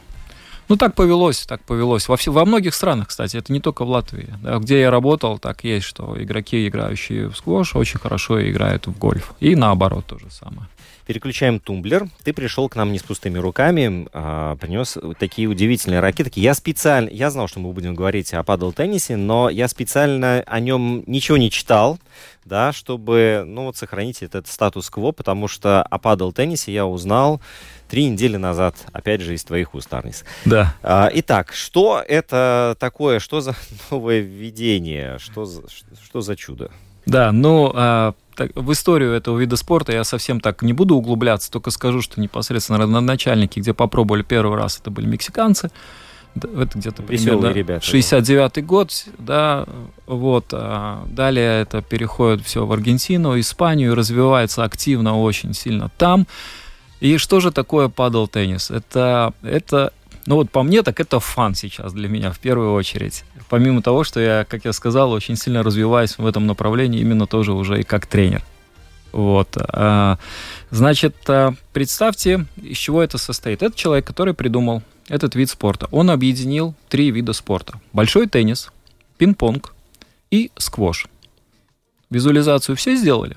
Ну, 0.68 0.76
так 0.76 0.94
повелось, 0.94 1.44
так 1.46 1.62
повелось. 1.62 2.08
Во, 2.08 2.16
все, 2.16 2.32
во 2.32 2.44
многих 2.44 2.74
странах, 2.74 3.08
кстати, 3.08 3.36
это 3.36 3.52
не 3.52 3.60
только 3.60 3.84
в 3.84 3.90
Латвии. 3.90 4.28
Да, 4.42 4.58
где 4.58 4.80
я 4.80 4.90
работал, 4.90 5.38
так 5.38 5.64
есть, 5.64 5.86
что 5.86 6.20
игроки, 6.22 6.66
играющие 6.66 7.28
в 7.28 7.36
сквош, 7.36 7.76
очень 7.76 8.00
хорошо 8.00 8.40
играют 8.50 8.86
в 8.86 8.98
гольф. 8.98 9.32
И 9.40 9.56
наоборот 9.56 10.06
то 10.06 10.18
же 10.18 10.30
самое. 10.30 10.68
Переключаем 11.06 11.60
тумблер. 11.60 12.08
Ты 12.22 12.32
пришел 12.32 12.68
к 12.68 12.76
нам 12.76 12.92
не 12.92 12.98
с 12.98 13.02
пустыми 13.02 13.38
руками, 13.38 14.08
а 14.12 14.56
принес 14.56 14.96
такие 15.18 15.48
удивительные 15.48 16.00
ракетки. 16.00 16.40
Я 16.40 16.54
специально, 16.54 17.10
я 17.10 17.30
знал, 17.30 17.46
что 17.46 17.60
мы 17.60 17.72
будем 17.72 17.94
говорить 17.94 18.32
о 18.32 18.42
падл-теннисе, 18.42 19.16
но 19.16 19.50
я 19.50 19.68
специально 19.68 20.42
о 20.46 20.60
нем 20.60 21.04
ничего 21.06 21.36
не 21.36 21.50
читал, 21.50 21.98
да, 22.46 22.72
чтобы, 22.72 23.44
ну 23.46 23.64
вот, 23.64 23.76
сохранить 23.76 24.22
этот 24.22 24.46
статус-кво, 24.46 25.12
потому 25.12 25.46
что 25.46 25.82
о 25.82 25.98
падл-теннисе 25.98 26.72
я 26.72 26.86
узнал 26.86 27.40
три 27.88 28.06
недели 28.08 28.36
назад, 28.36 28.76
опять 28.92 29.20
же, 29.20 29.34
из 29.34 29.44
твоих 29.44 29.74
уст, 29.74 29.92
Арнис. 29.92 30.24
Да. 30.46 30.74
А, 30.82 31.10
итак, 31.12 31.52
что 31.52 32.02
это 32.06 32.76
такое, 32.80 33.20
что 33.20 33.42
за 33.42 33.54
новое 33.90 34.20
введение, 34.20 35.18
что 35.18 35.44
за, 35.44 35.62
что 36.02 36.22
за 36.22 36.34
чудо? 36.34 36.70
Да, 37.06 37.32
ну, 37.32 37.70
а, 37.74 38.14
так, 38.34 38.50
в 38.54 38.72
историю 38.72 39.12
этого 39.12 39.38
вида 39.38 39.56
спорта 39.56 39.92
я 39.92 40.04
совсем 40.04 40.40
так 40.40 40.62
не 40.62 40.72
буду 40.72 40.96
углубляться, 40.96 41.50
только 41.50 41.70
скажу, 41.70 42.00
что 42.02 42.20
непосредственно 42.20 43.00
начальники, 43.00 43.60
где 43.60 43.74
попробовали 43.74 44.22
первый 44.22 44.56
раз, 44.58 44.78
это 44.80 44.90
были 44.90 45.06
мексиканцы. 45.06 45.70
Да, 46.34 46.48
Это 46.62 46.78
где-то 46.78 47.02
примерно 47.02 47.52
ребята. 47.52 47.86
69-й 47.86 48.62
год, 48.62 48.90
да, 49.18 49.66
вот. 50.06 50.46
а 50.52 51.04
далее 51.06 51.62
это 51.62 51.80
переходит 51.80 52.44
все 52.44 52.66
в 52.66 52.72
Аргентину, 52.72 53.38
Испанию, 53.38 53.94
развивается 53.94 54.64
активно, 54.64 55.16
очень 55.16 55.54
сильно 55.54 55.90
там. 55.96 56.26
И 57.00 57.18
что 57.18 57.38
же 57.38 57.52
такое 57.52 57.88
падал 57.88 58.26
теннис? 58.26 58.70
Это, 58.70 59.32
это, 59.42 59.92
ну 60.26 60.36
вот 60.36 60.50
по 60.50 60.62
мне, 60.62 60.82
так 60.82 61.00
это 61.00 61.20
фан 61.20 61.54
сейчас 61.54 61.92
для 61.92 62.08
меня 62.08 62.32
в 62.32 62.38
первую 62.38 62.72
очередь. 62.72 63.24
Помимо 63.48 63.82
того, 63.82 64.04
что 64.04 64.20
я, 64.20 64.44
как 64.44 64.64
я 64.64 64.72
сказал, 64.72 65.12
очень 65.12 65.36
сильно 65.36 65.62
развиваюсь 65.62 66.18
в 66.18 66.26
этом 66.26 66.46
направлении, 66.46 67.00
именно 67.00 67.26
тоже 67.26 67.52
уже 67.52 67.80
и 67.80 67.82
как 67.82 68.06
тренер. 68.06 68.42
Вот. 69.12 69.56
а, 69.56 70.18
Значит, 70.70 71.14
а, 71.28 71.54
представьте, 71.72 72.46
из 72.56 72.76
чего 72.76 73.02
это 73.02 73.16
состоит. 73.16 73.62
Это 73.62 73.76
человек, 73.76 74.06
который 74.06 74.34
придумал 74.34 74.82
этот 75.08 75.36
вид 75.36 75.50
спорта. 75.50 75.88
Он 75.92 76.10
объединил 76.10 76.74
три 76.88 77.10
вида 77.10 77.32
спорта. 77.32 77.80
Большой 77.92 78.26
теннис, 78.26 78.72
пинг-понг 79.18 79.72
и 80.30 80.50
сквош. 80.56 81.06
Визуализацию 82.10 82.76
все 82.76 82.96
сделали? 82.96 83.36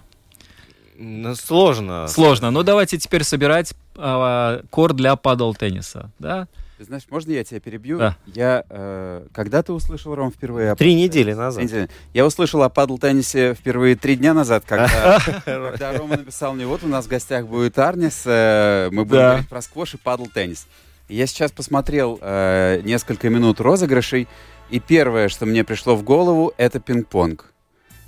Ну, 0.98 1.36
Сложно. 1.36 2.08
Сложно. 2.08 2.50
Но 2.50 2.64
давайте 2.64 2.98
теперь 2.98 3.24
собирать 3.24 3.74
а, 3.96 4.62
корт 4.72 4.96
для 4.96 5.16
падал 5.16 5.54
тенниса. 5.54 6.10
Да? 6.18 6.48
Ты 6.78 6.84
знаешь, 6.84 7.04
можно 7.10 7.32
я 7.32 7.44
тебя 7.44 7.60
перебью? 7.60 7.98
Да. 7.98 8.16
Я, 8.28 8.64
э, 8.70 9.26
когда 9.34 9.64
ты 9.64 9.74
услышал, 9.74 10.14
Ром, 10.14 10.32
впервые? 10.32 10.76
Три 10.76 10.94
недели 10.94 11.34
назад. 11.34 11.64
Недели. 11.64 11.90
Я 12.14 12.24
услышал 12.24 12.62
о 12.62 12.70
падл-теннисе 12.70 13.56
впервые 13.56 13.96
три 13.96 14.16
дня 14.16 14.36
назад, 14.36 14.64
когда, 14.68 15.18
когда 15.46 15.98
Рома 15.98 16.18
написал 16.18 16.54
мне, 16.54 16.68
вот 16.68 16.84
у 16.84 16.88
нас 16.88 17.06
в 17.06 17.08
гостях 17.08 17.48
будет 17.48 17.80
Арнис, 17.80 18.22
э, 18.26 18.90
мы 18.92 19.06
будем 19.06 19.18
Да. 19.22 19.30
говорить 19.30 19.50
про 19.50 19.62
сквош 19.64 19.96
и 19.96 19.98
падл-теннис. 19.98 20.68
И 21.08 21.16
Я 21.16 21.26
сейчас 21.26 21.52
посмотрел 21.52 22.20
э, 22.22 22.82
несколько 22.84 23.30
минут 23.30 23.60
розыгрышей, 23.60 24.28
и 24.70 24.80
первое, 24.80 25.30
что 25.30 25.48
мне 25.48 25.64
пришло 25.64 25.96
в 25.96 26.04
голову, 26.04 26.54
это 26.58 26.80
пинг-понг. 26.80 27.46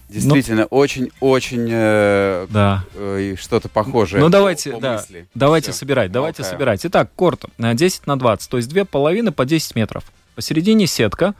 Действительно, 0.09 0.65
очень-очень 0.65 1.67
э, 1.71 2.47
Да. 2.49 2.83
э, 2.95 3.35
что-то 3.37 3.69
похожее. 3.69 4.21
Ну 4.21 4.29
давайте, 4.29 4.71
по 4.71 4.79
да, 4.81 4.93
мысли. 4.93 5.27
давайте 5.35 5.71
Всё. 5.71 5.79
собирать, 5.79 6.11
давайте 6.11 6.41
Болтаем. 6.41 6.57
собирать. 6.57 6.85
Итак, 6.85 7.11
корт 7.15 7.45
на 7.57 7.73
10 7.75 8.07
на 8.07 8.17
20, 8.17 8.49
то 8.49 8.57
есть 8.57 8.69
две 8.69 8.85
половины 8.85 9.31
по 9.31 9.45
10 9.45 9.75
метров. 9.75 10.03
Посередине 10.35 10.87
сетка, 10.87 11.35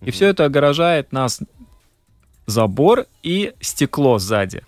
и 0.00 0.10
все 0.12 0.28
это 0.28 0.44
огорожает 0.44 1.12
нас 1.12 1.40
забор 2.46 3.06
и 3.22 3.52
стекло 3.60 4.18
сзади. 4.18 4.62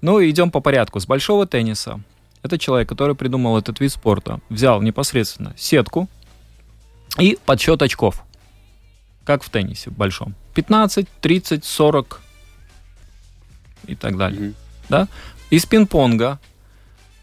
Ну, 0.00 0.22
идем 0.24 0.50
по 0.50 0.60
порядку. 0.60 1.00
С 1.00 1.06
большого 1.06 1.46
тенниса. 1.46 2.00
Это 2.42 2.58
человек, 2.58 2.88
который 2.88 3.16
придумал 3.16 3.58
этот 3.58 3.80
вид 3.80 3.90
спорта. 3.92 4.40
Взял 4.48 4.80
непосредственно 4.80 5.52
сетку 5.56 6.08
и 7.18 7.38
подсчет 7.44 7.82
очков. 7.82 8.22
Как 9.24 9.42
в 9.42 9.50
теннисе 9.50 9.90
в 9.90 9.94
большом. 9.94 10.34
15, 10.54 11.08
30, 11.20 11.64
40 11.64 12.20
и 13.86 13.94
так 13.94 14.16
далее 14.16 14.40
Мгм. 14.40 14.54
да? 14.88 15.08
Из 15.50 15.64
пинг-понга 15.66 16.38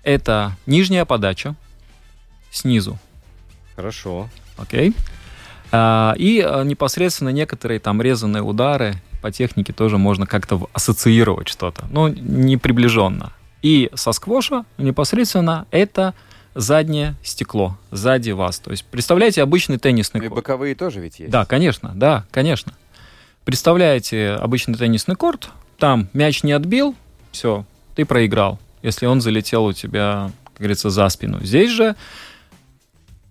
это 0.03 0.53
нижняя 0.65 1.05
подача 1.05 1.55
снизу, 2.51 2.97
Хорошо. 3.75 4.29
окей? 4.57 4.93
А, 5.71 6.13
и 6.17 6.39
а, 6.39 6.63
непосредственно 6.63 7.29
некоторые 7.29 7.79
там 7.79 8.01
резанные 8.01 8.43
удары 8.43 8.95
по 9.21 9.31
технике 9.31 9.73
тоже 9.73 9.97
можно 9.97 10.25
как-то 10.27 10.69
ассоциировать 10.73 11.47
что-то, 11.47 11.85
но 11.89 12.09
не 12.09 12.57
приближенно. 12.57 13.31
И 13.61 13.89
со 13.95 14.11
сквоша 14.11 14.65
непосредственно 14.77 15.65
это 15.71 16.13
заднее 16.53 17.15
стекло, 17.23 17.77
сзади 17.89 18.31
вас. 18.31 18.59
То 18.59 18.69
есть 18.71 18.83
представляете 18.85 19.41
обычный 19.41 19.79
теннисный 19.79 20.19
Ну 20.19 20.25
и 20.25 20.29
корт. 20.29 20.43
боковые 20.43 20.75
тоже 20.75 20.99
ведь 20.99 21.19
есть. 21.19 21.31
Да, 21.31 21.45
конечно, 21.45 21.93
да, 21.95 22.25
конечно. 22.29 22.73
Представляете 23.45 24.31
обычный 24.31 24.75
теннисный 24.75 25.15
корт, 25.15 25.49
там 25.77 26.07
мяч 26.13 26.43
не 26.43 26.51
отбил, 26.51 26.95
все, 27.31 27.65
ты 27.95 28.05
проиграл, 28.05 28.59
если 28.81 29.05
он 29.05 29.21
залетел 29.21 29.65
у 29.65 29.73
тебя, 29.73 30.31
как 30.45 30.57
говорится, 30.57 30.89
за 30.89 31.09
спину. 31.09 31.39
Здесь 31.41 31.71
же 31.71 31.95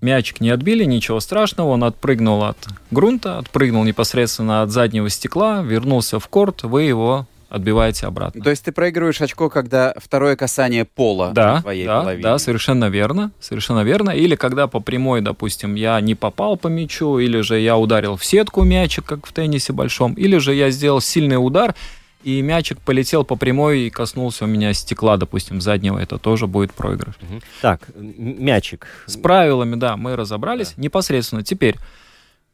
мячик 0.00 0.40
не 0.40 0.50
отбили, 0.50 0.84
ничего 0.84 1.20
страшного, 1.20 1.68
он 1.68 1.84
отпрыгнул 1.84 2.44
от 2.44 2.58
грунта, 2.90 3.38
отпрыгнул 3.38 3.84
непосредственно 3.84 4.62
от 4.62 4.70
заднего 4.70 5.08
стекла, 5.08 5.62
вернулся 5.62 6.18
в 6.18 6.28
корт, 6.28 6.64
вы 6.64 6.82
его 6.82 7.26
отбиваете 7.52 8.06
обратно. 8.06 8.42
То 8.42 8.48
есть 8.48 8.64
ты 8.64 8.72
проигрываешь 8.72 9.20
очко, 9.20 9.50
когда 9.50 9.94
второе 9.98 10.36
касание 10.36 10.86
пола 10.86 11.32
да, 11.34 11.60
твоей 11.60 11.86
да, 11.86 12.00
половине. 12.00 12.22
Да, 12.22 12.38
совершенно 12.38 12.86
верно, 12.86 13.30
совершенно 13.40 13.84
верно. 13.84 14.10
Или 14.10 14.36
когда 14.36 14.66
по 14.68 14.80
прямой, 14.80 15.20
допустим, 15.20 15.74
я 15.74 16.00
не 16.00 16.14
попал 16.14 16.56
по 16.56 16.68
мячу, 16.68 17.18
или 17.18 17.40
же 17.40 17.60
я 17.60 17.76
ударил 17.76 18.16
в 18.16 18.24
сетку 18.24 18.62
мячик, 18.62 19.04
как 19.04 19.26
в 19.26 19.32
теннисе 19.34 19.74
большом, 19.74 20.14
или 20.14 20.38
же 20.38 20.54
я 20.54 20.70
сделал 20.70 21.02
сильный 21.02 21.36
удар, 21.36 21.74
и 22.22 22.40
мячик 22.42 22.80
полетел 22.80 23.24
по 23.24 23.36
прямой 23.36 23.82
и 23.82 23.90
коснулся 23.90 24.44
у 24.44 24.48
меня 24.48 24.72
стекла, 24.72 25.16
допустим, 25.16 25.60
заднего, 25.60 25.98
это 25.98 26.18
тоже 26.18 26.46
будет 26.46 26.72
проигрыш. 26.72 27.14
Мгм. 27.20 27.40
Так, 27.60 27.88
мячик. 27.96 28.86
С 29.06 29.16
правилами, 29.16 29.76
да, 29.76 29.96
мы 29.96 30.16
разобрались 30.16 30.74
непосредственно. 30.76 31.42
Теперь 31.42 31.76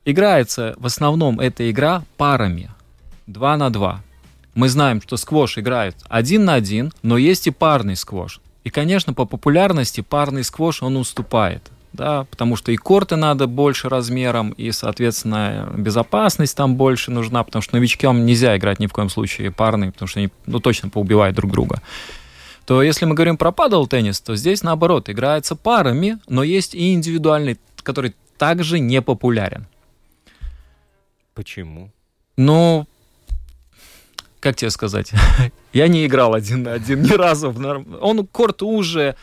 играется 0.05 0.75
в 0.79 0.87
основном 0.87 1.41
эта 1.41 1.71
игра 1.71 2.03
парами, 2.17 2.71
два 3.27 3.57
на 3.57 3.71
два. 3.71 4.03
Мы 4.55 4.69
знаем, 4.69 5.01
что 5.01 5.17
сквош 5.17 5.59
играет 5.59 5.97
один 6.09 6.45
на 6.45 6.55
один, 6.55 6.93
но 7.03 7.17
есть 7.17 7.47
и 7.47 7.51
парный 7.51 7.97
сквош. 7.97 8.41
И, 8.65 8.71
конечно, 8.71 9.15
по 9.15 9.25
популярности 9.25 10.01
парный 10.01 10.45
сквош 10.45 10.83
он 10.83 10.97
уступает. 10.97 11.71
Да, 11.93 12.25
потому 12.25 12.55
что 12.57 12.71
и 12.71 12.77
корты 12.77 13.17
надо 13.17 13.47
больше 13.47 13.89
размером, 13.89 14.51
и, 14.51 14.71
соответственно, 14.73 15.73
безопасность 15.77 16.57
там 16.57 16.77
больше 16.77 17.11
нужна, 17.11 17.43
потому 17.43 17.63
что 17.63 17.77
новичкам 17.77 18.27
нельзя 18.27 18.57
играть 18.57 18.79
ни 18.79 18.87
в 18.87 18.93
коем 18.93 19.09
случае 19.09 19.51
парный, 19.51 19.91
потому 19.91 20.07
что 20.07 20.21
они 20.21 20.29
ну, 20.47 20.61
точно 20.61 20.91
поубивают 20.91 21.35
друг 21.35 21.51
друга 21.51 21.81
то 22.69 22.83
если 22.83 23.07
мы 23.07 23.15
говорим 23.15 23.39
про 23.39 23.51
падал 23.51 23.87
теннис, 23.87 24.21
то 24.21 24.37
здесь 24.37 24.63
наоборот 24.63 25.09
играется 25.09 25.57
парами, 25.57 26.19
но 26.29 26.43
есть 26.43 26.75
и 26.75 26.93
индивидуальный, 26.93 27.59
который 27.83 28.15
также 28.37 28.79
не 28.79 29.01
популярен. 29.01 29.67
Почему? 31.33 31.91
Ну, 32.37 32.87
как 34.41 34.57
тебе 34.57 34.71
сказать? 34.71 35.13
Я 35.73 35.89
не 35.89 36.05
играл 36.05 36.35
один 36.35 36.65
на 36.65 36.75
один 36.75 37.01
ни 37.01 37.13
разу. 37.13 37.51
в 37.51 37.59
норм- 37.59 37.97
Он 38.03 38.27
корт 38.27 38.63
уже... 38.63 39.17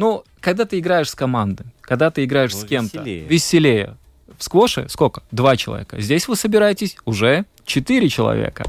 Ну, 0.00 0.24
когда 0.40 0.64
ты 0.64 0.78
играешь 0.78 1.10
с 1.10 1.14
командой, 1.14 1.66
когда 1.82 2.10
ты 2.10 2.24
играешь 2.24 2.54
Ну, 2.54 2.60
с 2.60 2.64
кем-то, 2.64 3.00
веселее. 3.00 3.26
веселее. 3.26 3.96
В 4.38 4.42
сквоше 4.42 4.86
сколько? 4.88 5.22
Два 5.30 5.58
человека. 5.58 6.00
Здесь 6.00 6.26
вы 6.26 6.36
собираетесь 6.36 6.96
уже 7.04 7.44
четыре 7.66 8.08
человека. 8.08 8.64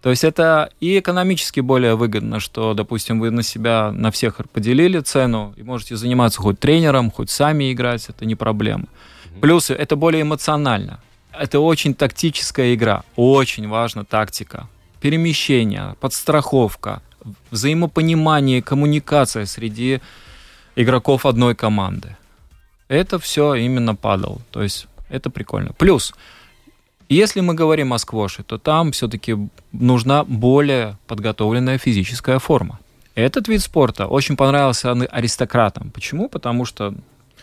То 0.00 0.08
есть 0.08 0.24
это 0.24 0.70
и 0.80 0.98
экономически 0.98 1.60
более 1.60 1.94
выгодно, 1.94 2.40
что, 2.40 2.72
допустим, 2.72 3.20
вы 3.20 3.30
на 3.30 3.42
себя, 3.42 3.92
на 3.92 4.10
всех 4.10 4.36
поделили 4.50 5.00
цену 5.00 5.52
и 5.58 5.62
можете 5.62 5.94
заниматься 5.96 6.40
хоть 6.40 6.58
тренером, 6.58 7.10
хоть 7.10 7.28
сами 7.28 7.70
играть, 7.70 8.08
это 8.08 8.24
не 8.24 8.34
проблема. 8.34 8.86
Плюсы, 9.42 9.74
это 9.74 9.94
более 9.94 10.22
эмоционально. 10.22 11.02
Это 11.38 11.60
очень 11.60 11.92
тактическая 11.94 12.74
игра, 12.74 13.04
очень 13.14 13.68
важна 13.68 14.04
тактика. 14.04 14.70
Перемещение, 15.02 15.96
подстраховка, 16.00 17.02
взаимопонимание, 17.50 18.62
коммуникация 18.62 19.44
среди 19.44 20.00
игроков 20.76 21.26
одной 21.26 21.54
команды. 21.54 22.16
Это 22.88 23.18
все 23.18 23.54
именно 23.54 23.94
падал. 23.94 24.40
То 24.50 24.62
есть 24.62 24.86
это 25.08 25.30
прикольно. 25.30 25.72
Плюс, 25.78 26.12
если 27.08 27.40
мы 27.40 27.54
говорим 27.54 27.92
о 27.92 27.98
сквоше, 27.98 28.42
то 28.42 28.58
там 28.58 28.92
все-таки 28.92 29.36
нужна 29.72 30.24
более 30.24 30.96
подготовленная 31.06 31.78
физическая 31.78 32.38
форма. 32.38 32.78
Этот 33.14 33.48
вид 33.48 33.60
спорта 33.62 34.06
очень 34.06 34.36
понравился 34.36 34.92
аристократам. 34.92 35.90
Почему? 35.90 36.28
Потому 36.28 36.64
что 36.64 36.94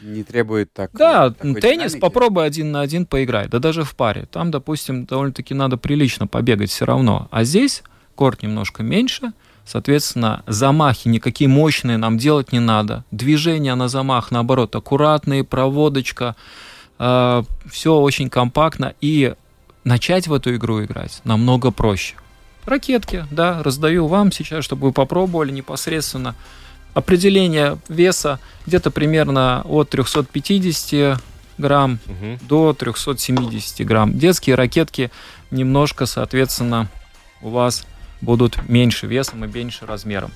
Не 0.02 0.24
требует 0.24 0.74
так. 0.74 0.90
да, 0.94 1.30
теннис 1.30 1.62
динамики. 1.62 2.00
попробуй 2.00 2.46
один 2.46 2.72
на 2.72 2.82
один 2.82 3.06
поиграй, 3.06 3.48
да 3.48 3.60
даже 3.60 3.84
в 3.84 3.96
паре. 3.96 4.26
Там, 4.32 4.50
допустим, 4.50 5.06
довольно-таки 5.06 5.54
надо 5.54 5.78
прилично 5.78 6.26
побегать 6.26 6.72
все 6.72 6.86
равно. 6.86 7.28
А 7.30 7.44
здесь 7.44 7.84
корт 8.16 8.42
немножко 8.42 8.82
меньше, 8.82 9.32
соответственно, 9.70 10.44
замахи 10.48 11.08
никакие 11.08 11.48
мощные 11.48 11.98
нам 11.98 12.18
делать 12.18 12.52
не 12.52 12.60
надо. 12.60 13.04
Движения 13.12 13.76
на 13.76 13.88
замах, 13.88 14.32
наоборот, 14.32 14.76
аккуратные, 14.76 15.44
проводочка, 15.44 16.36
все 16.98 17.96
очень 17.96 18.30
компактно. 18.30 18.94
И 19.02 19.34
начать 19.84 20.28
в 20.28 20.34
эту 20.34 20.56
игру 20.56 20.84
играть 20.84 21.22
намного 21.24 21.72
проще. 21.72 22.16
Ракетки, 22.66 23.26
да, 23.32 23.64
раздаю 23.64 24.08
вам 24.08 24.32
сейчас, 24.32 24.66
чтобы 24.66 24.88
вы 24.88 24.94
попробовали 24.94 25.52
непосредственно. 25.52 26.36
Определение 26.94 27.78
веса 27.88 28.40
где-то 28.66 28.92
примерно 28.92 29.62
от 29.66 29.90
350 29.92 31.20
грамм 31.58 32.00
Мгм. 32.06 32.40
до 32.48 32.74
370 32.74 33.86
грамм. 33.86 34.18
Детские 34.18 34.56
ракетки 34.56 35.12
немножко, 35.52 36.06
соответственно, 36.06 36.90
у 37.42 37.50
вас 37.50 37.86
будут 38.22 38.68
меньше 38.70 39.08
весом 39.08 39.46
и 39.46 39.48
меньше 39.48 39.86
размером. 39.86 40.32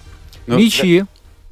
Ну, 0.48 0.58
Мячи. 0.58 1.06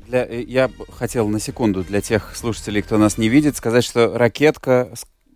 Для, 0.07 0.25
э, 0.25 0.41
я 0.41 0.69
хотел 0.93 1.27
на 1.29 1.39
секунду 1.39 1.83
для 1.83 2.01
тех 2.01 2.35
слушателей, 2.35 2.81
кто 2.81 2.97
нас 2.97 3.17
не 3.17 3.29
видит, 3.29 3.55
сказать, 3.55 3.83
что 3.83 4.17
ракетка 4.17 4.89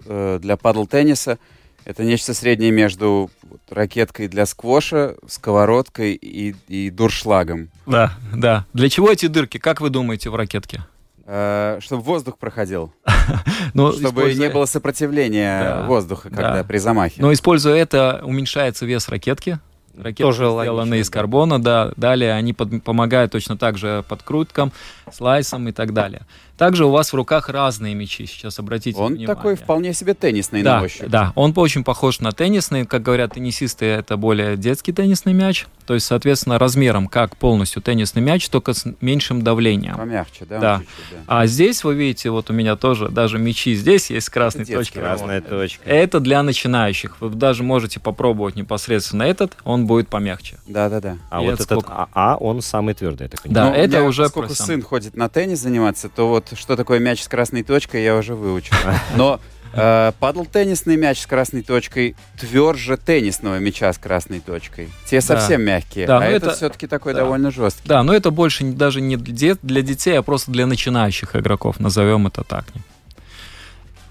э, 0.05 0.39
для 0.41 0.57
падл-тенниса 0.57 1.37
это 1.85 2.03
нечто 2.03 2.33
среднее 2.33 2.71
между 2.71 3.29
ракеткой 3.69 4.27
для 4.27 4.45
сквоша, 4.47 5.15
сковородкой 5.27 6.13
и, 6.13 6.55
и 6.67 6.89
дуршлагом. 6.89 7.69
Да, 7.85 8.17
да. 8.33 8.65
Для 8.73 8.89
чего 8.89 9.11
эти 9.11 9.27
дырки? 9.27 9.59
Как 9.59 9.81
вы 9.81 9.89
думаете 9.91 10.29
в 10.31 10.35
ракетке? 10.35 10.83
Э, 11.27 11.77
чтобы 11.81 12.01
воздух 12.03 12.37
проходил, 12.37 12.93
Ну, 13.73 13.91
чтобы 13.91 14.09
используя- 14.31 14.47
не 14.47 14.53
было 14.53 14.65
сопротивления 14.65 15.59
Да, 15.63 15.85
воздуха, 15.87 16.29
да. 16.29 16.35
когда 16.35 16.63
при 16.63 16.77
замахе. 16.77 17.21
Но 17.21 17.31
используя 17.31 17.75
это, 17.75 18.21
уменьшается 18.23 18.85
вес 18.85 19.07
ракетки. 19.09 19.59
Ракетки 19.97 20.21
Тоже 20.23 20.45
сделаны 20.45 20.71
логично, 20.91 20.95
из 20.95 21.09
да. 21.09 21.13
карбона, 21.13 21.61
да. 21.61 21.91
Далее 21.95 22.33
они 22.33 22.53
под- 22.53 22.83
помогают 22.83 23.31
точно 23.31 23.57
так 23.57 23.77
же 23.77 24.03
подкруткам, 24.07 24.71
слайсам 25.11 25.67
и 25.67 25.71
так 25.71 25.93
далее. 25.93 26.21
Также 26.57 26.85
у 26.85 26.89
вас 26.91 27.11
в 27.11 27.15
руках 27.15 27.49
разные 27.49 27.93
мячи. 27.95 28.25
Сейчас 28.25 28.59
обратите 28.59 28.97
Он 28.99 29.07
внимание. 29.13 29.27
такой 29.27 29.55
вполне 29.55 29.93
себе 29.93 30.13
теннисный 30.13 30.63
да, 30.63 30.77
на 30.79 30.83
ощупь. 30.83 31.07
Да, 31.07 31.33
он 31.35 31.53
очень 31.55 31.83
похож 31.83 32.19
на 32.21 32.31
теннисный. 32.31 32.85
Как 32.85 33.01
говорят 33.01 33.33
теннисисты, 33.33 33.85
это 33.85 34.15
более 34.17 34.55
детский 34.55 34.93
теннисный 34.93 35.33
мяч. 35.33 35.65
То 35.85 35.93
есть, 35.93 36.05
соответственно, 36.07 36.57
размером 36.57 37.07
как 37.07 37.35
полностью 37.37 37.81
теннисный 37.81 38.21
мяч, 38.21 38.49
только 38.49 38.73
с 38.73 38.85
меньшим 39.01 39.43
давлением. 39.43 39.95
Помягче, 39.97 40.45
да? 40.45 40.55
он 40.55 40.61
Да. 40.61 40.79
чуть-чуть, 40.79 40.95
да. 41.11 41.23
А 41.27 41.45
здесь 41.45 41.83
вы 41.83 41.93
видите, 41.93 42.31
вот 42.31 42.49
у 42.49 42.53
меня 42.53 42.75
тоже 42.75 43.09
даже 43.09 43.37
мячи 43.37 43.75
здесь 43.75 44.09
есть 44.09 44.25
с 44.25 44.29
красной 44.29 44.63
Это 44.63 44.73
точкой. 44.73 44.99
Разная 44.99 45.41
точка. 45.41 45.87
Это 45.87 46.19
для 46.19 46.41
начинающих. 46.41 47.17
Вы 47.19 47.29
даже 47.29 47.61
можете 47.63 47.99
попробовать 47.99 48.55
непосредственно 48.55 49.23
этот, 49.23 49.57
он 49.63 49.85
будет 49.85 50.07
помягче. 50.07 50.57
Да-да-да. 50.67 51.17
А 51.29 51.41
И 51.41 51.45
вот 51.45 51.53
это 51.53 51.63
этот 51.63 51.79
сколько? 51.83 52.07
АА, 52.13 52.37
он 52.37 52.61
самый 52.61 52.93
твердый, 52.95 53.25
я 53.25 53.29
так 53.29 53.41
Да, 53.43 53.65
понимаю. 53.65 53.71
Ну, 53.73 53.79
у 53.79 53.83
это 53.83 54.03
уже 54.03 54.23
Поскольку 54.23 54.47
профессионал. 54.47 54.67
сын 54.77 54.81
ходит 54.81 55.15
на 55.15 55.29
теннис 55.29 55.59
заниматься, 55.59 56.09
то 56.09 56.27
вот 56.29 56.44
что 56.57 56.75
такое 56.75 56.99
мяч 56.99 57.23
с 57.23 57.27
красной 57.27 57.63
точкой, 57.63 58.03
я 58.03 58.15
уже 58.15 58.35
выучил. 58.35 58.75
Но 59.15 59.39
э, 59.73 60.11
падал 60.19 60.45
теннисный 60.45 60.95
мяч 60.97 61.21
с 61.21 61.25
красной 61.25 61.61
точкой 61.63 62.15
тверже 62.39 62.97
теннисного 62.97 63.57
мяча 63.59 63.91
с 63.91 63.97
красной 63.97 64.39
точкой. 64.39 64.89
Те 65.05 65.21
совсем 65.21 65.61
мягкие, 65.63 66.07
Да, 66.07 66.17
а 66.17 66.19
но 66.21 66.25
это, 66.27 66.47
это- 66.47 66.55
все-таки 66.55 66.87
такой 66.87 67.13
да. 67.13 67.21
довольно 67.21 67.51
жесткий. 67.51 67.87
Да, 67.87 68.03
но 68.03 68.13
это 68.13 68.31
больше 68.31 68.63
даже 68.65 69.01
не 69.01 69.17
для 69.17 69.81
детей, 69.81 70.17
а 70.17 70.21
просто 70.21 70.51
для 70.51 70.65
начинающих 70.65 71.35
игроков, 71.35 71.79
назовем 71.79 72.27
это 72.27 72.43
так. 72.43 72.65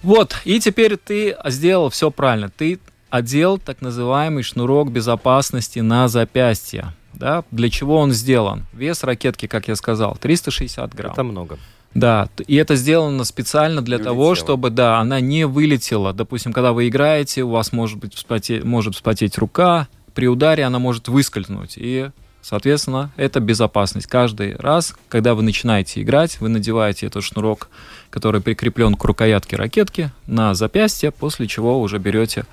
Вот, 0.02 0.36
и 0.44 0.60
теперь 0.60 0.96
ты 0.98 1.36
сделал 1.46 1.88
все 1.88 2.10
правильно. 2.10 2.50
Ты 2.50 2.78
одел 3.08 3.58
так 3.58 3.80
называемый 3.80 4.42
шнурок 4.42 4.90
безопасности 4.90 5.78
на 5.78 6.08
запястье. 6.08 6.92
Да? 7.14 7.44
Для 7.50 7.70
чего 7.70 7.98
он 7.98 8.12
сделан? 8.12 8.66
Вес 8.72 9.02
ракетки, 9.04 9.46
как 9.46 9.68
я 9.68 9.76
сказал, 9.76 10.16
360 10.20 10.92
грамм. 10.94 11.12
Это 11.12 11.22
много. 11.22 11.58
Да, 11.94 12.28
и 12.46 12.56
это 12.56 12.74
сделано 12.74 13.24
специально 13.24 13.80
для 13.80 13.98
Не 13.98 14.04
того, 14.04 14.28
улетела. 14.28 14.44
чтобы, 14.46 14.70
да, 14.70 14.98
она 14.98 15.20
не 15.20 15.46
вылетела. 15.46 16.12
Допустим, 16.12 16.52
когда 16.52 16.72
вы 16.72 16.88
играете, 16.88 17.44
у 17.44 17.50
вас 17.50 17.72
может 17.72 17.98
быть 17.98 18.14
вспотеть, 18.14 18.64
может 18.64 18.94
вспотеть 18.94 19.38
рука, 19.38 19.86
при 20.12 20.26
ударе 20.26 20.64
она 20.64 20.78
может 20.80 21.06
выскользнуть. 21.08 21.74
И, 21.76 22.10
соответственно, 22.42 23.12
это 23.16 23.38
безопасность. 23.40 24.08
Каждый 24.08 24.56
раз, 24.56 24.94
когда 25.08 25.34
вы 25.34 25.42
начинаете 25.42 26.02
играть, 26.02 26.40
вы 26.40 26.48
надеваете 26.48 27.06
этот 27.06 27.22
шнурок, 27.22 27.68
который 28.10 28.40
прикреплен 28.40 28.94
к 28.96 29.04
рукоятке 29.04 29.56
ракетки, 29.56 30.10
на 30.26 30.54
запястье, 30.54 31.12
после 31.12 31.46
чего 31.46 31.80
уже 31.80 31.98
берете 31.98 32.44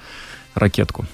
ракетку. 0.54 1.06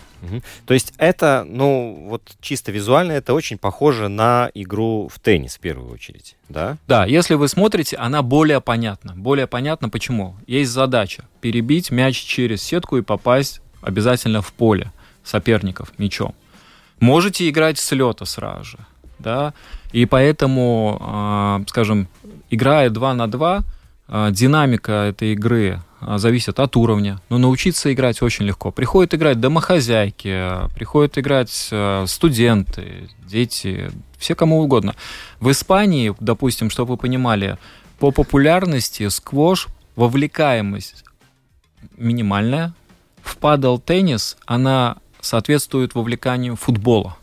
То 0.66 0.74
есть 0.74 0.94
это, 0.98 1.46
ну, 1.48 2.08
вот 2.10 2.36
чисто 2.42 2.72
визуально, 2.72 3.14
это 3.14 3.34
очень 3.34 3.58
похоже 3.58 4.08
на 4.08 4.50
игру 4.54 5.10
в 5.14 5.20
теннис 5.20 5.58
в 5.58 5.60
первую 5.60 5.92
очередь, 5.92 6.36
да? 6.50 6.78
Да, 6.88 7.06
если 7.06 7.36
вы 7.36 7.48
смотрите, 7.48 7.98
она 7.98 8.22
более 8.22 8.62
понятна. 8.62 9.14
Более 9.16 9.48
понятна 9.48 9.90
почему? 9.90 10.36
Есть 10.48 10.72
задача 10.72 11.26
перебить 11.42 11.92
мяч 11.92 12.18
через 12.18 12.62
сетку 12.64 12.98
и 12.98 13.02
попасть 13.02 13.62
обязательно 13.82 14.42
в 14.42 14.52
поле 14.54 14.92
соперников 15.24 15.94
мячом. 15.98 16.34
Можете 17.00 17.48
играть 17.50 17.78
с 17.78 17.92
лета 17.92 18.26
сразу 18.26 18.64
же, 18.64 18.78
да, 19.20 19.54
и 19.92 20.06
поэтому, 20.06 20.98
а, 21.00 21.62
скажем, 21.68 22.08
играя 22.50 22.90
2 22.90 23.14
на 23.14 23.28
2, 23.28 23.64
а, 24.08 24.32
динамика 24.32 24.92
этой 24.92 25.34
игры 25.34 25.82
а, 26.00 26.18
зависит 26.18 26.60
от 26.60 26.76
уровня, 26.76 27.20
но 27.30 27.38
научиться 27.38 27.92
играть 27.92 28.22
очень 28.22 28.46
легко. 28.46 28.72
Приходят 28.72 29.14
играть 29.14 29.40
домохозяйки, 29.40 30.70
приходят 30.76 31.18
играть 31.18 31.70
э, 31.72 32.06
студенты, 32.08 33.10
дети, 33.26 33.92
все 34.18 34.36
кому 34.36 34.62
угодно. 34.62 34.96
В 35.40 35.50
Испании, 35.50 36.14
допустим, 36.20 36.70
чтобы 36.70 36.92
вы 36.92 36.98
понимали, 36.98 37.58
по 38.00 38.12
популярности 38.12 39.08
сквош 39.10 39.68
вовлекаемость 39.96 41.04
минимальная. 41.98 42.74
В 43.24 43.38
падал 43.38 43.80
теннис 43.80 44.38
она 44.46 44.98
соответствует 45.20 45.96
вовлеканию 45.96 46.56
футбола. 46.56 47.18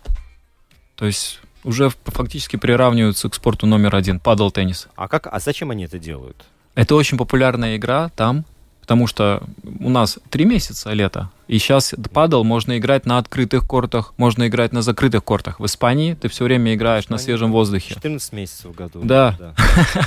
То 0.96 1.06
есть 1.06 1.40
уже 1.62 1.90
фактически 2.04 2.56
приравниваются 2.56 3.28
к 3.28 3.34
спорту 3.34 3.66
номер 3.66 3.96
один, 3.96 4.20
падал 4.20 4.50
теннис. 4.50 4.88
А 4.96 5.08
как, 5.08 5.28
а 5.28 5.38
зачем 5.40 5.70
они 5.70 5.84
это 5.84 5.98
делают? 5.98 6.44
Это 6.74 6.94
очень 6.94 7.16
популярная 7.16 7.76
игра 7.76 8.10
там, 8.10 8.44
потому 8.84 9.06
что 9.06 9.42
у 9.80 9.88
нас 9.88 10.18
три 10.28 10.44
месяца 10.44 10.92
лето, 10.92 11.30
и 11.48 11.56
сейчас 11.56 11.94
падал 12.12 12.44
можно 12.44 12.76
играть 12.76 13.06
на 13.06 13.16
открытых 13.16 13.66
кортах, 13.66 14.12
можно 14.18 14.46
играть 14.46 14.74
на 14.74 14.82
закрытых 14.82 15.24
кортах. 15.24 15.58
В 15.58 15.64
Испании 15.64 16.12
ты 16.12 16.28
все 16.28 16.44
время 16.44 16.74
играешь 16.74 17.08
на 17.08 17.16
свежем 17.16 17.50
воздухе. 17.50 17.94
14 17.94 18.32
месяцев 18.34 18.66
в 18.66 18.74
году. 18.74 19.00
Да. 19.02 19.36
да. 19.38 19.54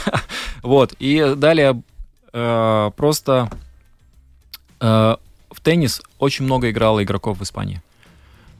вот, 0.61 0.93
и 0.99 1.33
далее 1.35 1.81
э, 2.33 2.91
просто 2.95 3.49
э, 4.79 5.15
в 5.49 5.61
теннис 5.63 6.03
очень 6.19 6.45
много 6.45 6.69
играло 6.69 7.03
игроков 7.03 7.39
в 7.39 7.43
Испании 7.43 7.81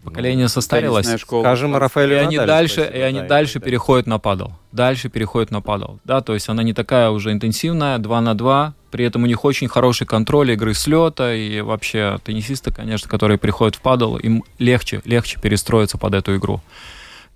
поколение 0.03 0.47
состарилось. 0.47 1.07
Скажем, 1.07 1.75
Рафаэль 1.75 2.13
и 2.13 2.15
они 2.15 2.37
дальше, 2.37 2.89
и 2.93 2.99
они 2.99 3.19
да, 3.19 3.27
дальше 3.27 3.59
переходят 3.59 4.07
на 4.07 4.19
падал. 4.19 4.53
Дальше 4.71 5.09
переходят 5.09 5.51
на 5.51 5.61
падал. 5.61 5.99
Да, 6.05 6.21
то 6.21 6.33
есть 6.33 6.47
она 6.49 6.63
не 6.63 6.73
такая 6.73 7.09
уже 7.09 7.31
интенсивная, 7.31 7.97
2 7.97 8.21
на 8.21 8.33
2. 8.33 8.73
При 8.91 9.05
этом 9.05 9.23
у 9.23 9.25
них 9.25 9.43
очень 9.45 9.67
хороший 9.67 10.07
контроль 10.07 10.51
игры 10.51 10.73
с 10.73 10.87
лета. 10.87 11.33
И 11.33 11.61
вообще 11.61 12.19
теннисисты, 12.23 12.71
конечно, 12.71 13.09
которые 13.09 13.37
приходят 13.37 13.75
в 13.75 13.81
падал, 13.81 14.17
им 14.17 14.43
легче, 14.59 15.01
легче 15.05 15.39
перестроиться 15.39 15.97
под 15.97 16.13
эту 16.13 16.35
игру. 16.37 16.61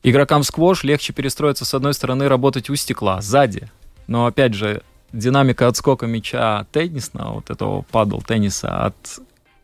Игрокам 0.03 0.43
сквош 0.43 0.83
легче 0.83 1.13
перестроиться, 1.13 1.63
с 1.65 1.73
одной 1.73 1.93
стороны, 1.93 2.27
работать 2.27 2.69
у 2.69 2.75
стекла, 2.75 3.21
сзади. 3.21 3.69
Но, 4.07 4.25
опять 4.25 4.53
же, 4.53 4.81
динамика 5.13 5.67
отскока 5.67 6.07
мяча 6.07 6.65
теннисного, 6.71 7.35
вот 7.35 7.49
этого 7.49 7.83
падал 7.83 8.21
тенниса, 8.21 8.85
от 8.85 9.19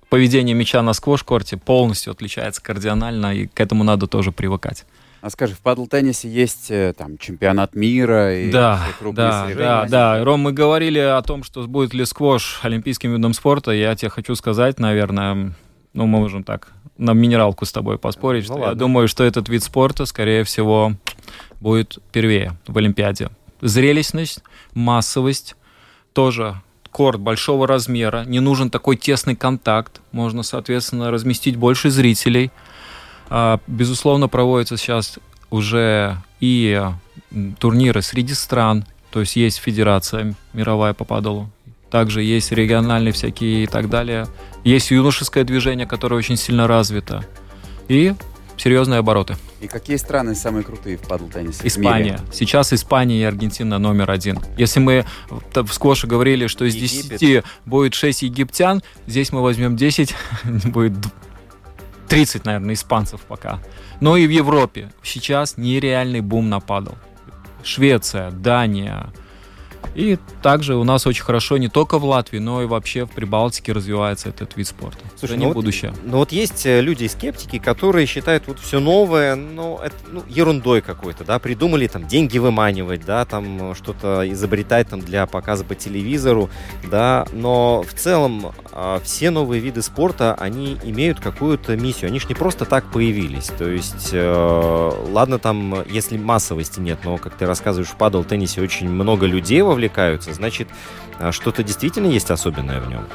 поведение 0.10 0.56
мяча 0.56 0.82
на 0.82 0.94
сквош-корте 0.94 1.58
полностью 1.58 2.12
отличается 2.12 2.62
кардинально, 2.62 3.34
и 3.34 3.48
к 3.48 3.60
этому 3.60 3.84
надо 3.84 4.08
тоже 4.08 4.32
привыкать. 4.32 4.86
А 5.22 5.30
скажи, 5.30 5.56
в 5.56 5.62
падл-теннисе 5.62 6.30
есть 6.30 6.70
э, 6.70 6.94
там 6.96 7.18
чемпионат 7.18 7.76
мира 7.76 8.38
и 8.38 8.52
да, 8.52 8.82
да, 9.02 9.48
да, 9.56 9.86
да. 9.88 10.24
Ром, 10.24 10.42
мы 10.42 10.54
говорили 10.54 11.00
о 11.00 11.22
том, 11.22 11.44
что 11.44 11.66
будет 11.68 11.94
ли 11.94 12.06
сквош 12.06 12.60
олимпийским 12.64 13.14
видом 13.14 13.34
спорта. 13.34 13.72
Я 13.72 13.96
тебе 13.96 14.10
хочу 14.10 14.36
сказать, 14.36 14.80
наверное, 14.80 15.54
ну, 15.94 16.06
мы 16.06 16.20
можем 16.20 16.44
так 16.44 16.72
на 16.98 17.14
минералку 17.14 17.66
с 17.66 17.72
тобой 17.72 17.98
поспорить. 17.98 18.48
Ну, 18.50 18.58
что 18.58 18.68
я 18.68 18.74
думаю, 18.76 19.08
что 19.08 19.24
этот 19.24 19.50
вид 19.50 19.64
спорта, 19.64 20.06
скорее 20.06 20.44
всего, 20.44 20.94
будет 21.60 22.00
первее 22.12 22.54
в 22.68 22.78
Олимпиаде. 22.78 23.30
Зрелищность, 23.62 24.44
массовость 24.74 25.56
тоже 26.14 26.62
корт 26.92 27.20
большого 27.20 27.68
размера, 27.68 28.24
не 28.26 28.40
нужен 28.40 28.70
такой 28.70 28.98
тесный 28.98 29.36
контакт, 29.36 30.02
можно, 30.12 30.42
соответственно, 30.44 31.12
разместить 31.12 31.56
больше 31.56 31.92
зрителей. 31.92 32.52
А, 33.30 33.60
безусловно, 33.68 34.28
проводятся 34.28 34.78
сейчас 34.78 35.20
уже 35.50 36.18
и 36.40 36.82
турниры 37.60 38.02
среди 38.02 38.34
стран, 38.34 38.86
то 39.12 39.20
есть 39.22 39.36
есть 39.36 39.58
федерация 39.58 40.36
мировая 40.54 40.94
по 40.94 41.04
падалу, 41.04 41.50
также 41.90 42.22
есть 42.22 42.52
региональные 42.52 43.12
всякие 43.14 43.64
и 43.64 43.68
так 43.68 43.90
далее. 43.90 44.28
Есть 44.64 44.92
юношеское 44.92 45.44
движение, 45.44 45.88
которое 45.88 46.18
очень 46.18 46.36
сильно 46.36 46.68
развито. 46.68 47.24
И 47.88 48.14
серьезные 48.58 49.00
обороты. 49.00 49.38
И 49.62 49.68
какие 49.68 49.96
страны 49.98 50.36
самые 50.36 50.64
крутые 50.64 50.98
в 50.98 51.02
падл-теннисе? 51.02 51.66
Испания. 51.66 52.20
Сейчас 52.34 52.74
Испания 52.74 53.22
и 53.22 53.24
Аргентина 53.24 53.80
номер 53.80 54.12
один. 54.12 54.40
Если 54.58 54.80
мы 54.80 55.06
в 55.30 55.74
сквоше 55.74 56.08
говорили, 56.08 56.48
что 56.48 56.66
из 56.66 56.76
Египет. 56.76 57.20
10 57.20 57.44
будет 57.66 57.94
6 57.94 58.24
египтян, 58.24 58.84
здесь 59.06 59.32
мы 59.32 59.42
возьмем 59.42 59.78
10, 59.78 60.14
будет 60.66 60.94
30, 62.08 62.46
наверное, 62.46 62.74
испанцев 62.74 63.22
пока. 63.22 63.60
Но 64.00 64.18
и 64.18 64.28
в 64.28 64.30
Европе 64.30 64.92
сейчас 65.04 65.58
нереальный 65.58 66.22
бум 66.22 66.50
нападал. 66.50 66.96
Швеция, 67.64 68.32
Дания, 68.32 69.12
и 69.98 70.20
также 70.44 70.76
у 70.76 70.84
нас 70.84 71.08
очень 71.08 71.24
хорошо 71.24 71.58
не 71.58 71.70
только 71.70 71.98
в 71.98 72.06
Латвии, 72.06 72.38
но 72.38 72.62
и 72.62 72.68
вообще 72.68 73.06
в 73.06 73.10
Прибалтике 73.10 73.72
развивается 73.72 74.30
этот 74.30 74.56
вид 74.56 74.68
спорта. 74.68 75.00
Слушай, 75.16 75.32
это 75.32 75.40
не 75.40 75.48
ну 75.48 75.54
будущее. 75.54 75.90
Вот, 75.90 76.00
ну 76.06 76.18
вот 76.18 76.32
есть 76.32 76.68
э, 76.68 76.82
люди-скептики, 76.82 77.58
которые 77.58 78.06
считают 78.06 78.44
вот 78.46 78.60
все 78.60 78.80
новое, 78.80 79.36
ну, 79.36 79.80
это 79.80 79.96
ну, 80.12 80.24
ерундой 80.28 80.82
какой-то, 80.82 81.24
да, 81.24 81.40
придумали 81.40 81.88
там 81.88 82.08
деньги 82.08 82.38
выманивать, 82.38 83.06
да, 83.06 83.26
там 83.26 83.74
что-то 83.74 84.22
изобретать 84.32 84.88
там 84.90 85.02
для 85.02 85.26
показа 85.26 85.64
по 85.64 85.74
телевизору, 85.74 86.52
да, 86.84 87.26
но 87.34 87.82
в 87.82 87.94
целом 87.94 88.54
все 89.04 89.32
новые 89.32 89.60
виды 89.60 89.82
спорта, 89.82 90.36
они 90.36 90.78
имеют 90.84 91.20
какую-то 91.20 91.76
миссию, 91.76 92.10
они 92.10 92.20
же 92.20 92.28
не 92.28 92.36
просто 92.36 92.66
так 92.66 92.92
появились, 92.92 93.48
то 93.48 93.68
есть, 93.68 94.10
э, 94.12 94.92
ладно 95.10 95.40
там, 95.40 95.84
если 95.90 96.18
массовости 96.18 96.80
нет, 96.80 97.00
но, 97.04 97.18
как 97.18 97.34
ты 97.36 97.46
рассказываешь, 97.48 97.90
в 97.90 97.96
падал-теннисе 97.96 98.62
очень 98.62 98.90
много 98.90 99.26
людей 99.26 99.62
вовлекаются, 99.64 100.32
значит, 100.34 100.68
а, 101.20 101.32
что-то 101.32 101.64
действительно 101.64 102.08
есть 102.08 102.30
особенное 102.30 102.80
в 102.80 102.88
нем? 102.90 103.06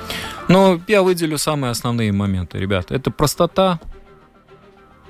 Ну, 0.48 0.80
я 0.88 1.02
выделю 1.02 1.38
самые 1.38 1.70
основные 1.70 2.10
моменты, 2.12 2.58
ребят. 2.58 2.90
Это 2.90 3.10
простота, 3.10 3.78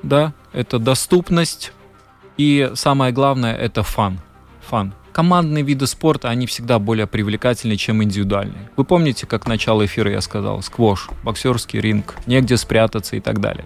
да, 0.02 0.34
это 0.52 0.78
доступность, 0.78 1.72
и 2.36 2.70
самое 2.74 3.12
главное, 3.12 3.54
это 3.54 3.82
фан. 3.82 4.20
Fun. 4.68 4.94
Командные 5.12 5.62
виды 5.62 5.86
спорта, 5.86 6.30
они 6.30 6.46
всегда 6.46 6.78
более 6.78 7.06
привлекательны, 7.06 7.76
чем 7.76 8.02
индивидуальные. 8.02 8.70
Вы 8.76 8.84
помните, 8.84 9.26
как 9.26 9.46
начало 9.46 9.84
эфира 9.84 10.10
я 10.10 10.22
сказал? 10.22 10.62
Сквош, 10.62 11.10
боксерский 11.22 11.80
ринг, 11.80 12.14
негде 12.26 12.56
спрятаться 12.56 13.16
и 13.16 13.20
так 13.20 13.40
далее. 13.40 13.64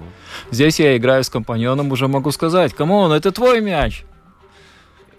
Здесь 0.51 0.80
я 0.80 0.97
играю 0.97 1.22
с 1.22 1.30
компаньоном, 1.30 1.92
уже 1.92 2.09
могу 2.09 2.32
сказать, 2.32 2.74
come 2.74 2.96
on, 2.96 3.12
это 3.12 3.30
твой 3.30 3.61
мяч 3.61 4.05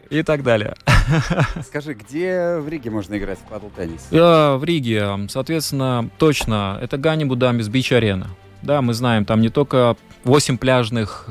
и 0.09 0.21
так 0.21 0.43
далее. 0.43 0.75
Скажи, 1.65 1.93
где 1.93 2.57
в 2.57 2.67
Риге 2.67 2.89
можно 2.89 3.17
играть 3.17 3.39
в 3.39 3.49
пэддл-теннис? 3.49 4.07
В 4.11 4.63
Риге, 4.63 5.27
соответственно, 5.29 6.09
точно, 6.17 6.77
это 6.81 6.97
Ganību 6.97 7.23
dambis 7.23 7.69
Beach 7.69 7.93
Arena. 7.93 8.27
Да, 8.63 8.81
мы 8.81 8.93
знаем, 8.93 9.23
там 9.23 9.39
не 9.39 9.49
только 9.49 9.95
8 10.25 10.57
пляжных 10.57 11.29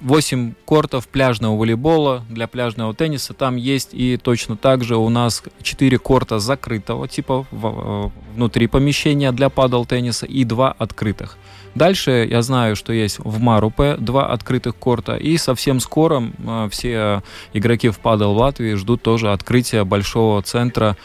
8 0.00 0.50
э, 0.50 0.52
кортов 0.64 1.08
пляжного 1.08 1.56
волейбола 1.56 2.24
для 2.28 2.46
пляжного 2.46 2.94
тенниса. 2.94 3.34
Там 3.34 3.56
есть 3.56 3.90
и 3.92 4.16
точно 4.16 4.56
так 4.56 4.84
же 4.84 4.96
у 4.96 5.08
нас 5.08 5.42
4 5.62 5.98
корта 5.98 6.38
закрытого 6.38 7.08
типа 7.08 7.46
э, 7.50 8.08
внутри 8.34 8.66
помещения 8.66 9.32
для 9.32 9.48
падал 9.48 9.86
тенниса 9.86 10.26
и 10.26 10.44
2 10.44 10.72
открытых. 10.72 11.36
Дальше 11.78 12.26
я 12.28 12.42
знаю, 12.42 12.74
что 12.74 12.92
есть 12.92 13.20
в 13.20 13.38
Марупе 13.38 13.96
два 13.98 14.26
открытых 14.26 14.74
корта, 14.74 15.16
и 15.16 15.36
совсем 15.36 15.78
скоро 15.78 16.24
э, 16.36 16.68
все 16.72 17.22
игроки 17.52 17.88
в 17.90 18.00
падал 18.00 18.34
Латвии 18.34 18.74
ждут 18.74 19.02
тоже 19.02 19.30
открытия 19.30 19.84
большого 19.84 20.42
центра 20.42 20.96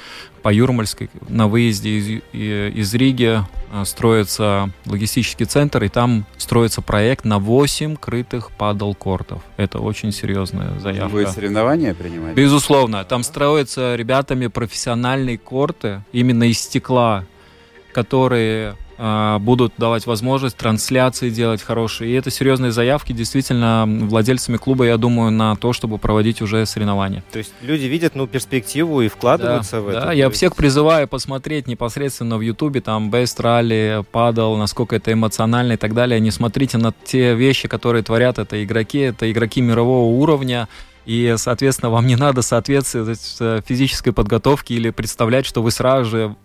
по 0.42 0.52
Юрмальской 0.52 1.12
на 1.30 1.48
выезде 1.48 1.90
из, 1.92 2.22
из 2.34 2.94
Риги 2.96 3.40
э, 3.72 3.86
строится 3.86 4.72
логистический 4.88 5.46
центр, 5.46 5.84
и 5.84 5.90
там 5.90 6.26
строится 6.38 6.82
проект 6.82 7.24
на 7.24 7.38
8 7.38 7.96
крытых 7.96 8.50
падал-кортов. 8.52 9.44
Это 9.58 9.78
очень 9.78 10.12
серьезная 10.12 10.80
заявка. 10.80 11.14
Вы 11.14 11.28
соревнования 11.28 11.94
принимаете? 11.94 12.36
Безусловно. 12.42 13.04
Там 13.04 13.22
строятся 13.22 13.96
ребятами 13.96 14.48
профессиональные 14.48 15.38
корты, 15.38 16.02
именно 16.12 16.46
из 16.46 16.60
стекла, 16.60 17.26
которые 17.94 18.72
а, 18.72 18.83
будут 18.98 19.74
давать 19.78 20.06
возможность 20.06 20.58
трансляции 20.58 21.30
делать 21.30 21.62
хорошие. 21.62 22.12
И 22.12 22.14
это 22.14 22.30
серьезные 22.30 22.72
заявки 22.72 23.14
действительно 23.14 23.86
владельцами 23.88 24.58
клуба, 24.58 24.86
я 24.86 24.98
думаю, 24.98 25.32
на 25.32 25.56
то, 25.56 25.74
чтобы 25.74 25.98
проводить 25.98 26.42
уже 26.42 26.66
соревнования. 26.66 27.24
То 27.32 27.40
есть 27.40 27.54
люди 27.62 27.86
видят 27.86 28.16
ну, 28.16 28.28
перспективу 28.28 29.02
и 29.02 29.08
вкладываются 29.08 29.78
да, 29.78 29.82
в 29.82 29.88
это? 29.90 30.02
Да, 30.02 30.12
я 30.14 30.30
всех 30.30 30.56
призываю 30.56 31.08
посмотреть 31.08 31.68
непосредственно 31.68 32.38
в 32.38 32.42
Ютубе, 32.42 32.82
там 32.82 33.10
Best 33.10 33.40
Rally, 33.40 34.04
падал, 34.04 34.58
насколько 34.58 34.96
это 34.96 35.12
эмоционально 35.14 35.74
и 35.74 35.78
так 35.78 35.94
далее. 35.94 36.20
Не 36.20 36.32
смотрите 36.32 36.78
на 36.78 36.94
те 37.04 37.34
вещи, 37.34 37.68
которые 37.68 38.04
творят 38.04 38.40
это 38.40 38.64
игроки, 38.64 39.00
это 39.00 39.32
игроки 39.32 39.62
мирового 39.62 40.16
уровня, 40.16 40.68
и, 41.06 41.36
соответственно, 41.38 41.90
вам 41.90 42.08
не 42.08 42.16
надо 42.16 42.42
соответствовать 42.42 43.36
э, 43.40 43.62
физической 43.66 44.12
подготовке 44.12 44.76
или 44.76 44.90
представлять, 44.90 45.46
что 45.46 45.62
вы 45.62 45.72
сразу 45.72 46.10
же, 46.10 46.36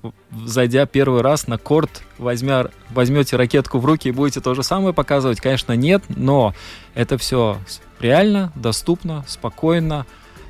зайдя 0.44 0.86
первый 0.86 1.22
раз 1.22 1.46
на 1.46 1.58
корт, 1.58 2.02
возьмя, 2.18 2.68
возьмете 2.90 3.36
ракетку 3.36 3.78
в 3.78 3.84
руки 3.84 4.08
и 4.08 4.12
будете 4.12 4.40
то 4.40 4.54
же 4.54 4.62
самое 4.62 4.92
показывать. 4.92 5.40
Конечно, 5.40 5.74
нет, 5.74 6.02
но 6.08 6.54
это 6.94 7.18
все 7.18 7.58
реально, 8.00 8.52
доступно, 8.56 9.24
спокойно 9.28 10.06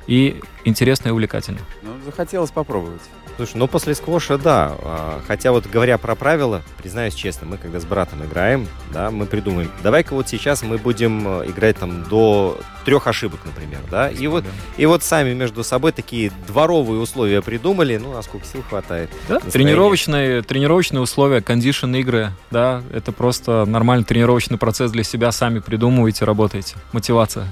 и 0.07 0.41
интересно 0.65 1.09
и 1.09 1.11
увлекательно. 1.11 1.59
Ну, 1.83 1.91
захотелось 2.03 2.49
попробовать. 2.49 3.01
Слушай, 3.39 3.55
ну 3.55 3.69
после 3.69 3.95
сквоша, 3.95 4.37
да. 4.37 4.75
А, 4.81 5.21
Хотя 5.25 5.53
вот 5.53 5.65
говоря 5.65 5.97
про 5.97 6.15
правила, 6.15 6.61
признаюсь 6.77 7.13
честно, 7.13 7.47
мы 7.47 7.55
когда 7.55 7.79
с 7.79 7.85
братом 7.85 8.25
играем, 8.25 8.67
да, 8.91 9.11
мы 9.11 9.25
придумаем, 9.27 9.71
давай-ка 9.81 10.13
вот 10.13 10.27
сейчас 10.27 10.61
мы 10.61 10.77
будем 10.77 11.25
э, 11.25 11.45
играть 11.49 11.77
там 11.77 12.03
до 12.03 12.59
трех 12.83 13.07
ошибок, 13.07 13.39
например, 13.45 13.79
да, 13.89 14.09
и 14.09 14.27
вот, 14.27 14.43
и 14.75 14.85
вот 14.85 15.03
сами 15.03 15.33
между 15.33 15.63
собой 15.63 15.93
такие 15.93 16.33
дворовые 16.47 16.99
условия 16.99 17.41
придумали, 17.41 17.95
ну, 17.95 18.11
насколько 18.11 18.45
сил 18.45 18.61
хватает. 18.67 19.09
Да, 19.29 19.39
тренировочные, 19.39 20.41
тренировочные 20.41 20.99
условия, 20.99 21.39
кондишн 21.39 21.95
игры, 21.95 22.31
да, 22.51 22.83
это 22.91 23.13
просто 23.13 23.63
нормальный 23.65 24.03
тренировочный 24.03 24.57
процесс 24.57 24.91
для 24.91 25.03
себя, 25.03 25.31
сами 25.31 25.59
придумываете, 25.59 26.25
работаете. 26.25 26.75
Мотивация. 26.91 27.47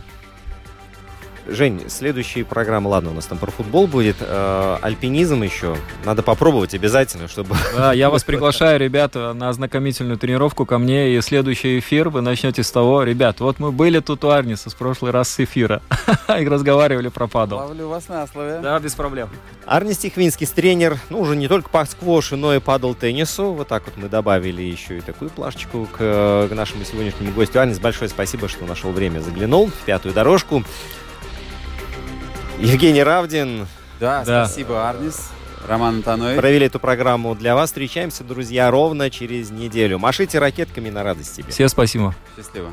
Жень, 1.47 1.83
следующая 1.87 2.43
программа, 2.43 2.89
ладно, 2.89 3.11
у 3.11 3.13
нас 3.13 3.25
там 3.25 3.37
про 3.37 3.51
футбол 3.51 3.87
будет, 3.87 4.17
э, 4.19 4.77
альпинизм 4.81 5.43
еще, 5.43 5.77
надо 6.03 6.21
попробовать 6.21 6.73
обязательно, 6.73 7.27
чтобы... 7.27 7.55
Да, 7.75 7.93
я 7.93 8.09
вас 8.09 8.23
приглашаю, 8.25 8.79
ребята, 8.79 9.33
на 9.33 9.49
ознакомительную 9.49 10.17
тренировку 10.17 10.65
ко 10.65 10.77
мне, 10.77 11.15
и 11.15 11.21
следующий 11.21 11.79
эфир 11.79 12.09
вы 12.09 12.21
начнете 12.21 12.63
с 12.63 12.71
того, 12.71 13.03
ребят, 13.03 13.39
вот 13.39 13.59
мы 13.59 13.71
были 13.71 13.99
тут 13.99 14.23
у 14.25 14.29
Арниса 14.29 14.69
с 14.69 14.73
прошлый 14.73 15.11
раз 15.11 15.29
с 15.29 15.39
эфира, 15.39 15.81
и 16.39 16.47
разговаривали 16.47 17.07
про 17.07 17.27
падал. 17.27 17.59
Ловлю 17.59 17.87
вас 17.87 18.09
на 18.09 18.27
слове. 18.27 18.59
Да, 18.61 18.77
без 18.79 18.93
проблем. 18.93 19.29
Арни 19.65 19.93
Стихвинский, 19.93 20.47
тренер, 20.47 20.97
ну, 21.09 21.19
уже 21.19 21.35
не 21.35 21.47
только 21.47 21.69
по 21.69 21.85
сквошу, 21.85 22.35
но 22.37 22.55
и 22.55 22.59
падал 22.59 22.95
теннису. 22.95 23.51
Вот 23.51 23.67
так 23.67 23.85
вот 23.85 23.97
мы 23.97 24.09
добавили 24.09 24.61
еще 24.61 24.97
и 24.97 25.01
такую 25.01 25.29
плашечку 25.29 25.87
к, 25.91 25.97
к 25.97 26.49
нашему 26.51 26.83
сегодняшнему 26.83 27.31
гостю. 27.33 27.59
Арнис, 27.59 27.79
большое 27.79 28.09
спасибо, 28.09 28.47
что 28.47 28.65
нашел 28.65 28.91
время, 28.91 29.19
заглянул 29.19 29.67
в 29.67 29.85
пятую 29.85 30.13
дорожку. 30.13 30.63
Евгений 32.59 33.03
Равдин. 33.03 33.67
Да, 33.99 34.23
Да. 34.25 34.45
спасибо, 34.45 34.89
Арнис. 34.89 35.29
Роман 35.67 35.95
Антонович. 35.95 36.37
Провели 36.39 36.65
эту 36.67 36.79
программу 36.79 37.35
для 37.35 37.53
вас. 37.55 37.69
Встречаемся, 37.69 38.23
друзья, 38.23 38.71
ровно 38.71 39.09
через 39.09 39.49
неделю. 39.49 39.99
Машите 39.99 40.39
ракетками 40.39 40.89
на 40.89 41.03
радость 41.03 41.35
тебе. 41.35 41.51
Всем 41.51 41.67
спасибо. 41.67 42.15
Счастливо. 42.37 42.71